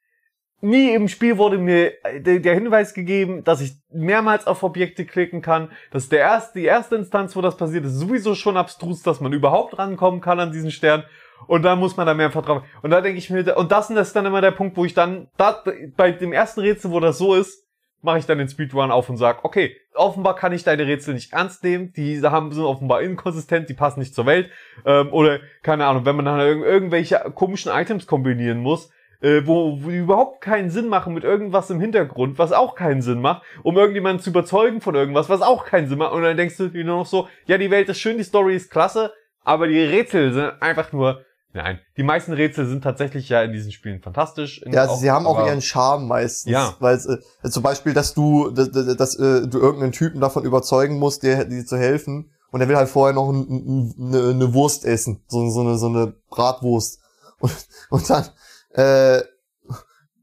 Nie 0.62 0.94
im 0.94 1.10
Spiel 1.10 1.38
wurde 1.38 1.58
mir 1.58 1.94
der, 2.20 2.40
der 2.40 2.54
Hinweis 2.56 2.94
gegeben, 2.94 3.44
dass 3.44 3.62
ich 3.62 3.74
mehrmals 3.90 4.48
auf 4.48 4.64
Objekte 4.64 5.06
klicken 5.06 5.42
kann. 5.42 5.70
Das 5.92 6.04
ist 6.04 6.12
der 6.12 6.20
erste, 6.20 6.60
die 6.60 6.66
erste 6.66 6.96
Instanz, 6.96 7.36
wo 7.36 7.42
das 7.42 7.58
passiert, 7.58 7.86
ist 7.86 8.00
sowieso 8.00 8.36
schon 8.36 8.58
abstrus, 8.58 9.04
dass 9.04 9.20
man 9.20 9.34
überhaupt 9.34 9.78
rankommen 9.78 10.22
kann 10.22 10.40
an 10.40 10.52
diesen 10.52 10.72
Stern. 10.72 11.04
Und 11.48 11.64
da 11.64 11.76
muss 11.76 11.98
man 11.98 12.08
da 12.08 12.14
mehr 12.14 12.32
vertrauen. 12.32 12.64
Und 12.82 12.92
da 12.92 13.02
denke 13.02 13.18
ich 13.18 13.30
mir, 13.30 13.56
und 13.58 13.72
das 13.72 13.90
ist 13.90 14.16
dann 14.16 14.26
immer 14.26 14.42
der 14.42 14.52
Punkt, 14.52 14.78
wo 14.78 14.86
ich 14.86 14.94
dann, 14.94 15.28
da, 15.38 15.64
bei 15.96 16.12
dem 16.12 16.34
ersten 16.34 16.62
Rätsel, 16.62 16.92
wo 16.92 17.00
das 17.00 17.18
so 17.18 17.36
ist, 17.36 17.66
mache 18.02 18.20
ich 18.20 18.26
dann 18.26 18.38
den 18.38 18.48
Speedrun 18.48 18.92
auf 18.92 19.10
und 19.10 19.18
sag, 19.18 19.44
okay, 19.44 19.76
offenbar 19.96 20.36
kann 20.36 20.54
ich 20.54 20.64
deine 20.64 20.86
Rätsel 20.86 21.16
nicht 21.16 21.34
ernst 21.34 21.64
nehmen, 21.64 21.92
die 21.94 22.22
haben, 22.22 22.52
sind 22.52 22.64
offenbar 22.64 23.02
inkonsistent, 23.02 23.68
die 23.68 23.74
passen 23.74 24.00
nicht 24.00 24.14
zur 24.14 24.26
Welt, 24.26 24.50
ähm, 24.86 25.12
oder, 25.12 25.40
keine 25.64 25.86
Ahnung, 25.88 26.06
wenn 26.06 26.16
man 26.16 26.26
dann 26.26 26.40
irg 26.40 26.64
irgendwelche 26.64 27.20
komischen 27.34 27.72
Items 27.72 28.06
kombinieren 28.06 28.60
muss, 28.60 28.92
äh, 29.22 29.42
wo, 29.46 29.80
wo 29.82 29.90
die 29.90 29.98
überhaupt 29.98 30.42
keinen 30.42 30.70
Sinn 30.70 30.88
machen 30.88 31.14
mit 31.16 31.24
irgendwas 31.24 31.72
im 31.72 31.80
Hintergrund, 31.80 32.38
was 32.38 32.52
auch 32.52 32.76
keinen 32.76 33.02
Sinn 33.02 33.22
macht, 33.22 33.42
um 33.64 33.76
irgendjemanden 33.76 34.22
zu 34.22 34.30
überzeugen 34.30 34.82
von 34.82 34.94
irgendwas, 34.94 35.30
was 35.30 35.42
auch 35.42 35.66
keinen 35.66 35.88
Sinn 35.88 35.98
macht, 35.98 36.14
und 36.14 36.22
dann 36.22 36.38
denkst 36.38 36.58
du 36.58 36.68
dir 36.70 36.84
nur 36.84 36.98
noch 37.00 37.06
so, 37.08 37.28
ja, 37.48 37.58
die 37.58 37.72
Welt 37.72 37.90
ist 37.90 38.00
schön, 38.00 38.18
die 38.18 38.24
Story 38.24 38.56
ist 38.56 38.70
klasse, 38.70 39.12
Aber 39.46 39.68
die 39.68 39.80
Rätsel 39.80 40.34
sind 40.34 40.62
einfach 40.62 40.92
nur, 40.92 41.24
nein, 41.56 41.80
die 41.98 42.04
meisten 42.04 42.34
Rätsel 42.34 42.68
sind 42.68 42.84
tatsächlich 42.84 43.30
ja 43.30 43.42
in 43.42 43.52
diesen 43.52 43.72
Spielen 43.72 44.02
fantastisch. 44.02 44.64
Ja, 44.66 44.88
sie 44.88 45.10
haben 45.10 45.26
auch 45.26 45.46
ihren 45.46 45.62
Charme 45.62 46.08
meistens. 46.08 46.52
Ja. 46.52 46.76
Weil 46.80 47.00
äh, 47.44 47.50
zum 47.50 47.64
Beispiel, 47.64 47.94
dass 47.94 48.14
du, 48.14 48.52
dass, 48.52 48.72
dass, 48.72 48.98
dass 48.98 49.16
äh, 49.16 49.48
du 49.48 49.60
irgendeinen 49.60 49.92
Typen 49.92 50.22
davon 50.22 50.44
überzeugen 50.44 51.00
musst, 51.00 51.24
dir, 51.24 51.46
dir 51.46 51.66
zu 51.66 51.78
helfen. 51.78 52.32
Und 52.52 52.62
er 52.62 52.70
will 52.70 52.78
halt 52.78 52.90
vorher 52.90 53.14
noch 53.14 53.30
ein, 53.30 53.48
ein, 53.50 53.96
eine, 54.00 54.30
eine 54.30 54.54
Wurst 54.54 54.86
essen. 54.86 55.24
So, 55.28 55.50
so, 55.50 55.62
eine, 55.62 55.78
so 55.78 55.88
eine 55.88 56.14
Bratwurst. 56.30 57.00
Und, 57.40 57.52
und 57.90 58.10
dann, 58.10 58.30
äh, 58.72 59.22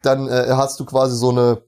dann 0.00 0.26
äh, 0.28 0.46
hast 0.52 0.80
du 0.80 0.86
quasi 0.86 1.14
so 1.14 1.28
eine 1.28 1.62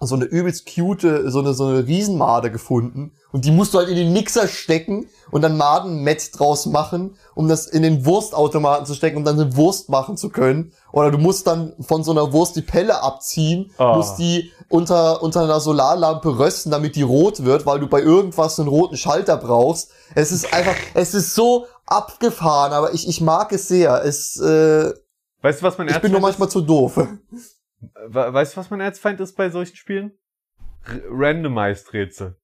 so 0.00 0.14
eine 0.14 0.24
übelst 0.24 0.66
cute, 0.72 1.30
so 1.30 1.40
eine, 1.40 1.54
so 1.54 1.66
eine 1.66 1.86
Riesenmade 1.86 2.50
gefunden. 2.50 3.12
Und 3.32 3.44
die 3.44 3.50
musst 3.50 3.74
du 3.74 3.78
halt 3.78 3.88
in 3.88 3.96
den 3.96 4.12
Mixer 4.12 4.48
stecken 4.48 5.08
und 5.30 5.42
dann 5.42 5.56
Madenmett 5.56 6.30
draus 6.38 6.64
machen, 6.66 7.16
um 7.34 7.48
das 7.48 7.66
in 7.66 7.82
den 7.82 8.06
Wurstautomaten 8.06 8.86
zu 8.86 8.94
stecken, 8.94 9.18
um 9.18 9.24
dann 9.24 9.38
eine 9.38 9.56
Wurst 9.56 9.88
machen 9.90 10.16
zu 10.16 10.30
können. 10.30 10.72
Oder 10.92 11.10
du 11.10 11.18
musst 11.18 11.46
dann 11.46 11.74
von 11.80 12.02
so 12.04 12.12
einer 12.12 12.32
Wurst 12.32 12.56
die 12.56 12.62
Pelle 12.62 13.02
abziehen, 13.02 13.70
Ah. 13.78 13.96
musst 13.96 14.18
die 14.18 14.52
unter, 14.68 15.22
unter 15.22 15.42
einer 15.42 15.60
Solarlampe 15.60 16.38
rösten, 16.38 16.70
damit 16.70 16.96
die 16.96 17.02
rot 17.02 17.44
wird, 17.44 17.66
weil 17.66 17.80
du 17.80 17.88
bei 17.88 18.00
irgendwas 18.00 18.58
einen 18.58 18.68
roten 18.68 18.96
Schalter 18.96 19.36
brauchst. 19.36 19.90
Es 20.14 20.32
ist 20.32 20.52
einfach, 20.54 20.74
es 20.94 21.12
ist 21.12 21.34
so 21.34 21.66
abgefahren, 21.84 22.72
aber 22.72 22.94
ich, 22.94 23.08
ich 23.08 23.20
mag 23.20 23.52
es 23.52 23.68
sehr. 23.68 24.02
Es, 24.04 24.40
äh, 24.40 24.92
Weißt 25.42 25.60
du, 25.60 25.66
was 25.66 25.76
mein 25.78 25.88
ich 25.88 25.94
bin 26.00 26.12
nur 26.12 26.20
Erzfeind 26.20 26.22
manchmal 26.22 26.48
zu 26.48 26.60
doof. 26.62 26.96
ist? 27.32 27.56
We- 28.08 28.32
Weißt 28.32 28.54
du, 28.56 28.60
was 28.60 28.70
mein 28.70 28.80
Erzfeind 28.80 29.20
ist 29.20 29.36
bei 29.36 29.50
solchen 29.50 29.76
Spielen? 29.76 30.12
Randomized 31.10 31.92
Rätsel. 31.92 32.36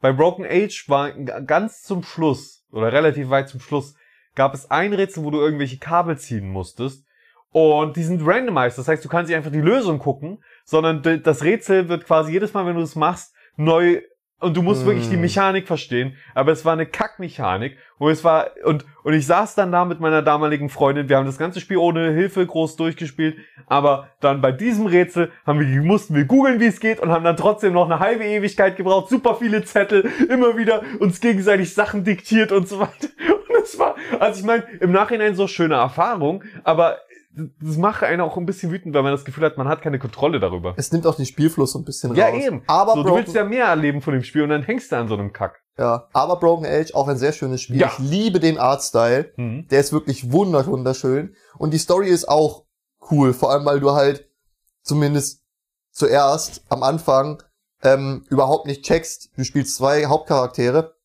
Bei 0.00 0.12
Broken 0.12 0.44
Age 0.44 0.88
war 0.88 1.10
ganz 1.12 1.82
zum 1.82 2.02
Schluss, 2.02 2.64
oder 2.70 2.92
relativ 2.92 3.30
weit 3.30 3.48
zum 3.48 3.60
Schluss, 3.60 3.94
gab 4.34 4.54
es 4.54 4.70
ein 4.70 4.92
Rätsel, 4.92 5.24
wo 5.24 5.30
du 5.30 5.40
irgendwelche 5.40 5.78
Kabel 5.78 6.16
ziehen 6.18 6.48
musstest. 6.48 7.04
Und 7.50 7.96
die 7.96 8.04
sind 8.04 8.24
randomized. 8.24 8.78
Das 8.78 8.88
heißt, 8.88 9.04
du 9.04 9.08
kannst 9.08 9.28
nicht 9.28 9.36
einfach 9.36 9.50
die 9.50 9.60
Lösung 9.60 9.98
gucken, 9.98 10.42
sondern 10.64 11.02
das 11.22 11.42
Rätsel 11.42 11.88
wird 11.88 12.04
quasi 12.04 12.32
jedes 12.32 12.52
Mal, 12.52 12.66
wenn 12.66 12.76
du 12.76 12.82
es 12.82 12.94
machst, 12.94 13.34
neu 13.56 14.02
und 14.40 14.56
du 14.56 14.62
musst 14.62 14.84
Mm. 14.84 14.86
wirklich 14.86 15.08
die 15.08 15.16
Mechanik 15.16 15.66
verstehen. 15.66 16.16
Aber 16.34 16.52
es 16.52 16.64
war 16.64 16.72
eine 16.72 16.86
Kackmechanik. 16.86 17.76
Und 17.98 18.10
es 18.12 18.22
war, 18.22 18.50
und, 18.64 18.84
und 19.02 19.12
ich 19.12 19.26
saß 19.26 19.56
dann 19.56 19.72
da 19.72 19.84
mit 19.84 19.98
meiner 19.98 20.22
damaligen 20.22 20.68
Freundin. 20.68 21.08
Wir 21.08 21.16
haben 21.16 21.26
das 21.26 21.38
ganze 21.38 21.60
Spiel 21.60 21.78
ohne 21.78 22.12
Hilfe 22.12 22.46
groß 22.46 22.76
durchgespielt. 22.76 23.36
Aber 23.66 24.08
dann 24.20 24.40
bei 24.40 24.52
diesem 24.52 24.86
Rätsel 24.86 25.32
haben 25.44 25.58
wir, 25.58 25.82
mussten 25.82 26.14
wir 26.14 26.24
googeln, 26.24 26.60
wie 26.60 26.66
es 26.66 26.78
geht 26.78 27.00
und 27.00 27.10
haben 27.10 27.24
dann 27.24 27.36
trotzdem 27.36 27.72
noch 27.72 27.86
eine 27.86 27.98
halbe 27.98 28.24
Ewigkeit 28.24 28.76
gebraucht. 28.76 29.08
Super 29.10 29.34
viele 29.34 29.64
Zettel, 29.64 30.08
immer 30.28 30.56
wieder 30.56 30.82
uns 31.00 31.20
gegenseitig 31.20 31.74
Sachen 31.74 32.04
diktiert 32.04 32.52
und 32.52 32.68
so 32.68 32.78
weiter. 32.78 33.08
Und 33.48 33.64
es 33.64 33.78
war, 33.78 33.96
also 34.20 34.40
ich 34.40 34.46
meine, 34.46 34.62
im 34.80 34.92
Nachhinein 34.92 35.34
so 35.34 35.48
schöne 35.48 35.74
Erfahrung, 35.74 36.44
aber 36.64 36.98
das 37.60 37.76
macht 37.76 38.02
einen 38.02 38.20
auch 38.20 38.36
ein 38.36 38.46
bisschen 38.46 38.70
wütend, 38.70 38.94
weil 38.94 39.02
man 39.02 39.12
das 39.12 39.24
Gefühl 39.24 39.44
hat, 39.44 39.56
man 39.56 39.68
hat 39.68 39.82
keine 39.82 39.98
Kontrolle 39.98 40.40
darüber. 40.40 40.74
Es 40.76 40.92
nimmt 40.92 41.06
auch 41.06 41.14
den 41.14 41.26
Spielfluss 41.26 41.72
so 41.72 41.78
ein 41.78 41.84
bisschen 41.84 42.14
Ja, 42.14 42.26
raus. 42.28 42.42
eben. 42.42 42.62
Aber 42.66 42.94
so, 42.94 43.02
du 43.02 43.14
willst 43.14 43.34
ja 43.34 43.44
mehr 43.44 43.66
erleben 43.66 44.02
von 44.02 44.12
dem 44.14 44.22
Spiel 44.22 44.42
und 44.42 44.48
dann 44.50 44.62
hängst 44.62 44.92
du 44.92 44.96
an 44.96 45.08
so 45.08 45.14
einem 45.14 45.32
Kack. 45.32 45.62
Ja, 45.78 46.08
aber 46.12 46.36
Broken 46.40 46.66
Age 46.66 46.92
auch 46.94 47.06
ein 47.08 47.16
sehr 47.16 47.32
schönes 47.32 47.62
Spiel. 47.62 47.76
Ja. 47.76 47.86
Ich 47.92 47.98
liebe 47.98 48.40
den 48.40 48.58
Artstyle. 48.58 49.32
Mhm. 49.36 49.68
Der 49.68 49.80
ist 49.80 49.92
wirklich 49.92 50.32
wunder 50.32 50.66
wunderschön. 50.66 51.34
Und 51.56 51.72
die 51.72 51.78
Story 51.78 52.08
ist 52.08 52.28
auch 52.28 52.64
cool. 53.10 53.32
Vor 53.32 53.52
allem, 53.52 53.64
weil 53.64 53.78
du 53.80 53.92
halt 53.92 54.28
zumindest 54.82 55.42
zuerst 55.92 56.62
am 56.68 56.82
Anfang 56.82 57.42
ähm, 57.82 58.24
überhaupt 58.28 58.66
nicht 58.66 58.84
checkst. 58.84 59.30
Du 59.36 59.44
spielst 59.44 59.76
zwei 59.76 60.06
Hauptcharaktere. 60.06 60.96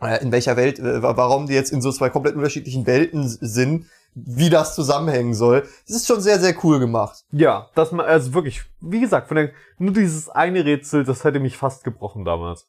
Äh, 0.00 0.22
in 0.22 0.32
welcher 0.32 0.56
Welt, 0.56 0.78
äh, 0.78 1.02
warum 1.02 1.46
die 1.46 1.54
jetzt 1.54 1.72
in 1.72 1.80
so 1.80 1.92
zwei 1.92 2.10
komplett 2.10 2.34
unterschiedlichen 2.34 2.86
Welten 2.86 3.28
sind, 3.28 3.86
wie 4.14 4.50
das 4.50 4.74
zusammenhängen 4.74 5.34
soll. 5.34 5.62
Das 5.86 5.96
ist 5.96 6.06
schon 6.06 6.20
sehr, 6.20 6.38
sehr 6.38 6.54
cool 6.62 6.78
gemacht. 6.78 7.24
Ja, 7.32 7.68
das 7.74 7.92
ma- 7.92 8.02
also 8.04 8.34
wirklich, 8.34 8.62
wie 8.80 9.00
gesagt, 9.00 9.28
von 9.28 9.36
der, 9.36 9.50
nur 9.78 9.92
dieses 9.92 10.28
eine 10.28 10.64
Rätsel, 10.64 11.04
das 11.04 11.24
hätte 11.24 11.40
mich 11.40 11.56
fast 11.56 11.84
gebrochen 11.84 12.24
damals. 12.24 12.66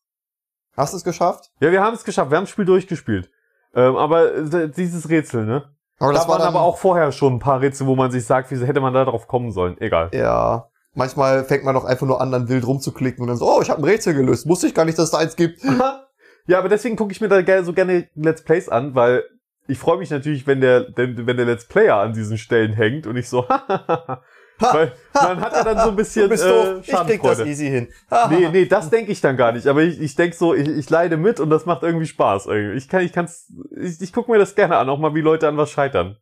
Hast 0.76 0.94
du 0.94 0.98
es 0.98 1.04
geschafft? 1.04 1.52
Ja, 1.60 1.72
wir 1.72 1.82
haben 1.84 1.94
es 1.96 2.04
geschafft, 2.04 2.32
wir 2.32 2.38
haben 2.38 2.44
das 2.44 2.50
Spiel 2.52 2.66
durchgespielt. 2.66 3.30
Ähm, 3.76 3.96
aber 3.96 4.34
äh, 4.34 4.70
dieses 4.70 5.10
Rätsel, 5.10 5.46
ne? 5.46 5.70
Aber 6.00 6.14
da 6.14 6.28
waren 6.28 6.42
aber 6.42 6.62
auch 6.62 6.78
vorher 6.78 7.12
schon 7.12 7.36
ein 7.36 7.40
paar 7.40 7.62
Rätsel, 7.62 7.88
wo 7.88 7.96
man 7.96 8.12
sich 8.12 8.26
sagt, 8.26 8.50
wieso 8.52 8.66
hätte 8.66 8.82
man 8.82 8.94
da 8.94 9.06
drauf 9.06 9.28
kommen 9.28 9.52
sollen? 9.52 9.78
Egal. 9.80 10.10
Ja. 10.14 10.70
Manchmal 10.96 11.44
fängt 11.44 11.64
man 11.64 11.74
doch 11.76 11.86
einfach 11.86 12.06
nur 12.06 12.22
an, 12.22 12.32
dann 12.32 12.50
wild 12.50 12.66
rumzuklicken 12.68 13.22
und 13.22 13.28
dann 13.28 13.38
so, 13.38 13.48
oh, 13.48 13.62
ich 13.62 13.70
habe 13.70 13.82
ein 13.82 13.86
Rätsel 13.86 14.14
gelöst. 14.14 14.48
Wusste 14.48 14.68
ich 14.68 14.74
gar 14.76 14.86
nicht, 14.86 14.98
dass 14.98 15.06
es 15.06 15.12
da 15.12 15.18
eins 15.20 15.36
gibt. 15.36 15.64
ja, 16.48 16.58
aber 16.60 16.70
deswegen 16.70 16.96
gucke 16.96 17.12
ich 17.12 17.22
mir 17.22 17.30
da 17.30 17.64
so 17.64 17.74
gerne 17.74 18.10
Let's 18.16 18.44
Plays 18.44 18.70
an, 18.70 18.96
weil 18.96 19.24
ich 19.68 19.78
freue 19.78 19.98
mich 19.98 20.10
natürlich, 20.10 20.46
wenn 20.46 20.62
der, 20.62 20.88
wenn, 20.96 21.26
der 21.26 21.46
Let's 21.46 21.66
Player 21.66 21.98
an 21.98 22.14
diesen 22.14 22.38
Stellen 22.38 22.74
hängt 22.74 23.08
und 23.08 23.16
ich 23.16 23.30
so, 23.30 23.48
weil 24.60 24.94
man 25.14 25.42
hat 25.42 25.54
ja 25.54 25.64
dann 25.64 25.80
so 25.80 25.90
ein 25.90 25.96
bisschen 25.96 26.24
Du 26.24 26.30
bist 26.30 26.46
äh, 26.46 26.50
doof. 26.50 26.88
Ich 26.88 26.94
krieg 26.94 27.22
das 27.22 27.40
easy 27.40 27.70
hin. 27.70 27.88
Nee, 28.30 28.50
nee, 28.50 28.66
das 28.66 28.90
denke 28.90 29.12
ich 29.12 29.22
dann 29.22 29.38
gar 29.38 29.52
nicht. 29.52 29.68
Aber 29.68 29.82
ich, 29.82 30.00
ich 30.00 30.16
denke 30.16 30.36
so, 30.36 30.54
ich, 30.54 30.68
ich 30.68 30.90
leide 30.90 31.18
mit 31.18 31.40
und 31.40 31.50
das 31.50 31.66
macht 31.66 31.84
irgendwie 31.84 32.06
Spaß. 32.06 32.48
Irgendwie. 32.48 32.78
Ich 32.78 32.90
kann, 32.90 33.02
ich 33.02 33.14
kann's, 33.14 33.52
ich, 33.72 34.02
ich 34.02 34.14
gucke 34.14 34.32
mir 34.32 34.38
das 34.38 34.56
gerne 34.56 34.78
an, 34.78 34.90
auch 34.90 35.00
mal 35.00 35.16
wie 35.16 35.22
Leute 35.22 35.48
an 35.48 35.58
was 35.58 35.72
scheitern. 35.72 36.18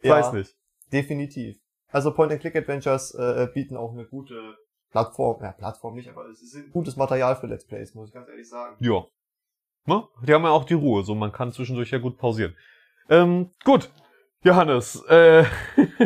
Ich 0.00 0.08
Ja. 0.08 0.16
Weiß 0.16 0.32
nicht. 0.32 0.54
Definitiv. 0.92 1.56
Also 1.90 2.12
Point-and-Click-Adventures 2.12 3.14
äh, 3.14 3.48
bieten 3.52 3.76
auch 3.76 3.92
eine 3.92 4.06
gute 4.06 4.56
Plattform. 4.90 5.42
Ja, 5.42 5.52
Plattform 5.52 5.94
nicht, 5.94 6.08
aber 6.08 6.26
es 6.26 6.42
ist 6.42 6.70
gutes 6.70 6.96
Material 6.96 7.36
für 7.36 7.46
Let's 7.46 7.66
Plays, 7.66 7.94
muss 7.94 8.08
ich 8.08 8.14
ganz 8.14 8.28
ehrlich 8.28 8.48
sagen. 8.48 8.76
Ja. 8.80 9.04
Ne? 9.88 10.04
Die 10.22 10.32
haben 10.34 10.44
ja 10.44 10.50
auch 10.50 10.64
die 10.64 10.74
Ruhe, 10.74 11.02
so 11.02 11.14
man 11.14 11.32
kann 11.32 11.52
zwischendurch 11.52 11.90
ja 11.90 11.98
gut 11.98 12.18
pausieren. 12.18 12.54
Ähm, 13.08 13.50
gut. 13.64 13.90
Johannes, 14.44 15.02
äh, 15.08 15.44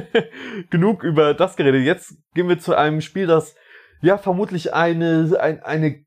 genug 0.71 1.03
über 1.03 1.35
das 1.35 1.57
geredet. 1.57 1.85
Jetzt 1.85 2.17
gehen 2.35 2.49
wir 2.49 2.59
zu 2.59 2.75
einem 2.75 3.03
Spiel, 3.03 3.27
das 3.27 3.55
ja 4.01 4.17
vermutlich 4.17 4.73
eine, 4.73 5.37
ein, 5.39 5.63
eine 5.63 6.05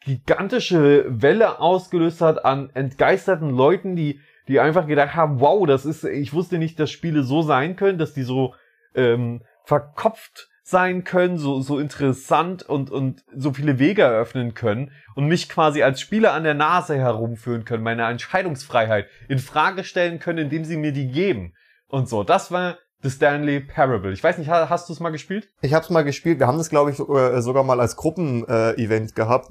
gigantische 0.00 1.06
Welle 1.08 1.60
ausgelöst 1.60 2.20
hat 2.20 2.44
an 2.44 2.70
entgeisterten 2.74 3.50
Leuten, 3.50 3.96
die, 3.96 4.20
die 4.48 4.60
einfach 4.60 4.86
gedacht 4.86 5.14
haben, 5.14 5.40
wow, 5.40 5.66
das 5.66 5.86
ist, 5.86 6.04
ich 6.04 6.34
wusste 6.34 6.58
nicht, 6.58 6.78
dass 6.78 6.90
Spiele 6.90 7.22
so 7.22 7.40
sein 7.40 7.76
können, 7.76 7.98
dass 7.98 8.12
die 8.12 8.24
so 8.24 8.54
ähm, 8.94 9.42
verkopft 9.64 10.50
sein 10.66 11.04
können, 11.04 11.36
so, 11.36 11.60
so 11.60 11.78
interessant 11.78 12.62
und, 12.62 12.90
und 12.90 13.22
so 13.36 13.52
viele 13.52 13.78
Wege 13.78 14.00
eröffnen 14.02 14.54
können 14.54 14.90
und 15.14 15.26
mich 15.26 15.48
quasi 15.50 15.82
als 15.82 16.00
Spieler 16.00 16.32
an 16.32 16.42
der 16.42 16.54
Nase 16.54 16.96
herumführen 16.96 17.66
können, 17.66 17.82
meine 17.82 18.04
Entscheidungsfreiheit 18.08 19.06
in 19.28 19.38
Frage 19.38 19.84
stellen 19.84 20.18
können, 20.18 20.38
indem 20.38 20.64
sie 20.64 20.78
mir 20.78 20.92
die 20.92 21.08
geben. 21.08 21.52
Und 21.86 22.08
so, 22.08 22.24
das 22.24 22.50
war 22.50 22.78
The 23.02 23.10
Stanley 23.10 23.60
Parable. 23.60 24.12
Ich 24.12 24.24
weiß 24.24 24.38
nicht, 24.38 24.48
ha- 24.48 24.70
hast 24.70 24.88
du 24.88 24.94
es 24.94 25.00
mal 25.00 25.10
gespielt? 25.10 25.50
Ich 25.60 25.74
habe 25.74 25.84
es 25.84 25.90
mal 25.90 26.02
gespielt. 26.02 26.38
Wir 26.38 26.46
haben 26.46 26.56
das, 26.56 26.70
glaube 26.70 26.90
ich, 26.90 26.96
so- 26.96 27.14
äh, 27.14 27.42
sogar 27.42 27.62
mal 27.62 27.78
als 27.78 27.96
Gruppen-Event 27.96 29.14
gehabt. 29.14 29.50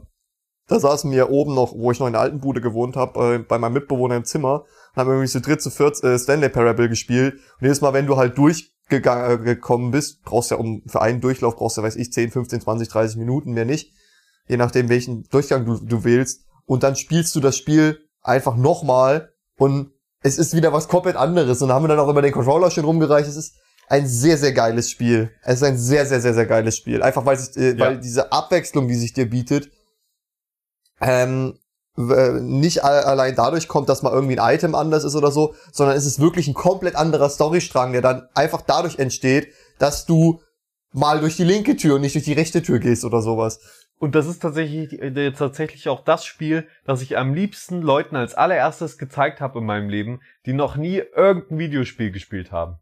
Da 0.67 0.80
saßen 0.80 1.12
wir 1.12 1.30
oben 1.30 1.54
noch, 1.54 1.73
wo 1.76 1.91
ich 1.91 1.99
noch 1.99 2.08
in 2.08 2.13
der 2.13 2.21
alten 2.21 2.39
Bude 2.39 2.62
gewohnt 2.62 2.95
habe, 2.95 3.36
äh, 3.36 3.38
bei 3.38 3.60
meinem 3.60 3.73
Mitbewohner 3.73 4.15
im 4.15 4.23
Zimmer 4.23 4.62
und 4.95 4.99
haben 4.99 5.10
irgendwie 5.10 5.28
zu 5.28 5.41
dritt, 5.41 5.62
zu 5.62 5.69
viert 5.69 6.02
äh, 6.04 6.17
Stanley 6.17 6.49
Parable 6.49 6.89
gespielt. 6.89 7.34
Und 7.36 7.62
jedes 7.62 7.82
Mal, 7.82 7.93
wenn 7.93 8.08
du 8.08 8.17
halt 8.17 8.36
äh, 8.39 8.63
gekommen 8.89 9.91
bist, 9.91 10.24
brauchst 10.24 10.52
ja 10.52 10.58
um 10.58 10.84
für 10.86 11.02
einen 11.02 11.22
Durchlauf 11.22 11.56
brauchst 11.56 11.78
du, 11.78 11.84
weiß 11.84 11.96
ich, 11.96 12.12
10, 12.12 12.32
15, 12.32 12.62
20, 12.62 12.88
30 12.89 13.17
Minuten, 13.17 13.54
mehr 13.54 13.65
nicht. 13.65 13.93
Je 14.48 14.58
nachdem, 14.58 14.89
welchen 14.89 15.24
Durchgang 15.30 15.65
du, 15.65 15.80
du 15.80 16.04
wählst. 16.04 16.46
Und 16.65 16.84
dann 16.84 16.96
spielst 16.96 17.36
du 17.36 17.39
das 17.39 17.58
Spiel 17.58 18.00
einfach 18.22 18.56
nochmal 18.56 19.34
und 19.58 19.91
es 20.22 20.38
ist 20.38 20.56
wieder 20.56 20.72
was 20.74 20.88
komplett 20.88 21.15
anderes. 21.15 21.62
Und 21.62 21.69
da 21.69 21.76
haben 21.76 21.84
wir 21.84 21.89
dann 21.89 22.00
auch 22.00 22.08
immer 22.10 22.22
den 22.22 22.32
Controller 22.32 22.72
schön 22.72 22.86
rumgereicht. 22.86 23.28
Es 23.28 23.36
ist 23.36 23.56
ein 23.88 24.08
sehr, 24.08 24.38
sehr 24.38 24.54
geiles 24.54 24.89
Spiel. 24.89 25.32
Es 25.43 25.56
ist 25.56 25.63
ein 25.63 25.78
sehr, 25.78 26.06
sehr, 26.06 26.22
sehr, 26.22 26.34
sehr 26.34 26.46
geiles 26.46 26.78
Spiel. 26.78 27.02
Einfach 27.04 27.26
weil, 27.26 27.38
sich, 27.38 27.56
äh, 27.58 27.72
Ja. 27.72 27.80
weil 27.88 28.00
diese 28.00 28.32
Abwechslung, 28.32 28.88
die 28.88 28.96
sich 28.96 29.13
dir 29.13 29.30
bietet, 29.30 29.69
ähm, 31.02 31.58
nicht 31.95 32.84
a- 32.84 33.01
allein 33.01 33.36
dadurch 33.36 33.67
kommt, 33.67 33.88
dass 33.88 34.01
mal 34.01 34.12
irgendwie 34.12 34.39
ein 34.39 34.56
Item 34.56 34.73
anders 34.73 35.03
ist 35.03 35.15
oder 35.15 35.32
so, 35.32 35.53
sondern 35.71 35.95
es 35.95 36.06
ist 36.06 36.19
wirklich 36.19 36.47
ein 36.47 36.53
komplett 36.56 36.95
anderer 36.95 37.29
Storystrang, 37.29 37.91
der 37.91 38.01
dann 38.01 38.27
einfach 38.34 38.62
dadurch 38.62 38.97
entsteht, 38.97 39.49
dass 39.77 40.06
du 40.06 40.41
mal 40.91 41.19
durch 41.19 41.38
die 41.38 41.43
linke 41.43 41.75
Tür 41.75 41.95
und 41.95 42.01
nicht 42.01 42.15
durch 42.15 42.25
die 42.25 42.34
rechte 42.34 42.62
Tür 42.63 42.79
gehst 42.79 43.06
oder 43.06 43.21
sowas. 43.21 43.60
Und 43.99 44.15
das 44.15 44.27
ist 44.27 44.41
tatsächlich, 44.41 45.02
äh, 45.02 45.31
tatsächlich 45.31 45.87
auch 45.87 46.04
das 46.04 46.25
Spiel, 46.25 46.67
das 46.83 47.02
ich 47.02 47.17
am 47.17 47.33
liebsten 47.33 47.81
Leuten 47.81 48.15
als 48.15 48.33
allererstes 48.33 48.98
gezeigt 48.98 49.39
habe 49.39 49.60
in 49.60 49.65
meinem 49.65 49.87
Leben, 49.87 50.19
die 50.46 50.54
noch 50.54 50.75
nie 50.75 51.02
irgendein 51.15 51.60
Videospiel 51.60 52.12
gespielt 52.12 52.52
haben. 52.52 52.77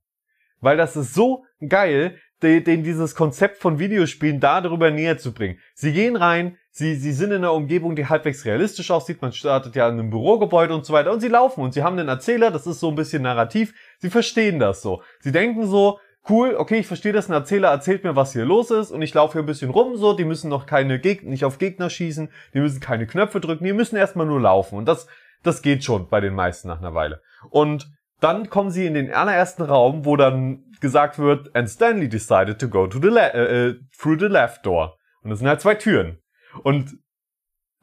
Weil 0.62 0.78
das 0.78 0.95
ist 0.95 1.14
so 1.14 1.43
geil, 1.68 2.18
de- 2.41 2.62
denen 2.62 2.84
dieses 2.84 3.14
Konzept 3.14 3.57
von 3.57 3.78
Videospielen 3.78 4.39
da 4.39 4.62
darüber 4.62 4.89
näher 4.89 5.18
zu 5.18 5.34
bringen. 5.34 5.59
Sie 5.76 5.91
gehen 5.91 6.16
rein, 6.16 6.57
sie, 6.72 6.95
sie 6.95 7.11
sind 7.11 7.32
in 7.32 7.38
einer 7.38 7.53
Umgebung, 7.53 7.95
die 7.95 8.07
halbwegs 8.07 8.45
realistisch 8.45 8.91
aussieht, 8.91 9.22
man 9.22 9.34
startet 9.34 9.76
ja 9.76 9.88
in 9.88 9.99
einem 9.99 10.09
Bürogebäude 10.09 10.74
und 10.74 10.86
so 10.86 10.93
weiter. 10.93 11.11
Und 11.11 11.19
sie 11.19 11.28
laufen 11.28 11.61
und 11.61 11.74
sie 11.74 11.84
haben 11.84 11.99
einen 11.99 12.09
Erzähler, 12.09 12.51
das 12.51 12.65
ist 12.65 12.80
so 12.80 12.89
ein 12.89 12.95
bisschen 12.95 13.22
narrativ, 13.22 13.74
sie 13.99 14.09
verstehen 14.09 14.59
das 14.59 14.82
so. 14.82 15.03
Sie 15.19 15.32
denken 15.32 15.67
so, 15.67 15.99
cool, 16.30 16.55
okay, 16.57 16.80
ich 16.80 16.88
verstehe 16.88 17.13
das, 17.13 17.30
ein 17.30 17.34
Erzähler 17.34 17.69
erzählt 17.69 18.03
mir, 18.03 18.15
was 18.15 18.34
hier 18.34 18.45
los 18.45 18.72
ist. 18.72 18.91
Und 18.91 19.01
ich 19.01 19.13
laufe 19.13 19.34
hier 19.34 19.43
ein 19.43 19.47
bisschen 19.47 19.72
rum, 19.72 19.95
so, 19.95 20.13
die 20.13 20.26
müssen 20.26 20.49
noch 20.49 20.65
keine 20.65 20.99
Gegner, 20.99 21.30
nicht 21.30 21.45
auf 21.45 21.57
Gegner 21.57 21.89
schießen, 21.89 22.30
die 22.53 22.59
müssen 22.59 22.80
keine 22.80 23.07
Knöpfe 23.07 23.39
drücken, 23.39 23.65
die 23.65 23.74
müssen 23.74 23.95
erstmal 23.95 24.26
nur 24.26 24.39
laufen. 24.39 24.78
Und 24.78 24.86
das, 24.86 25.07
das 25.43 25.61
geht 25.61 25.84
schon 25.84 26.07
bei 26.09 26.22
den 26.22 26.34
meisten 26.34 26.67
nach 26.67 26.80
einer 26.80 26.93
Weile. 26.93 27.22
Und 27.49 27.91
dann 28.19 28.49
kommen 28.49 28.69
sie 28.69 28.86
in 28.86 28.93
den 28.93 29.11
allerersten 29.11 29.63
Raum, 29.63 30.05
wo 30.05 30.15
dann 30.15 30.63
gesagt 30.80 31.19
wird, 31.19 31.55
and 31.55 31.69
Stanley 31.69 32.07
decided 32.07 32.59
to 32.59 32.67
go 32.67 32.88
to 32.88 32.99
the 32.99 33.07
le 33.07 33.34
äh, 33.34 33.67
äh, 33.69 33.76
through 33.97 34.19
the 34.19 34.28
left 34.28 34.65
door. 34.65 34.97
Und 35.24 35.32
es 35.32 35.39
sind 35.39 35.47
halt 35.47 35.61
zwei 35.61 35.76
Türen. 35.76 36.20
Und 36.64 36.97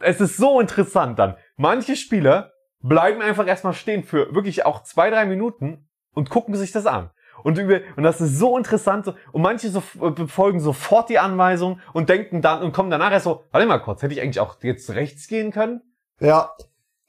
es 0.00 0.20
ist 0.20 0.36
so 0.36 0.60
interessant 0.60 1.18
dann. 1.18 1.36
Manche 1.56 1.96
Spieler 1.96 2.52
bleiben 2.80 3.20
einfach 3.20 3.46
erstmal 3.46 3.74
stehen 3.74 4.04
für 4.04 4.34
wirklich 4.34 4.64
auch 4.64 4.82
zwei, 4.82 5.10
drei 5.10 5.26
Minuten 5.26 5.88
und 6.14 6.30
gucken 6.30 6.54
sich 6.54 6.72
das 6.72 6.86
an. 6.86 7.10
Und, 7.44 7.58
über, 7.58 7.80
und 7.96 8.02
das 8.02 8.20
ist 8.20 8.38
so 8.38 8.56
interessant. 8.56 9.12
Und 9.32 9.42
manche 9.42 9.70
so, 9.70 9.82
befolgen 10.10 10.60
sofort 10.60 11.08
die 11.08 11.18
Anweisung 11.18 11.80
und 11.92 12.08
denken 12.08 12.42
dann 12.42 12.62
und 12.62 12.72
kommen 12.72 12.90
danach 12.90 13.12
erst 13.12 13.24
so, 13.24 13.44
warte 13.50 13.66
mal 13.66 13.78
kurz, 13.78 14.02
hätte 14.02 14.14
ich 14.14 14.20
eigentlich 14.20 14.40
auch 14.40 14.56
jetzt 14.62 14.90
rechts 14.90 15.28
gehen 15.28 15.52
können? 15.52 15.80
Ja, 16.20 16.50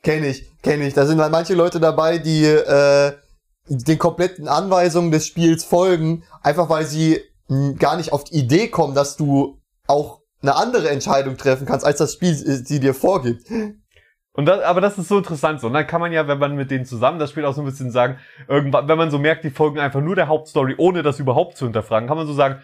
kenne 0.03 0.27
ich, 0.27 0.47
kenne 0.61 0.87
ich. 0.87 0.93
Da 0.93 1.05
sind 1.05 1.19
halt 1.19 1.31
manche 1.31 1.55
Leute 1.55 1.79
dabei, 1.79 2.19
die 2.19 2.45
äh, 2.45 3.13
den 3.67 3.99
kompletten 3.99 4.47
Anweisungen 4.47 5.11
des 5.11 5.25
Spiels 5.25 5.63
folgen, 5.63 6.23
einfach 6.43 6.69
weil 6.69 6.85
sie 6.85 7.21
mh, 7.47 7.73
gar 7.73 7.97
nicht 7.97 8.13
auf 8.13 8.23
die 8.23 8.35
Idee 8.35 8.67
kommen, 8.67 8.95
dass 8.95 9.17
du 9.17 9.59
auch 9.87 10.21
eine 10.41 10.55
andere 10.55 10.89
Entscheidung 10.89 11.37
treffen 11.37 11.65
kannst, 11.65 11.85
als 11.85 11.97
das 11.97 12.13
Spiel 12.13 12.31
äh, 12.31 12.33
sie 12.33 12.79
dir 12.79 12.93
vorgibt. 12.93 13.49
Und 14.33 14.45
das, 14.45 14.63
aber 14.63 14.79
das 14.79 14.97
ist 14.97 15.09
so 15.09 15.17
interessant 15.17 15.59
so. 15.59 15.67
Und 15.67 15.73
dann 15.73 15.87
kann 15.87 15.99
man 15.99 16.11
ja, 16.11 16.27
wenn 16.27 16.39
man 16.39 16.55
mit 16.55 16.71
denen 16.71 16.85
zusammen 16.85 17.19
das 17.19 17.31
Spiel 17.31 17.45
auch 17.45 17.53
so 17.53 17.61
ein 17.61 17.65
bisschen 17.65 17.91
sagen, 17.91 18.19
irgendwann, 18.47 18.87
wenn 18.87 18.97
man 18.97 19.11
so 19.11 19.19
merkt, 19.19 19.43
die 19.43 19.49
folgen 19.49 19.79
einfach 19.79 20.01
nur 20.01 20.15
der 20.15 20.27
Hauptstory, 20.27 20.75
ohne 20.77 21.03
das 21.03 21.19
überhaupt 21.19 21.57
zu 21.57 21.65
hinterfragen, 21.65 22.07
kann 22.07 22.17
man 22.17 22.27
so 22.27 22.33
sagen, 22.33 22.61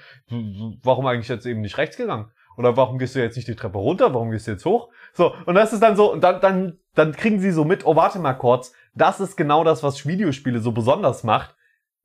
warum 0.83 1.05
eigentlich 1.05 1.27
jetzt 1.27 1.45
eben 1.45 1.61
nicht 1.61 1.77
rechts 1.77 1.97
gegangen? 1.97 2.31
Oder 2.57 2.77
warum 2.77 2.97
gehst 2.97 3.15
du 3.15 3.19
jetzt 3.19 3.35
nicht 3.35 3.47
die 3.47 3.55
Treppe 3.55 3.77
runter? 3.77 4.13
Warum 4.13 4.31
gehst 4.31 4.47
du 4.47 4.51
jetzt 4.51 4.63
hoch? 4.63 4.89
So, 5.13 5.33
und 5.45 5.55
das 5.55 5.73
ist 5.73 5.83
dann 5.83 5.97
so, 5.97 6.11
und 6.11 6.23
dann, 6.23 6.39
dann, 6.39 6.79
dann 6.93 7.11
kriegen 7.11 7.39
sie 7.39 7.51
so 7.51 7.65
mit, 7.65 7.85
oh, 7.85 7.97
warte 7.97 8.19
mal 8.19 8.33
kurz, 8.33 8.71
das 8.93 9.19
ist 9.19 9.35
genau 9.35 9.65
das, 9.65 9.83
was 9.83 10.05
Videospiele 10.05 10.59
so 10.59 10.71
besonders 10.71 11.23
macht. 11.23 11.55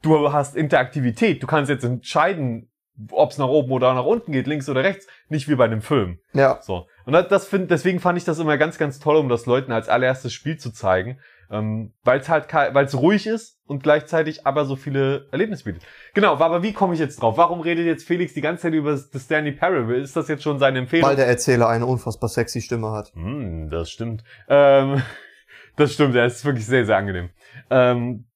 Du 0.02 0.32
hast 0.32 0.56
Interaktivität, 0.56 1.42
du 1.42 1.46
kannst 1.46 1.70
jetzt 1.70 1.84
entscheiden, 1.84 2.70
ob 3.12 3.30
es 3.30 3.38
nach 3.38 3.46
oben 3.48 3.70
oder 3.70 3.94
nach 3.94 4.04
unten 4.04 4.32
geht, 4.32 4.46
links 4.46 4.68
oder 4.68 4.82
rechts, 4.82 5.06
nicht 5.31 5.49
wie 5.49 5.55
bei 5.55 5.64
einem 5.64 5.81
Film. 5.81 6.18
Ja. 6.33 6.61
So. 6.61 6.87
Und 7.05 7.12
das, 7.12 7.47
find, 7.47 7.70
deswegen 7.70 8.01
fand 8.01 8.18
ich 8.18 8.24
das 8.24 8.39
immer 8.39 8.59
ganz, 8.59 8.78
ganz 8.78 8.99
toll, 8.99 9.16
um 9.16 9.28
das 9.28 9.47
Leuten 9.47 9.72
als 9.72 9.89
allererstes 9.89 10.33
Spiel 10.33 10.59
zu 10.59 10.70
zeigen. 10.70 11.18
Ähm, 11.53 11.95
weil 12.05 12.20
es 12.20 12.28
halt 12.28 12.53
weil 12.53 12.85
es 12.85 12.97
ruhig 12.97 13.26
ist 13.26 13.59
und 13.66 13.83
gleichzeitig 13.83 14.47
aber 14.47 14.64
so 14.66 14.76
viele 14.76 15.26
Erlebnisse 15.33 15.64
bietet. 15.64 15.83
Genau, 16.14 16.35
aber 16.35 16.62
wie 16.62 16.72
komme 16.72 16.95
ich 16.95 17.01
jetzt 17.01 17.20
drauf? 17.20 17.37
Warum 17.39 17.61
redet 17.61 17.87
jetzt 17.87 18.07
Felix 18.07 18.35
die 18.35 18.41
ganze 18.41 18.62
Zeit 18.62 18.74
über 18.74 18.93
das 18.93 19.24
Stanley 19.24 19.51
Parable? 19.51 19.99
Ist 19.99 20.14
das 20.14 20.28
jetzt 20.28 20.45
schon 20.45 20.61
seine 20.61 20.78
Empfehlung? 20.78 21.09
Weil 21.09 21.16
der 21.16 21.26
Erzähler 21.26 21.68
eine 21.68 21.87
unfassbar 21.87 22.28
sexy 22.28 22.61
Stimme 22.61 22.93
hat. 22.93 23.12
Hm, 23.14 23.68
das 23.68 23.91
stimmt. 23.91 24.22
Ähm, 24.49 25.03
das 25.76 25.93
stimmt, 25.93 26.14
er 26.14 26.26
ist 26.26 26.45
wirklich 26.45 26.66
sehr, 26.66 26.87
sehr 26.87 26.97
angenehm. 26.97 27.31
Ähm, 27.68 28.26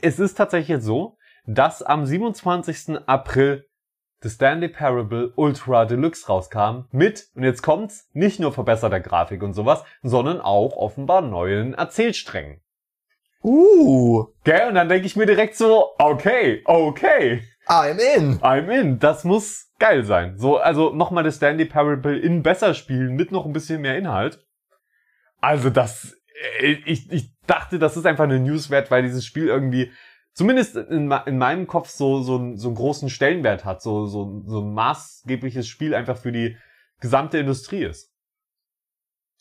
es 0.00 0.18
ist 0.18 0.34
tatsächlich 0.34 0.68
jetzt 0.68 0.84
so, 0.84 1.18
dass 1.46 1.82
am 1.82 2.06
27. 2.06 3.06
April 3.06 3.65
The 4.26 4.30
Stanley 4.30 4.66
Parable 4.66 5.32
Ultra 5.36 5.84
Deluxe 5.84 6.26
rauskam 6.26 6.88
mit, 6.90 7.28
und 7.36 7.44
jetzt 7.44 7.62
kommt's, 7.62 8.10
nicht 8.12 8.40
nur 8.40 8.52
verbesserter 8.52 8.98
Grafik 8.98 9.40
und 9.40 9.52
sowas, 9.52 9.84
sondern 10.02 10.40
auch 10.40 10.76
offenbar 10.76 11.22
neuen 11.22 11.74
Erzählsträngen. 11.74 12.60
Uh. 13.44 14.24
Gell? 14.42 14.66
Und 14.66 14.74
dann 14.74 14.88
denke 14.88 15.06
ich 15.06 15.14
mir 15.14 15.26
direkt 15.26 15.54
so, 15.54 15.90
okay, 15.98 16.60
okay. 16.64 17.44
I'm 17.68 17.98
in. 18.16 18.40
I'm 18.40 18.68
in. 18.68 18.98
Das 18.98 19.22
muss 19.22 19.70
geil 19.78 20.02
sein. 20.02 20.36
So, 20.36 20.56
also 20.56 20.92
nochmal 20.92 21.22
The 21.22 21.30
Stanley 21.30 21.66
Parable 21.66 22.18
in 22.18 22.42
besser 22.42 22.74
spielen 22.74 23.14
mit 23.14 23.30
noch 23.30 23.46
ein 23.46 23.52
bisschen 23.52 23.80
mehr 23.80 23.96
Inhalt. 23.96 24.44
Also 25.40 25.70
das, 25.70 26.16
äh, 26.60 26.72
ich, 26.84 27.12
ich 27.12 27.30
dachte, 27.46 27.78
das 27.78 27.96
ist 27.96 28.06
einfach 28.06 28.24
eine 28.24 28.40
News 28.40 28.70
wert, 28.70 28.90
weil 28.90 29.04
dieses 29.04 29.24
Spiel 29.24 29.46
irgendwie 29.46 29.92
zumindest 30.36 30.76
in, 30.76 31.10
in 31.10 31.38
meinem 31.38 31.66
Kopf 31.66 31.88
so, 31.88 32.20
so, 32.20 32.54
so 32.56 32.68
einen 32.68 32.76
großen 32.76 33.08
Stellenwert 33.08 33.64
hat, 33.64 33.82
so, 33.82 34.06
so, 34.06 34.42
so 34.44 34.60
ein 34.60 34.74
maßgebliches 34.74 35.66
Spiel 35.66 35.94
einfach 35.94 36.18
für 36.18 36.30
die 36.30 36.56
gesamte 37.00 37.38
Industrie 37.38 37.84
ist. 37.84 38.12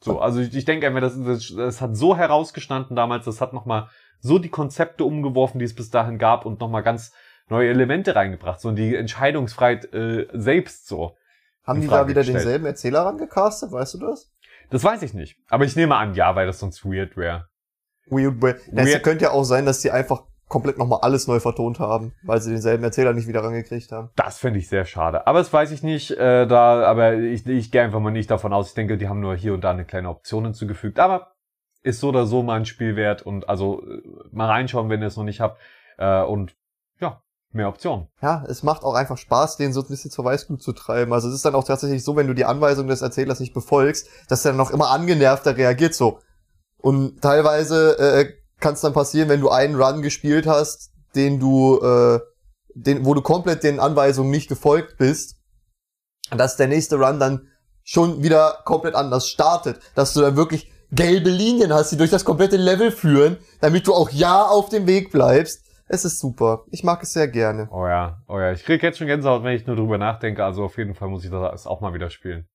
So, 0.02 0.20
also 0.20 0.39
ich, 0.39 0.56
ich 0.56 0.66
denke 0.66 0.88
einfach, 0.88 1.02
das, 1.02 1.22
das, 1.22 1.54
das 1.56 1.82
hat 1.82 1.96
so 1.98 2.16
herausgestanden 2.16 2.96
damals, 2.96 3.26
das 3.26 3.41
hat 3.41 3.54
nochmal 3.54 3.89
so 4.20 4.39
die 4.39 4.50
Konzepte 4.50 5.04
umgeworfen, 5.04 5.60
die 5.60 5.66
es 5.66 5.76
bis 5.76 5.89
dahin 5.89 6.18
gab 6.18 6.46
und 6.46 6.62
nochmal 6.62 6.84
ganz 6.84 7.14
neue 7.50 7.70
Elemente 7.70 8.16
reingebracht, 8.16 8.62
so 8.62 8.72
die 8.72 8.96
Entscheidungsfreiheit 8.96 9.93
äh, 9.93 10.28
selbst 10.34 10.88
so. 10.88 11.18
Haben 11.64 11.82
die 11.82 11.88
da 11.88 12.08
wieder 12.08 12.22
gestellt. 12.22 12.38
denselben 12.38 12.66
Erzähler 12.68 13.02
rangecastet, 13.02 13.72
weißt 13.72 13.96
du 13.96 14.00
das? 14.00 14.32
Das 14.70 14.84
weiß 14.84 15.02
ich 15.02 15.14
nicht. 15.14 15.39
Aber 15.50 15.66
ich 15.66 15.76
nehme 15.76 15.96
an, 15.96 16.14
ja, 16.14 16.36
weil 16.36 16.46
das 16.46 16.60
sonst 16.60 16.86
weird 16.86 17.18
wäre. 17.18 17.50
Weird, 18.08 18.41
weird. 18.41 18.62
Es 18.74 19.02
könnte 19.02 19.26
ja 19.26 19.32
auch 19.32 19.43
sein, 19.43 19.66
dass 19.66 19.82
die 19.82 19.89
einfach 19.89 20.24
komplett 20.48 20.78
nochmal 20.78 21.00
alles 21.02 21.28
neu 21.28 21.39
vertont 21.39 21.80
haben, 21.80 22.14
weil 22.24 22.41
sie 22.41 22.52
denselben 22.52 22.84
Erzähler 22.84 23.14
nicht 23.14 23.28
wieder 23.28 23.43
rangekriegt 23.43 23.91
haben. 23.91 24.10
Das 24.16 24.38
finde 24.38 24.60
ich 24.60 24.70
sehr 24.70 24.86
schade. 24.86 25.26
Aber 25.28 25.39
das 25.39 25.52
weiß 25.52 25.72
ich 25.72 25.84
nicht, 25.84 26.12
äh, 26.12 26.46
da, 26.46 26.84
aber 26.84 27.16
ich, 27.16 27.46
ich 27.48 27.72
gehe 27.72 27.82
einfach 27.82 28.00
mal 28.00 28.12
nicht 28.12 28.30
davon 28.30 28.54
aus. 28.54 28.70
Ich 28.70 28.74
denke, 28.76 28.98
die 28.98 29.10
haben 29.10 29.20
nur 29.20 29.36
hier 29.36 29.54
und 29.54 29.64
da 29.64 29.72
eine 29.72 29.86
kleine 29.86 30.10
Option 30.10 30.46
hinzugefügt. 30.46 31.00
Aber 31.00 31.36
ist 31.82 32.00
so 32.00 32.10
oder 32.10 32.26
so 32.26 32.43
mal 32.43 32.56
ein 32.56 32.66
Spiel 32.66 32.96
wert 32.96 33.22
und 33.22 33.48
also 33.48 33.84
äh, 33.84 34.02
mal 34.32 34.48
reinschauen, 34.48 34.89
wenn 34.89 35.02
ihr 35.02 35.08
es 35.08 35.18
noch 35.18 35.24
nicht 35.24 35.39
habt. 35.39 35.60
Äh, 35.98 36.24
und 36.24 36.56
ja, 37.00 37.22
mehr 37.52 37.70
Optionen. 37.70 38.08
Ja, 38.22 38.43
es 38.48 38.64
macht 38.64 38.84
auch 38.84 38.96
einfach 38.96 39.18
Spaß, 39.18 39.58
den 39.58 39.74
so 39.74 39.82
ein 39.82 39.88
bisschen 39.88 40.12
zur 40.12 40.26
Weißglut 40.26 40.62
zu 40.62 40.74
treiben. 40.74 41.14
Also 41.14 41.28
es 41.28 41.36
ist 41.36 41.46
dann 41.46 41.56
auch 41.56 41.64
tatsächlich 41.64 42.04
so, 42.04 42.16
wenn 42.16 42.28
du 42.28 42.34
die 42.34 42.46
Anweisung 42.46 42.88
des 42.88 43.02
Erzählers 43.02 43.39
nicht 43.39 43.54
befolgst, 43.54 44.10
dass 44.30 44.46
er 44.46 44.52
dann 44.52 44.58
noch 44.58 44.72
immer 44.72 44.89
angenervter 44.89 45.58
reagiert 45.58 45.93
so. 45.93 46.20
Und 46.78 47.22
teilweise 47.22 47.98
äh, 47.98 48.34
kann 48.60 48.74
es 48.74 48.82
dann 48.82 48.93
passieren, 48.93 49.30
wenn 49.30 49.41
du 49.41 49.49
einen 49.49 49.76
Run 49.76 50.01
gespielt 50.01 50.47
hast, 50.47 50.91
den 51.16 51.39
du, 51.39 51.80
äh, 51.82 52.20
den, 52.74 53.06
wo 53.06 53.14
du 53.14 53.22
komplett 53.22 53.64
den 53.64 53.80
Anweisungen 53.80 54.32
nicht 54.32 54.49
gefolgt 54.49 54.97
bist, 54.97 55.38
dass 56.32 56.58
der 56.58 56.68
nächste 56.68 56.97
Run 56.97 57.20
dann 57.20 57.47
schon 57.84 58.24
wieder 58.24 58.62
komplett 58.66 58.95
anders 58.95 59.30
startet, 59.30 59.80
dass 59.93 60.14
du 60.14 60.22
dann 60.22 60.36
wirklich 60.36 60.72
gelbe 60.91 61.30
Linien 61.30 61.74
hast, 61.74 61.91
die 61.91 61.97
durch 61.97 62.10
das 62.10 62.26
komplette 62.26 62.58
Level 62.58 62.91
führen, 62.91 63.38
damit 63.62 63.88
du 63.88 63.93
auch 63.93 64.10
ja 64.10 64.45
auf 64.45 64.70
dem 64.70 64.88
Weg 64.88 65.12
bleibst. 65.12 65.64
Es 65.88 66.03
ist 66.03 66.20
super. 66.20 66.64
Ich 66.72 66.84
mag 66.84 67.03
es 67.03 67.14
sehr 67.14 67.28
gerne. 67.28 67.68
Oh 67.72 67.86
ja, 67.86 68.24
oh 68.28 68.39
ja. 68.39 68.51
Ich 68.51 68.64
krieg 68.64 68.82
jetzt 68.82 68.97
schon 68.97 69.08
Gänsehaut, 69.08 69.43
wenn 69.43 69.56
ich 69.56 69.68
nur 69.68 69.76
drüber 69.76 69.99
nachdenke. 69.99 70.43
Also 70.43 70.64
auf 70.64 70.78
jeden 70.78 70.95
Fall 70.95 71.10
muss 71.10 71.24
ich 71.24 71.30
das 71.30 71.68
auch 71.68 71.82
mal 71.82 71.93
wieder 71.93 72.10
spielen. 72.10 72.47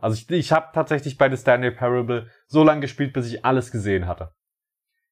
Also 0.00 0.14
ich, 0.14 0.30
ich 0.30 0.52
habe 0.52 0.68
tatsächlich 0.72 1.18
bei 1.18 1.28
The 1.28 1.36
Stanley 1.36 1.70
Parable 1.70 2.30
so 2.46 2.64
lange 2.64 2.80
gespielt, 2.80 3.12
bis 3.12 3.26
ich 3.26 3.44
alles 3.44 3.70
gesehen 3.70 4.06
hatte. 4.06 4.30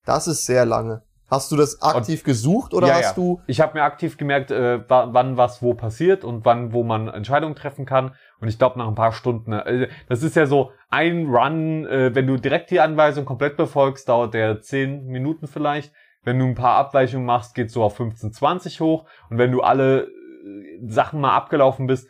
Das 0.04 0.26
ist 0.26 0.46
sehr 0.46 0.64
lange. 0.64 1.02
Hast 1.30 1.50
du 1.50 1.56
das 1.56 1.80
aktiv 1.80 2.20
und, 2.20 2.24
gesucht 2.24 2.74
oder 2.74 2.88
ja, 2.88 2.94
hast 2.94 3.16
ja. 3.16 3.22
du? 3.22 3.40
Ich 3.46 3.60
habe 3.60 3.78
mir 3.78 3.82
aktiv 3.82 4.18
gemerkt, 4.18 4.50
äh, 4.50 4.80
wann 4.88 5.36
was 5.36 5.62
wo 5.62 5.74
passiert 5.74 6.22
und 6.22 6.44
wann 6.44 6.72
wo 6.72 6.84
man 6.84 7.08
Entscheidungen 7.08 7.56
treffen 7.56 7.86
kann. 7.86 8.14
Und 8.40 8.48
ich 8.48 8.58
glaube 8.58 8.78
nach 8.78 8.86
ein 8.86 8.94
paar 8.94 9.12
Stunden. 9.12 9.52
Äh, 9.52 9.88
das 10.08 10.22
ist 10.22 10.36
ja 10.36 10.46
so 10.46 10.70
ein 10.90 11.26
Run, 11.26 11.86
äh, 11.86 12.14
wenn 12.14 12.26
du 12.26 12.36
direkt 12.36 12.70
die 12.70 12.80
Anweisung 12.80 13.24
komplett 13.24 13.56
befolgst, 13.56 14.08
dauert 14.08 14.34
der 14.34 14.60
10 14.60 15.06
Minuten 15.06 15.46
vielleicht. 15.46 15.92
Wenn 16.22 16.38
du 16.38 16.44
ein 16.44 16.54
paar 16.54 16.76
Abweichungen 16.76 17.26
machst, 17.26 17.54
geht 17.54 17.70
so 17.70 17.82
auf 17.82 17.96
15, 17.96 18.32
20 18.32 18.80
hoch. 18.80 19.06
Und 19.30 19.38
wenn 19.38 19.50
du 19.50 19.62
alle 19.62 20.02
äh, 20.02 20.08
Sachen 20.86 21.20
mal 21.20 21.34
abgelaufen 21.34 21.86
bist, 21.86 22.08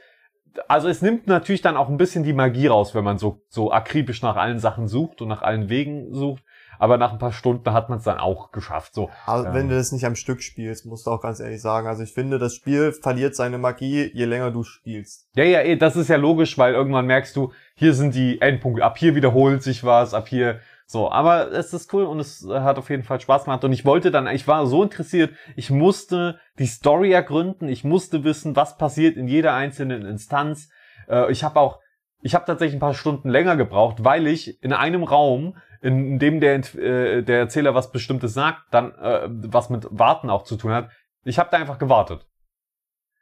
also 0.68 0.88
es 0.88 1.02
nimmt 1.02 1.28
natürlich 1.28 1.62
dann 1.62 1.76
auch 1.76 1.88
ein 1.88 1.96
bisschen 1.96 2.24
die 2.24 2.32
Magie 2.32 2.66
raus, 2.66 2.94
wenn 2.94 3.04
man 3.04 3.18
so 3.18 3.42
so 3.48 3.72
akribisch 3.72 4.22
nach 4.22 4.36
allen 4.36 4.58
Sachen 4.58 4.86
sucht 4.88 5.22
und 5.22 5.28
nach 5.28 5.42
allen 5.42 5.68
Wegen 5.68 6.12
sucht 6.12 6.42
aber 6.84 6.98
nach 6.98 7.12
ein 7.12 7.18
paar 7.18 7.32
Stunden 7.32 7.72
hat 7.72 7.88
man 7.88 7.96
es 7.96 8.04
dann 8.04 8.18
auch 8.18 8.52
geschafft. 8.52 8.92
So. 8.92 9.08
Aber 9.24 9.46
ähm, 9.46 9.54
wenn 9.54 9.68
du 9.70 9.74
das 9.74 9.90
nicht 9.90 10.04
am 10.04 10.16
Stück 10.16 10.42
spielst, 10.42 10.84
musst 10.84 11.06
du 11.06 11.12
auch 11.12 11.22
ganz 11.22 11.40
ehrlich 11.40 11.62
sagen. 11.62 11.86
Also 11.86 12.02
ich 12.02 12.12
finde, 12.12 12.38
das 12.38 12.54
Spiel 12.54 12.92
verliert 12.92 13.34
seine 13.34 13.56
Magie, 13.56 14.10
je 14.12 14.26
länger 14.26 14.50
du 14.50 14.64
spielst. 14.64 15.26
Ja, 15.34 15.44
ja, 15.44 15.62
eh, 15.62 15.76
das 15.76 15.96
ist 15.96 16.08
ja 16.08 16.16
logisch, 16.16 16.58
weil 16.58 16.74
irgendwann 16.74 17.06
merkst 17.06 17.34
du, 17.36 17.52
hier 17.74 17.94
sind 17.94 18.14
die 18.14 18.38
Endpunkte, 18.42 18.84
ab 18.84 18.98
hier 18.98 19.14
wiederholt 19.14 19.62
sich 19.62 19.82
was, 19.82 20.12
ab 20.12 20.28
hier 20.28 20.60
so, 20.84 21.10
aber 21.10 21.52
es 21.52 21.72
ist 21.72 21.90
cool 21.94 22.04
und 22.04 22.20
es 22.20 22.46
hat 22.46 22.76
auf 22.76 22.90
jeden 22.90 23.02
Fall 23.02 23.18
Spaß 23.18 23.44
gemacht 23.44 23.64
und 23.64 23.72
ich 23.72 23.86
wollte 23.86 24.10
dann, 24.10 24.26
ich 24.26 24.46
war 24.46 24.66
so 24.66 24.82
interessiert, 24.82 25.32
ich 25.56 25.70
musste 25.70 26.38
die 26.58 26.66
Story 26.66 27.12
ergründen, 27.12 27.66
ich 27.66 27.82
musste 27.82 28.24
wissen, 28.24 28.56
was 28.56 28.76
passiert 28.76 29.16
in 29.16 29.26
jeder 29.26 29.54
einzelnen 29.54 30.04
Instanz. 30.04 30.68
Äh, 31.08 31.32
ich 31.32 31.44
habe 31.44 31.58
auch, 31.58 31.80
ich 32.20 32.34
habe 32.34 32.44
tatsächlich 32.44 32.76
ein 32.76 32.80
paar 32.80 32.92
Stunden 32.92 33.30
länger 33.30 33.56
gebraucht, 33.56 34.04
weil 34.04 34.26
ich 34.26 34.62
in 34.62 34.74
einem 34.74 35.02
Raum 35.02 35.56
in 35.84 36.18
dem 36.18 36.40
der, 36.40 36.54
äh, 36.76 37.22
der 37.22 37.40
Erzähler 37.40 37.74
was 37.74 37.92
Bestimmtes 37.92 38.32
sagt, 38.32 38.62
dann 38.70 38.92
äh, 38.94 39.28
was 39.28 39.68
mit 39.68 39.86
Warten 39.90 40.30
auch 40.30 40.44
zu 40.44 40.56
tun 40.56 40.72
hat. 40.72 40.90
Ich 41.24 41.38
habe 41.38 41.50
da 41.50 41.58
einfach 41.58 41.78
gewartet. 41.78 42.26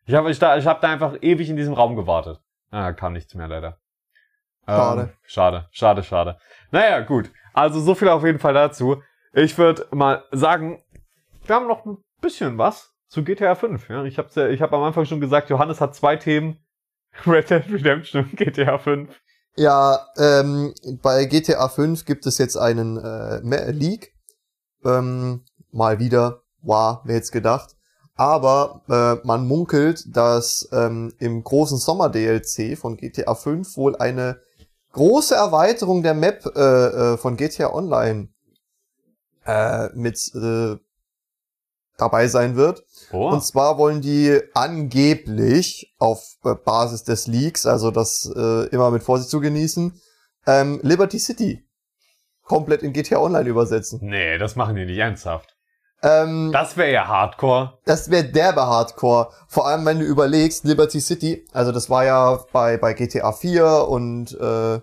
Ich 0.06 0.14
habe 0.14 0.30
ich 0.30 0.38
da, 0.38 0.56
ich 0.56 0.66
hab 0.66 0.80
da 0.80 0.92
einfach 0.92 1.16
ewig 1.22 1.50
in 1.50 1.56
diesem 1.56 1.74
Raum 1.74 1.96
gewartet. 1.96 2.40
Ah, 2.70 2.92
kam 2.92 3.14
nichts 3.14 3.34
mehr 3.34 3.48
leider. 3.48 3.78
Schade. 4.64 5.02
Ähm, 5.02 5.10
schade, 5.24 5.68
schade, 5.72 6.02
schade. 6.04 6.38
Naja, 6.70 7.00
gut. 7.00 7.30
Also 7.52 7.80
so 7.80 7.96
viel 7.96 8.08
auf 8.08 8.24
jeden 8.24 8.38
Fall 8.38 8.54
dazu. 8.54 9.02
Ich 9.32 9.58
würde 9.58 9.86
mal 9.90 10.24
sagen, 10.30 10.84
wir 11.44 11.56
haben 11.56 11.66
noch 11.66 11.84
ein 11.84 11.98
bisschen 12.20 12.58
was 12.58 12.94
zu 13.08 13.24
GTA 13.24 13.56
5. 13.56 13.88
Ja? 13.88 14.04
Ich 14.04 14.18
habe 14.18 14.28
ja, 14.34 14.48
ich 14.48 14.62
hab 14.62 14.72
am 14.72 14.84
Anfang 14.84 15.04
schon 15.04 15.20
gesagt, 15.20 15.50
Johannes 15.50 15.80
hat 15.80 15.96
zwei 15.96 16.14
Themen. 16.14 16.64
Red 17.26 17.50
Dead 17.50 17.64
Redemption 17.68 18.22
und 18.22 18.36
GTA 18.36 18.78
5. 18.78 19.20
Ja, 19.57 20.09
ähm, 20.16 20.74
bei 21.03 21.26
GTA 21.26 21.68
5 21.68 22.05
gibt 22.07 22.26
es 22.26 22.38
jetzt 22.38 22.57
einen 22.57 22.96
äh, 22.96 23.70
Leak. 23.70 24.14
Ähm, 24.84 25.44
mal 25.70 25.98
wieder. 25.98 26.42
Wow, 26.62 27.00
wer 27.05 27.16
jetzt 27.16 27.32
gedacht. 27.32 27.76
Aber 28.14 28.82
äh, 28.88 29.26
man 29.26 29.46
munkelt, 29.46 30.05
dass 30.14 30.68
ähm, 30.72 31.12
im 31.18 31.42
großen 31.42 31.78
Sommer-DLC 31.78 32.78
von 32.78 32.96
GTA 32.96 33.34
5 33.34 33.76
wohl 33.76 33.96
eine 33.96 34.40
große 34.92 35.34
Erweiterung 35.34 36.03
der 36.03 36.14
Map 36.14 36.44
äh, 36.55 36.61
äh, 36.61 37.16
von 37.16 37.36
GTA 37.36 37.72
Online 37.72 38.28
äh, 39.44 39.88
mit 39.94 40.18
äh, 40.34 40.76
dabei 42.03 42.26
sein 42.28 42.57
wird. 42.57 42.82
Oh. 43.12 43.28
Und 43.30 43.44
zwar 43.44 43.78
wollen 43.78 44.00
die 44.00 44.40
angeblich 44.55 45.94
auf 45.98 46.22
äh, 46.44 46.55
Basis 46.55 47.05
des 47.05 47.26
Leaks, 47.26 47.66
also 47.66 47.90
das 47.90 48.30
äh, 48.34 48.66
immer 48.68 48.90
mit 48.90 49.03
Vorsicht 49.03 49.30
zu 49.30 49.40
genießen, 49.40 50.00
ähm, 50.46 50.80
Liberty 50.82 51.18
City 51.18 51.64
komplett 52.44 52.82
in 52.82 52.92
GTA 52.92 53.18
Online 53.18 53.48
übersetzen. 53.48 54.00
Nee, 54.03 54.36
das 54.38 54.57
machen 54.57 54.74
die 54.76 54.84
nicht 54.84 54.98
ernsthaft. 54.98 55.57
Ähm, 56.03 56.50
Das 56.53 56.76
wäre 56.76 56.92
ja 56.92 57.07
Hardcore. 57.07 57.78
das 57.84 58.11
wäre 58.11 58.24
derbe 58.24 58.62
Hardcore. 58.66 59.28
Vor 59.46 59.68
allem, 59.68 59.86
wenn 59.86 60.00
du 60.00 60.05
überlegst, 60.05 60.64
Liberty 60.64 61.00
City, 61.00 61.46
also 61.53 61.70
das 61.70 61.88
war 61.88 62.05
ja 62.05 62.40
bei, 62.53 62.76
bei 62.76 62.92
GTA 62.94 63.30
4 63.32 63.86
und 63.88 64.32
äh, 64.32 64.80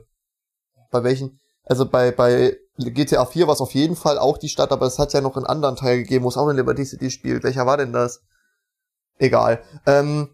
bei 0.91 1.03
welchen? 1.03 1.39
Also 1.65 1.85
bei, 1.87 2.11
bei 2.11 2.55
GTA 2.79 3.25
4 3.25 3.47
war 3.47 3.53
es 3.53 3.61
auf 3.61 3.73
jeden 3.73 3.95
Fall 3.95 4.17
auch 4.17 4.37
die 4.37 4.49
Stadt, 4.49 4.71
aber 4.71 4.85
es 4.85 4.99
hat 4.99 5.13
ja 5.13 5.21
noch 5.21 5.35
einen 5.35 5.45
anderen 5.45 5.75
Teil 5.75 5.97
gegeben, 5.97 6.25
wo 6.25 6.29
es 6.29 6.37
auch 6.37 6.47
in 6.49 6.55
Liberty 6.55 6.85
City 6.85 7.11
spielt. 7.11 7.43
Welcher 7.43 7.65
war 7.65 7.77
denn 7.77 7.91
das? 7.91 8.21
Egal. 9.17 9.61
Ähm, 9.85 10.29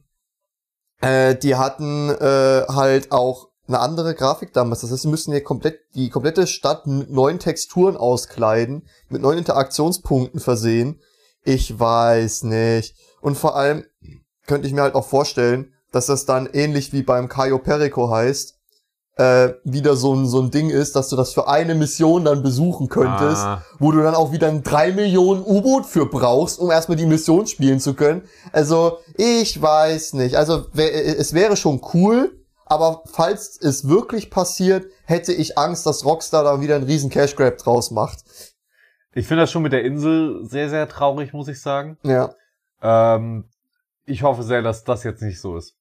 äh, 1.01 1.35
die 1.35 1.55
hatten 1.55 2.09
äh, 2.09 2.65
halt 2.67 3.11
auch 3.11 3.49
eine 3.67 3.79
andere 3.79 4.13
Grafik 4.13 4.53
damals. 4.53 4.81
Das 4.81 4.91
heißt, 4.91 5.01
sie 5.01 5.07
müssen 5.07 5.31
hier 5.31 5.43
komplett 5.43 5.79
die 5.95 6.09
komplette 6.09 6.45
Stadt 6.45 6.85
mit 6.85 7.09
neuen 7.09 7.39
Texturen 7.39 7.97
auskleiden, 7.97 8.87
mit 9.09 9.21
neuen 9.21 9.39
Interaktionspunkten 9.39 10.39
versehen. 10.39 11.01
Ich 11.43 11.79
weiß 11.79 12.43
nicht. 12.43 12.95
Und 13.21 13.37
vor 13.37 13.55
allem 13.55 13.85
könnte 14.45 14.67
ich 14.67 14.73
mir 14.73 14.83
halt 14.83 14.95
auch 14.95 15.07
vorstellen, 15.07 15.73
dass 15.91 16.07
das 16.07 16.25
dann 16.25 16.47
ähnlich 16.51 16.93
wie 16.93 17.03
beim 17.03 17.27
Cayo 17.27 17.57
Perico 17.57 18.11
heißt, 18.11 18.55
äh, 19.18 19.53
wieder 19.63 19.95
so 19.95 20.13
ein, 20.13 20.28
so 20.28 20.41
ein 20.41 20.51
Ding 20.51 20.70
ist, 20.70 20.95
dass 20.95 21.07
du 21.09 21.16
das 21.16 21.34
für 21.34 21.47
eine 21.47 21.74
Mission 21.76 22.26
dann 22.26 22.43
besuchen 22.43 22.89
könntest, 22.89 23.43
Ah. 23.43 23.63
wo 23.80 23.91
du 23.91 24.01
dann 24.03 24.13
auch 24.16 24.32
wieder 24.34 24.47
ein 24.49 24.61
3 24.63 24.91
Millionen 24.91 25.41
U-Boot 25.45 25.86
für 25.86 26.05
brauchst, 26.05 26.59
um 26.59 26.70
erstmal 26.70 26.97
die 26.97 27.05
Mission 27.05 27.47
spielen 27.47 27.80
zu 27.80 27.93
können. 27.93 28.24
Also, 28.51 28.97
ich 29.18 29.61
weiß 29.61 30.13
nicht. 30.13 30.36
Also, 30.36 30.66
wär- 30.74 31.18
es 31.18 31.34
wäre 31.34 31.55
schon 31.55 31.80
cool, 31.93 32.34
aber 32.66 33.03
falls 33.05 33.57
es 33.61 33.88
wirklich 33.88 34.30
passiert, 34.30 34.86
hätte 35.05 35.32
ich 35.32 35.57
Angst, 35.57 35.86
dass 35.86 36.03
Rockstar 36.03 36.43
da 36.43 36.59
wieder 36.59 36.76
einen 36.76 36.86
riesen 36.86 37.09
Cash 37.09 37.36
Grab 37.38 37.57
draus 37.57 37.91
macht. 37.91 38.20
Ich 39.13 39.28
finde 39.28 39.43
das 39.43 39.51
schon 39.51 39.61
mit 39.61 39.72
der 39.72 39.86
Insel 39.86 40.45
sehr, 40.45 40.70
sehr 40.70 40.89
traurig, 40.89 41.32
muss 41.32 41.47
ich 41.47 41.61
sagen. 41.61 41.97
Ja. 42.03 42.34
Ähm, 42.82 43.45
ich 44.05 44.24
hoffe 44.24 44.43
sehr, 44.43 44.61
dass 44.61 44.84
das 44.84 45.03
jetzt 45.05 45.22
nicht 45.22 45.39
so 45.39 45.55
ist. 45.55 45.74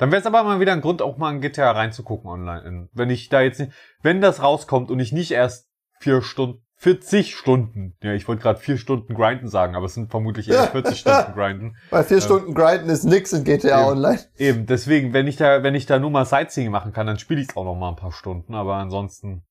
Dann 0.00 0.10
wäre 0.10 0.20
es 0.20 0.26
aber 0.26 0.42
mal 0.42 0.60
wieder 0.60 0.72
ein 0.72 0.80
Grund, 0.80 1.02
auch 1.02 1.18
mal 1.18 1.30
in 1.30 1.42
GTA 1.42 1.72
reinzugucken 1.72 2.30
online. 2.30 2.88
Wenn 2.94 3.10
ich 3.10 3.28
da 3.28 3.42
jetzt 3.42 3.60
nicht, 3.60 3.72
wenn 4.02 4.22
das 4.22 4.42
rauskommt 4.42 4.90
und 4.90 4.98
ich 4.98 5.12
nicht 5.12 5.30
erst 5.30 5.68
vier 5.98 6.22
Stunden, 6.22 6.64
40 6.76 7.36
Stunden, 7.36 7.94
ja, 8.02 8.14
ich 8.14 8.26
wollte 8.26 8.40
gerade 8.40 8.58
vier 8.58 8.78
Stunden 8.78 9.12
grinden 9.12 9.48
sagen, 9.48 9.74
aber 9.76 9.84
es 9.84 9.92
sind 9.92 10.10
vermutlich 10.10 10.48
eher 10.48 10.62
40 10.72 10.98
Stunden 10.98 11.34
grinden. 11.34 11.76
Weil 11.90 12.04
vier 12.04 12.22
Stunden 12.22 12.54
Grinden 12.54 12.88
ist 12.88 13.04
nix 13.04 13.34
in 13.34 13.44
GTA 13.44 13.80
Eben. 13.80 13.90
Online. 13.90 14.20
Eben, 14.38 14.64
deswegen, 14.64 15.12
wenn 15.12 15.26
ich 15.26 15.36
da, 15.36 15.62
wenn 15.62 15.74
ich 15.74 15.84
da 15.84 15.98
nur 15.98 16.08
mal 16.08 16.24
Sightseeing 16.24 16.70
machen 16.70 16.94
kann, 16.94 17.06
dann 17.06 17.18
spiele 17.18 17.42
ich 17.42 17.54
auch 17.54 17.64
noch 17.64 17.76
mal 17.76 17.90
ein 17.90 17.96
paar 17.96 18.12
Stunden, 18.12 18.54
aber 18.54 18.76
ansonsten, 18.76 19.42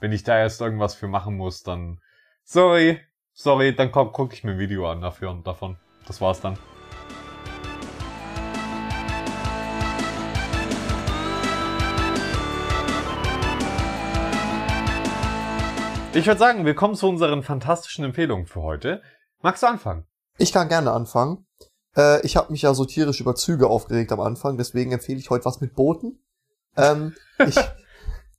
wenn 0.00 0.10
ich 0.10 0.24
da 0.24 0.36
erst 0.36 0.60
irgendwas 0.60 0.96
für 0.96 1.06
machen 1.06 1.36
muss, 1.36 1.62
dann, 1.62 2.00
sorry, 2.42 2.98
sorry, 3.34 3.72
dann 3.72 3.92
guck, 3.92 4.12
guck 4.12 4.32
ich 4.32 4.42
mir 4.42 4.52
ein 4.52 4.58
Video 4.58 4.90
an 4.90 5.00
dafür 5.00 5.30
und 5.30 5.46
davon. 5.46 5.76
Das 6.08 6.20
war's 6.20 6.40
dann. 6.40 6.58
Ich 16.16 16.26
würde 16.26 16.38
sagen, 16.38 16.64
wir 16.64 16.74
kommen 16.74 16.94
zu 16.94 17.10
unseren 17.10 17.42
fantastischen 17.42 18.02
Empfehlungen 18.02 18.46
für 18.46 18.62
heute. 18.62 19.02
Magst 19.42 19.62
du 19.62 19.66
anfangen? 19.66 20.06
Ich 20.38 20.50
kann 20.50 20.70
gerne 20.70 20.92
anfangen. 20.92 21.46
Äh, 21.94 22.24
ich 22.24 22.38
habe 22.38 22.52
mich 22.52 22.62
ja 22.62 22.72
so 22.72 22.86
tierisch 22.86 23.20
über 23.20 23.34
Züge 23.34 23.66
aufgeregt 23.66 24.10
am 24.12 24.20
Anfang, 24.20 24.56
deswegen 24.56 24.92
empfehle 24.92 25.18
ich 25.18 25.28
heute 25.28 25.44
was 25.44 25.60
mit 25.60 25.74
Booten. 25.74 26.24
Ähm, 26.74 27.14
ich, 27.46 27.58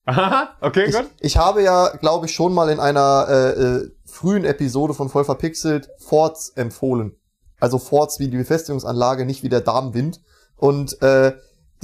Aha, 0.05 0.55
okay, 0.61 0.85
ich, 0.85 0.95
gut. 0.95 1.05
ich 1.19 1.37
habe 1.37 1.61
ja, 1.61 1.89
glaube 1.97 2.25
ich, 2.25 2.33
schon 2.33 2.51
mal 2.51 2.69
in 2.69 2.79
einer 2.79 3.27
äh, 3.29 3.49
äh, 3.61 3.91
frühen 4.05 4.43
Episode 4.43 4.95
von 4.95 5.09
Voll 5.09 5.25
verpixelt 5.25 5.91
Forts 5.99 6.49
empfohlen. 6.49 7.15
Also 7.59 7.77
Forts 7.77 8.17
wie 8.17 8.27
die 8.27 8.37
Befestigungsanlage, 8.37 9.23
nicht 9.23 9.43
wie 9.43 9.49
der 9.49 9.61
Darmwind. 9.61 10.19
Und 10.55 10.99
äh, 11.03 11.33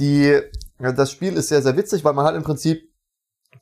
die, 0.00 0.40
das 0.80 1.12
Spiel 1.12 1.36
ist 1.36 1.50
sehr, 1.50 1.62
sehr 1.62 1.76
witzig, 1.76 2.04
weil 2.04 2.14
man 2.14 2.26
hat 2.26 2.34
im 2.34 2.42
Prinzip 2.42 2.92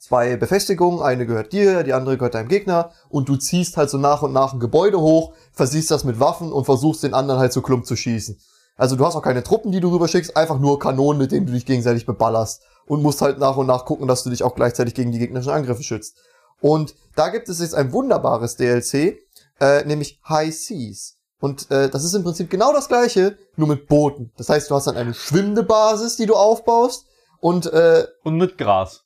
zwei 0.03 0.37
Befestigungen, 0.37 1.01
eine 1.01 1.27
gehört 1.27 1.53
dir, 1.53 1.85
die 1.85 1.93
andere 1.93 2.19
gehört 2.19 2.35
deinem 2.35 2.49
Gegner 2.49 2.91
und 3.09 3.29
du 3.29 3.37
ziehst 3.37 3.77
halt 3.77 3.89
so 3.89 3.99
nach 3.99 4.23
und 4.23 4.33
nach 4.33 4.53
ein 4.53 4.59
Gebäude 4.59 5.01
hoch, 5.01 5.33
versiehst 5.53 5.93
das 5.93 6.03
mit 6.03 6.19
Waffen 6.19 6.51
und 6.51 6.65
versuchst 6.65 7.05
den 7.05 7.15
anderen 7.15 7.39
halt 7.39 7.53
so 7.53 7.63
klump 7.63 7.87
zu 7.87 7.95
schießen. 7.95 8.37
Also 8.77 8.97
du 8.97 9.07
hast 9.07 9.15
auch 9.15 9.23
keine 9.23 9.45
Truppen, 9.45 9.71
die 9.71 9.79
du 9.79 9.93
rüberschickst, 9.93 10.37
einfach 10.37 10.59
nur 10.59 10.81
Kanonen, 10.81 11.19
mit 11.19 11.31
denen 11.31 11.47
du 11.47 11.53
dich 11.53 11.67
gegenseitig 11.67 12.05
beballerst 12.05 12.63
und 12.87 13.01
musst 13.01 13.23
halt 13.23 13.39
nach 13.39 13.57
und 13.57 13.69
nach 13.69 13.85
gucken, 13.85 14.09
dass 14.09 14.25
du 14.25 14.31
dich 14.31 14.43
auch 14.43 14.57
gleichzeitig 14.57 14.95
gegen 14.95 15.13
die 15.13 15.21
gegnerischen 15.21 15.53
Angriffe 15.53 15.85
schützt. 15.85 16.17
Und 16.61 16.97
da 17.15 17.29
gibt 17.29 17.49
es 17.49 17.61
jetzt 17.61 17.77
ein 17.77 17.93
wunderbares 17.93 18.57
DLC, 18.57 19.21
äh, 19.61 19.85
nämlich 19.85 20.21
High 20.29 20.53
Seas. 20.53 21.19
Und 21.39 21.71
äh, 21.71 21.89
das 21.89 22.03
ist 22.03 22.15
im 22.15 22.25
Prinzip 22.25 22.51
genau 22.51 22.73
das 22.73 22.89
gleiche, 22.89 23.39
nur 23.55 23.69
mit 23.69 23.87
Booten. 23.87 24.33
Das 24.37 24.49
heißt, 24.49 24.69
du 24.69 24.75
hast 24.75 24.89
dann 24.89 24.97
eine 24.97 25.15
schwimmende 25.15 25.63
Basis, 25.63 26.17
die 26.17 26.27
du 26.27 26.35
aufbaust 26.35 27.07
und 27.41 27.67
äh, 27.67 28.07
Und 28.25 28.37
mit 28.37 28.59
Gras. 28.59 29.05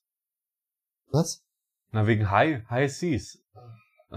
Was? 1.17 1.43
Na, 1.93 2.07
wegen 2.07 2.31
High, 2.31 2.63
High 2.71 2.93
Seas. 2.93 3.39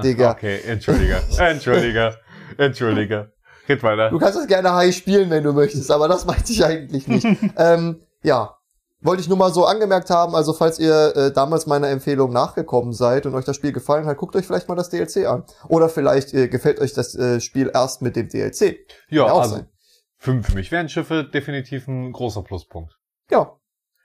Digga. 0.04 0.32
Okay, 0.32 0.60
entschuldige. 0.68 1.22
entschuldige. 1.38 2.18
entschuldige. 2.58 3.32
Red 3.68 3.84
weiter. 3.84 4.10
Du 4.10 4.18
kannst 4.18 4.38
das 4.38 4.48
gerne 4.48 4.74
High 4.74 4.96
spielen, 4.96 5.30
wenn 5.30 5.44
du 5.44 5.54
möchtest, 5.54 5.92
aber 5.92 6.08
das 6.08 6.26
meinte 6.26 6.52
ich 6.52 6.64
eigentlich 6.66 7.08
nicht. 7.08 7.26
ähm, 7.58 8.02
ja, 8.24 8.58
wollte 9.02 9.22
ich 9.22 9.30
nur 9.30 9.38
mal 9.38 9.54
so 9.54 9.66
angemerkt 9.66 10.10
haben, 10.10 10.36
also 10.36 10.54
falls 10.54 10.80
ihr 10.80 11.16
äh, 11.16 11.32
damals 11.32 11.68
meiner 11.68 11.90
Empfehlung 11.90 12.34
nachgekommen 12.34 12.94
seid 12.94 13.26
und 13.26 13.36
euch 13.36 13.46
das 13.46 13.56
Spiel 13.56 13.72
gefallen 13.72 14.06
hat, 14.08 14.18
guckt 14.18 14.36
euch 14.36 14.46
vielleicht 14.46 14.68
mal 14.68 14.76
das 14.76 14.90
DLC 14.90 15.28
an. 15.28 15.44
Oder 15.68 15.88
vielleicht 15.88 16.34
äh, 16.34 16.48
gefällt 16.48 16.80
euch 16.80 16.94
das 16.94 17.16
äh, 17.16 17.40
Spiel 17.40 17.72
erst 17.74 18.02
mit 18.02 18.16
dem 18.16 18.28
DLC. 18.28 18.78
Ja, 19.10 19.26
also 19.26 19.56
sein. 19.56 19.70
für, 20.18 20.44
für 20.44 20.56
mich 20.56 20.72
wären 20.72 20.90
Schiffe 20.90 21.24
definitiv 21.24 21.88
ein 21.88 22.12
großer 22.12 22.44
Pluspunkt. 22.44 22.98
Ja. 23.30 23.59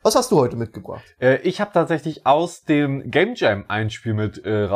Was 0.05 0.15
hast 0.17 0.31
du 0.31 0.37
heute 0.37 0.57
mitgebracht? 0.57 1.03
Äh, 1.19 1.39
ich 1.45 1.63
habe 1.63 1.71
tatsächlich 1.73 2.27
aus 2.27 2.65
dem 2.65 3.11
Game 3.11 3.33
Jam 3.37 3.65
ein 3.69 3.89
Spiel 3.89 4.13
mit 4.13 4.45
äh. 4.45 4.69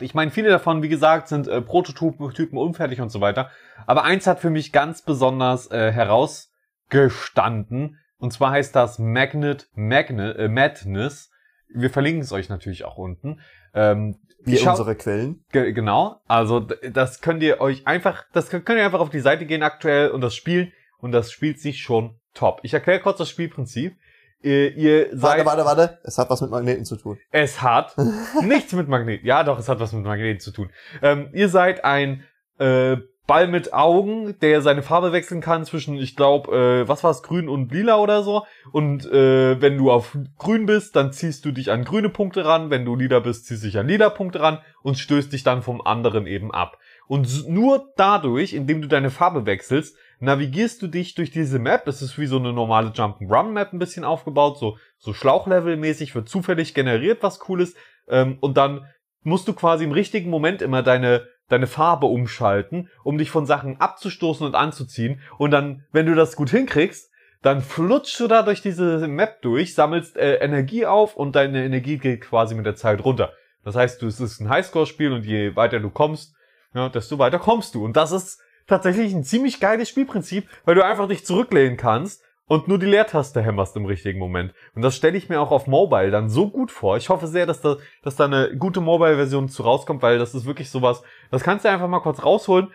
Ich 0.00 0.14
meine, 0.14 0.30
viele 0.30 0.48
davon, 0.48 0.82
wie 0.82 0.88
gesagt, 0.88 1.28
sind 1.28 1.46
äh, 1.48 1.60
Prototypen, 1.60 2.32
Typen 2.32 2.56
unfertig 2.56 3.02
und 3.02 3.10
so 3.10 3.20
weiter. 3.20 3.50
Aber 3.86 4.04
eins 4.04 4.26
hat 4.26 4.40
für 4.40 4.48
mich 4.48 4.72
ganz 4.72 5.02
besonders 5.02 5.70
äh, 5.70 5.92
herausgestanden. 5.92 7.98
Und 8.16 8.32
zwar 8.32 8.52
heißt 8.52 8.74
das 8.74 8.98
Magnet 8.98 9.68
Magne, 9.74 10.34
äh, 10.38 10.48
Madness. 10.48 11.30
Wir 11.68 11.90
verlinken 11.90 12.22
es 12.22 12.32
euch 12.32 12.48
natürlich 12.48 12.86
auch 12.86 12.96
unten. 12.96 13.40
Ähm, 13.74 14.16
Wie 14.44 14.58
unsere 14.58 14.94
Quellen. 14.94 15.44
Ge 15.52 15.74
genau. 15.74 16.22
Also 16.26 16.60
das 16.60 17.20
könnt 17.20 17.42
ihr 17.42 17.60
euch 17.60 17.86
einfach, 17.86 18.24
das 18.32 18.48
könnt 18.48 18.64
könnt 18.64 18.78
ihr 18.78 18.86
einfach 18.86 19.00
auf 19.00 19.10
die 19.10 19.20
Seite 19.20 19.44
gehen 19.44 19.62
aktuell 19.62 20.08
und 20.08 20.22
das 20.22 20.34
spielen 20.34 20.72
und 21.00 21.12
das 21.12 21.30
spielt 21.30 21.60
sich 21.60 21.82
schon 21.82 22.18
top. 22.32 22.60
Ich 22.62 22.72
erkläre 22.72 23.00
kurz 23.00 23.18
das 23.18 23.28
Spielprinzip. 23.28 23.98
Ihr, 24.44 24.76
ihr 24.76 25.06
seid, 25.12 25.46
Warte, 25.46 25.64
warte, 25.64 25.64
warte. 25.64 25.98
Es 26.04 26.18
hat 26.18 26.28
was 26.28 26.42
mit 26.42 26.50
Magneten 26.50 26.84
zu 26.84 26.96
tun. 26.96 27.18
es 27.30 27.62
hat 27.62 27.96
nichts 28.42 28.74
mit 28.74 28.88
Magneten. 28.88 29.26
Ja, 29.26 29.42
doch, 29.42 29.58
es 29.58 29.68
hat 29.70 29.80
was 29.80 29.92
mit 29.94 30.04
Magneten 30.04 30.40
zu 30.40 30.50
tun. 30.50 30.70
Ähm, 31.00 31.30
ihr 31.32 31.48
seid 31.48 31.82
ein 31.84 32.24
äh, 32.58 32.98
Ball 33.26 33.48
mit 33.48 33.72
Augen, 33.72 34.38
der 34.40 34.60
seine 34.60 34.82
Farbe 34.82 35.12
wechseln 35.12 35.40
kann 35.40 35.64
zwischen, 35.64 35.96
ich 35.96 36.14
glaube, 36.14 36.82
äh, 36.84 36.88
was 36.88 37.02
war 37.02 37.10
es, 37.10 37.22
grün 37.22 37.48
und 37.48 37.72
lila 37.72 37.96
oder 37.96 38.22
so. 38.22 38.44
Und 38.70 39.10
äh, 39.10 39.58
wenn 39.62 39.78
du 39.78 39.90
auf 39.90 40.14
grün 40.36 40.66
bist, 40.66 40.94
dann 40.94 41.10
ziehst 41.14 41.46
du 41.46 41.50
dich 41.50 41.70
an 41.70 41.84
grüne 41.84 42.10
Punkte 42.10 42.44
ran. 42.44 42.68
Wenn 42.68 42.84
du 42.84 42.96
lila 42.96 43.20
bist, 43.20 43.46
ziehst 43.46 43.62
du 43.62 43.68
dich 43.68 43.78
an 43.78 43.88
lila 43.88 44.10
Punkte 44.10 44.40
ran 44.40 44.58
und 44.82 44.98
stößt 44.98 45.32
dich 45.32 45.42
dann 45.42 45.62
vom 45.62 45.80
anderen 45.80 46.26
eben 46.26 46.52
ab. 46.52 46.76
Und 47.06 47.48
nur 47.48 47.92
dadurch, 47.96 48.52
indem 48.52 48.82
du 48.82 48.88
deine 48.88 49.10
Farbe 49.10 49.46
wechselst, 49.46 49.96
navigierst 50.20 50.82
du 50.82 50.86
dich 50.86 51.14
durch 51.14 51.30
diese 51.30 51.58
Map. 51.58 51.84
Das 51.84 52.02
ist 52.02 52.18
wie 52.18 52.26
so 52.26 52.38
eine 52.38 52.52
normale 52.52 52.90
Jump'n'Run-Map 52.90 53.72
ein 53.72 53.78
bisschen 53.78 54.04
aufgebaut, 54.04 54.58
so, 54.58 54.76
so 54.98 55.12
Schlauchlevel-mäßig, 55.12 56.14
wird 56.14 56.28
zufällig 56.28 56.74
generiert, 56.74 57.22
was 57.22 57.48
cool 57.48 57.60
ist. 57.60 57.76
Ähm, 58.08 58.38
und 58.40 58.56
dann 58.56 58.86
musst 59.22 59.48
du 59.48 59.52
quasi 59.52 59.84
im 59.84 59.92
richtigen 59.92 60.30
Moment 60.30 60.62
immer 60.62 60.82
deine, 60.82 61.26
deine 61.48 61.66
Farbe 61.66 62.06
umschalten, 62.06 62.90
um 63.02 63.18
dich 63.18 63.30
von 63.30 63.46
Sachen 63.46 63.80
abzustoßen 63.80 64.46
und 64.46 64.54
anzuziehen. 64.54 65.20
Und 65.38 65.50
dann, 65.50 65.84
wenn 65.92 66.06
du 66.06 66.14
das 66.14 66.36
gut 66.36 66.50
hinkriegst, 66.50 67.10
dann 67.42 67.60
flutschst 67.60 68.20
du 68.20 68.26
da 68.26 68.42
durch 68.42 68.62
diese 68.62 69.06
Map 69.06 69.42
durch, 69.42 69.74
sammelst 69.74 70.16
äh, 70.16 70.36
Energie 70.36 70.86
auf 70.86 71.14
und 71.14 71.36
deine 71.36 71.64
Energie 71.64 71.98
geht 71.98 72.22
quasi 72.22 72.54
mit 72.54 72.64
der 72.64 72.74
Zeit 72.74 73.04
runter. 73.04 73.32
Das 73.64 73.76
heißt, 73.76 74.00
du, 74.00 74.06
es 74.06 74.20
ist 74.20 74.40
ein 74.40 74.48
Highscore-Spiel 74.48 75.12
und 75.12 75.24
je 75.24 75.54
weiter 75.56 75.80
du 75.80 75.90
kommst, 75.90 76.34
ja, 76.74 76.88
desto 76.88 77.18
weiter 77.18 77.38
kommst 77.38 77.74
du. 77.74 77.84
Und 77.84 77.96
das 77.96 78.12
ist 78.12 78.40
tatsächlich 78.66 79.12
ein 79.14 79.24
ziemlich 79.24 79.60
geiles 79.60 79.88
Spielprinzip, 79.88 80.48
weil 80.64 80.74
du 80.74 80.84
einfach 80.84 81.08
dich 81.08 81.24
zurücklehnen 81.24 81.76
kannst 81.76 82.22
und 82.46 82.68
nur 82.68 82.78
die 82.78 82.86
Leertaste 82.86 83.42
hämmerst 83.42 83.76
im 83.76 83.86
richtigen 83.86 84.18
Moment. 84.18 84.52
Und 84.74 84.82
das 84.82 84.96
stelle 84.96 85.16
ich 85.16 85.28
mir 85.28 85.40
auch 85.40 85.50
auf 85.50 85.66
Mobile 85.66 86.10
dann 86.10 86.28
so 86.28 86.50
gut 86.50 86.70
vor. 86.70 86.96
Ich 86.96 87.08
hoffe 87.08 87.26
sehr, 87.26 87.46
dass 87.46 87.60
da, 87.60 87.76
dass 88.02 88.16
da 88.16 88.26
eine 88.26 88.56
gute 88.56 88.80
Mobile-Version 88.80 89.48
zu 89.48 89.62
rauskommt, 89.62 90.02
weil 90.02 90.18
das 90.18 90.34
ist 90.34 90.44
wirklich 90.44 90.70
sowas, 90.70 91.02
das 91.30 91.42
kannst 91.42 91.64
du 91.64 91.70
einfach 91.70 91.88
mal 91.88 92.00
kurz 92.00 92.22
rausholen, 92.22 92.70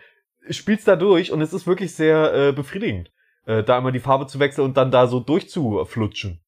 spielst 0.48 0.88
da 0.88 0.96
durch 0.96 1.32
und 1.32 1.40
es 1.40 1.52
ist 1.52 1.66
wirklich 1.66 1.94
sehr 1.94 2.34
äh, 2.34 2.52
befriedigend, 2.52 3.12
äh, 3.46 3.62
da 3.62 3.78
immer 3.78 3.92
die 3.92 4.00
Farbe 4.00 4.26
zu 4.26 4.40
wechseln 4.40 4.64
und 4.64 4.76
dann 4.76 4.90
da 4.90 5.06
so 5.06 5.20
durchzuflutschen. 5.20 6.40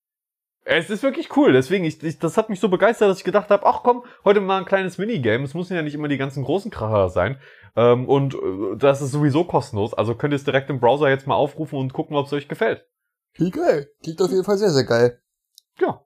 Es 0.64 0.90
ist 0.90 1.02
wirklich 1.02 1.36
cool, 1.36 1.52
deswegen, 1.52 1.84
ich, 1.84 2.00
ich, 2.04 2.20
das 2.20 2.36
hat 2.36 2.48
mich 2.48 2.60
so 2.60 2.68
begeistert, 2.68 3.10
dass 3.10 3.18
ich 3.18 3.24
gedacht 3.24 3.50
habe, 3.50 3.66
ach 3.66 3.80
komm, 3.82 4.04
heute 4.24 4.40
mal 4.40 4.58
ein 4.58 4.64
kleines 4.64 4.96
Minigame. 4.96 5.42
Es 5.42 5.54
müssen 5.54 5.74
ja 5.74 5.82
nicht 5.82 5.94
immer 5.94 6.06
die 6.06 6.18
ganzen 6.18 6.44
großen 6.44 6.70
Kracher 6.70 7.08
sein. 7.08 7.40
Ähm, 7.74 8.08
und 8.08 8.34
äh, 8.34 8.76
das 8.76 9.00
ist 9.00 9.12
sowieso 9.12 9.44
kostenlos, 9.44 9.94
also 9.94 10.14
könnt 10.14 10.32
ihr 10.32 10.36
es 10.36 10.44
direkt 10.44 10.68
im 10.70 10.80
Browser 10.80 11.08
jetzt 11.08 11.26
mal 11.26 11.34
aufrufen 11.34 11.78
und 11.78 11.92
gucken, 11.92 12.16
ob 12.16 12.26
es 12.26 12.32
euch 12.32 12.48
gefällt. 12.48 12.86
Klingt 13.34 13.54
geil. 13.54 13.88
Klingt 14.02 14.20
auf 14.20 14.30
jeden 14.30 14.44
Fall 14.44 14.58
sehr, 14.58 14.70
sehr 14.70 14.84
geil. 14.84 15.20
Ja. 15.80 16.02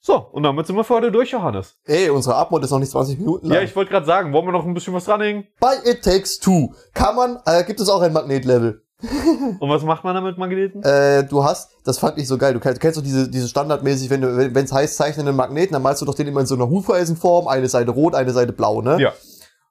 So, 0.00 0.16
und 0.16 0.42
damit 0.42 0.66
sind 0.66 0.76
wir 0.76 0.84
für 0.84 0.94
heute 0.94 1.10
durch, 1.10 1.30
Johannes. 1.30 1.76
Ey, 1.84 2.10
unsere 2.10 2.36
Abmod 2.36 2.62
ist 2.62 2.70
noch 2.70 2.78
nicht 2.78 2.90
20 2.92 3.18
Minuten 3.18 3.48
lang. 3.48 3.58
Ja, 3.58 3.62
ich 3.62 3.74
wollte 3.74 3.90
gerade 3.90 4.06
sagen, 4.06 4.32
wollen 4.32 4.46
wir 4.46 4.52
noch 4.52 4.64
ein 4.64 4.74
bisschen 4.74 4.94
was 4.94 5.04
dranhängen? 5.04 5.46
Bei 5.58 5.74
It 5.84 6.02
Takes 6.02 6.38
Two 6.38 6.74
kann 6.94 7.16
man, 7.16 7.38
äh, 7.44 7.64
gibt 7.64 7.80
es 7.80 7.88
auch 7.88 8.00
ein 8.00 8.12
Magnetlevel. 8.12 8.82
Und 9.60 9.68
was 9.68 9.82
macht 9.82 10.04
man 10.04 10.14
da 10.14 10.20
mit 10.20 10.38
Magneten? 10.38 10.82
Äh, 10.82 11.24
du 11.24 11.44
hast, 11.44 11.70
das 11.84 11.98
fand 11.98 12.18
ich 12.18 12.26
so 12.26 12.38
geil, 12.38 12.54
du 12.54 12.60
kennst, 12.60 12.80
kennst 12.80 12.96
doch 12.96 13.02
diese, 13.02 13.28
diese 13.28 13.48
standardmäßig, 13.48 14.08
wenn 14.10 14.22
du, 14.22 14.54
wenn 14.54 14.64
es 14.64 14.72
heißt, 14.72 14.96
zeichne 14.96 15.22
einen 15.22 15.36
Magneten, 15.36 15.74
dann 15.74 15.82
malst 15.82 16.00
du 16.00 16.06
doch 16.06 16.14
den 16.14 16.28
immer 16.28 16.40
in 16.40 16.46
so 16.46 16.54
einer 16.54 16.68
Hufeisenform, 16.68 17.46
eine 17.46 17.68
Seite 17.68 17.90
rot, 17.90 18.14
eine 18.14 18.32
Seite 18.32 18.52
blau, 18.52 18.80
ne? 18.80 18.98
Ja. 19.00 19.12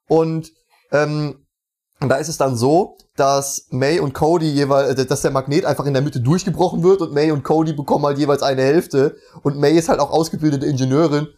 Und, 0.06 0.52
ähm, 0.92 1.46
und 2.00 2.08
da 2.10 2.16
ist 2.16 2.28
es 2.28 2.36
dann 2.36 2.56
so, 2.56 2.98
dass 3.16 3.66
May 3.70 4.00
und 4.00 4.12
Cody 4.12 4.50
jeweils, 4.50 4.98
äh, 4.98 5.06
dass 5.06 5.22
der 5.22 5.30
Magnet 5.30 5.64
einfach 5.64 5.86
in 5.86 5.94
der 5.94 6.02
Mitte 6.02 6.20
durchgebrochen 6.20 6.82
wird 6.82 7.00
und 7.00 7.12
May 7.12 7.30
und 7.30 7.42
Cody 7.42 7.72
bekommen 7.72 8.04
halt 8.04 8.18
jeweils 8.18 8.42
eine 8.42 8.62
Hälfte. 8.62 9.16
Und 9.42 9.56
May 9.58 9.76
ist 9.76 9.88
halt 9.88 10.00
auch 10.00 10.10
ausgebildete 10.10 10.66
Ingenieurin. 10.66 11.28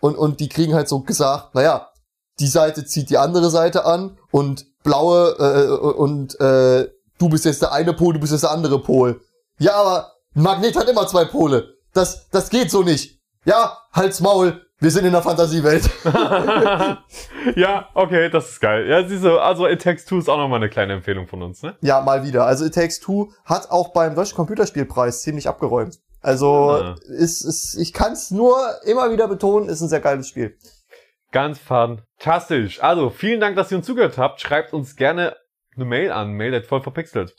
Und, 0.00 0.16
und 0.16 0.40
die 0.40 0.48
kriegen 0.48 0.74
halt 0.74 0.88
so 0.88 1.00
gesagt, 1.00 1.54
naja, 1.54 1.90
die 2.38 2.46
Seite 2.46 2.86
zieht 2.86 3.10
die 3.10 3.18
andere 3.18 3.50
Seite 3.50 3.84
an 3.84 4.16
und 4.30 4.66
blaue 4.82 5.36
äh, 5.38 5.68
und 5.70 6.40
äh, 6.40 6.88
du 7.18 7.28
bist 7.28 7.44
jetzt 7.44 7.60
der 7.60 7.72
eine 7.72 7.92
Pol, 7.92 8.14
du 8.14 8.20
bist 8.20 8.32
jetzt 8.32 8.44
der 8.44 8.50
andere 8.50 8.80
Pol. 8.80 9.20
Ja, 9.58 9.74
aber 9.74 10.12
ein 10.34 10.42
Magnet 10.42 10.74
hat 10.76 10.88
immer 10.88 11.06
zwei 11.06 11.26
Pole. 11.26 11.74
Das, 11.92 12.30
das 12.30 12.48
geht 12.48 12.70
so 12.70 12.82
nicht. 12.82 13.20
Ja, 13.44 13.76
halt's 13.92 14.20
Maul. 14.20 14.62
Wir 14.80 14.90
sind 14.90 15.04
in 15.04 15.12
der 15.12 15.20
Fantasiewelt. 15.22 15.88
ja, 17.56 17.88
okay, 17.94 18.30
das 18.30 18.50
ist 18.52 18.60
geil. 18.60 18.88
Ja, 18.88 19.06
siehst 19.06 19.24
du, 19.24 19.38
also 19.38 19.66
It 19.68 19.82
Takes 19.82 20.04
Two 20.06 20.18
ist 20.18 20.28
auch 20.28 20.38
nochmal 20.38 20.58
eine 20.58 20.70
kleine 20.70 20.94
Empfehlung 20.94 21.26
von 21.26 21.42
uns, 21.42 21.62
ne? 21.62 21.76
ja, 21.82 22.00
mal 22.00 22.24
wieder. 22.24 22.46
Also 22.46 22.64
It 22.64 22.74
Takes 22.74 23.00
Two 23.00 23.30
hat 23.44 23.70
auch 23.70 23.92
beim 23.92 24.14
Deutschen 24.14 24.36
Computerspielpreis 24.36 25.22
ziemlich 25.22 25.48
abgeräumt. 25.48 25.98
Also 26.22 26.70
Ah. 26.72 26.94
ist, 27.08 27.42
ist, 27.42 27.76
ich 27.78 27.92
kann 27.92 28.12
es 28.12 28.30
nur 28.30 28.56
immer 28.84 29.10
wieder 29.12 29.28
betonen, 29.28 29.68
ist 29.68 29.80
ein 29.80 29.88
sehr 29.88 30.00
geiles 30.00 30.28
Spiel. 30.28 30.56
Ganz 31.32 31.58
fantastisch. 31.58 32.82
Also, 32.82 33.10
vielen 33.10 33.38
Dank, 33.40 33.56
dass 33.56 33.70
ihr 33.70 33.76
uns 33.78 33.86
zugehört 33.86 34.18
habt. 34.18 34.40
Schreibt 34.40 34.72
uns 34.72 34.96
gerne 34.96 35.36
eine 35.80 35.88
Mail 35.88 36.12
an, 36.12 36.32
mail 36.32 36.54
at 36.54 36.70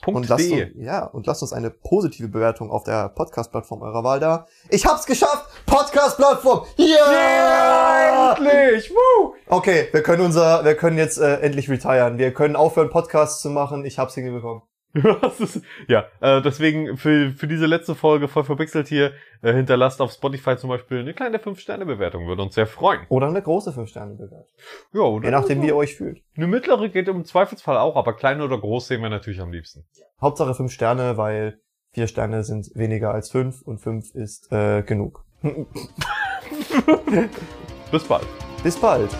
Und 0.06 0.28
lasst, 0.28 0.50
uns, 0.50 0.62
ja, 0.76 1.04
und 1.04 1.26
lasst 1.26 1.42
uns 1.42 1.52
eine 1.52 1.70
positive 1.70 2.28
Bewertung 2.28 2.70
auf 2.70 2.82
der 2.84 3.08
Podcast-Plattform 3.10 3.82
eurer 3.82 4.02
Wahl 4.02 4.20
da. 4.20 4.46
Ich 4.68 4.84
hab's 4.84 5.06
geschafft! 5.06 5.46
Podcast-Plattform! 5.66 6.66
Ja! 6.76 8.34
Endlich! 8.36 8.90
Woo! 8.90 9.34
Okay, 9.46 9.88
wir 9.92 10.02
können 10.02 10.24
unser, 10.24 10.64
wir 10.64 10.74
können 10.74 10.98
jetzt 10.98 11.18
äh, 11.18 11.36
endlich 11.36 11.70
retiren. 11.70 12.18
Wir 12.18 12.34
können 12.34 12.56
aufhören, 12.56 12.90
Podcasts 12.90 13.40
zu 13.40 13.50
machen. 13.50 13.84
Ich 13.84 13.98
hab's 13.98 14.14
hingebekommen. 14.14 14.62
Ja, 15.88 16.04
äh, 16.20 16.42
deswegen 16.42 16.96
für, 16.96 17.30
für 17.30 17.46
diese 17.46 17.66
letzte 17.66 17.94
Folge 17.94 18.28
voll 18.28 18.44
verpixelt 18.44 18.88
hier, 18.88 19.12
äh, 19.42 19.52
hinterlasst 19.52 20.00
auf 20.00 20.12
Spotify 20.12 20.56
zum 20.56 20.70
Beispiel 20.70 20.98
eine 21.00 21.14
kleine 21.14 21.38
5-Sterne-Bewertung, 21.38 22.26
würde 22.26 22.42
uns 22.42 22.54
sehr 22.54 22.66
freuen. 22.66 23.00
Oder 23.08 23.28
eine 23.28 23.42
große 23.42 23.70
5-Sterne-Bewertung. 23.70 24.46
Ja, 24.92 25.00
oder? 25.00 25.24
Je 25.24 25.30
nachdem, 25.30 25.62
wie 25.62 25.68
ihr 25.68 25.76
euch 25.76 25.96
fühlt. 25.96 26.22
Eine 26.36 26.46
mittlere 26.46 26.88
geht 26.88 27.08
im 27.08 27.24
Zweifelsfall 27.24 27.78
auch, 27.78 27.96
aber 27.96 28.14
klein 28.14 28.40
oder 28.42 28.58
groß 28.58 28.88
sehen 28.88 29.02
wir 29.02 29.08
natürlich 29.08 29.40
am 29.40 29.52
liebsten. 29.52 29.84
Hauptsache 30.20 30.54
5 30.54 30.70
Sterne, 30.70 31.16
weil 31.16 31.58
4 31.92 32.06
Sterne 32.06 32.44
sind 32.44 32.70
weniger 32.74 33.12
als 33.12 33.30
5 33.30 33.62
und 33.62 33.78
5 33.78 34.14
ist 34.14 34.52
äh, 34.52 34.82
genug. 34.82 35.24
Bis 37.90 38.04
bald. 38.04 38.26
Bis 38.62 38.76
bald. 38.76 39.10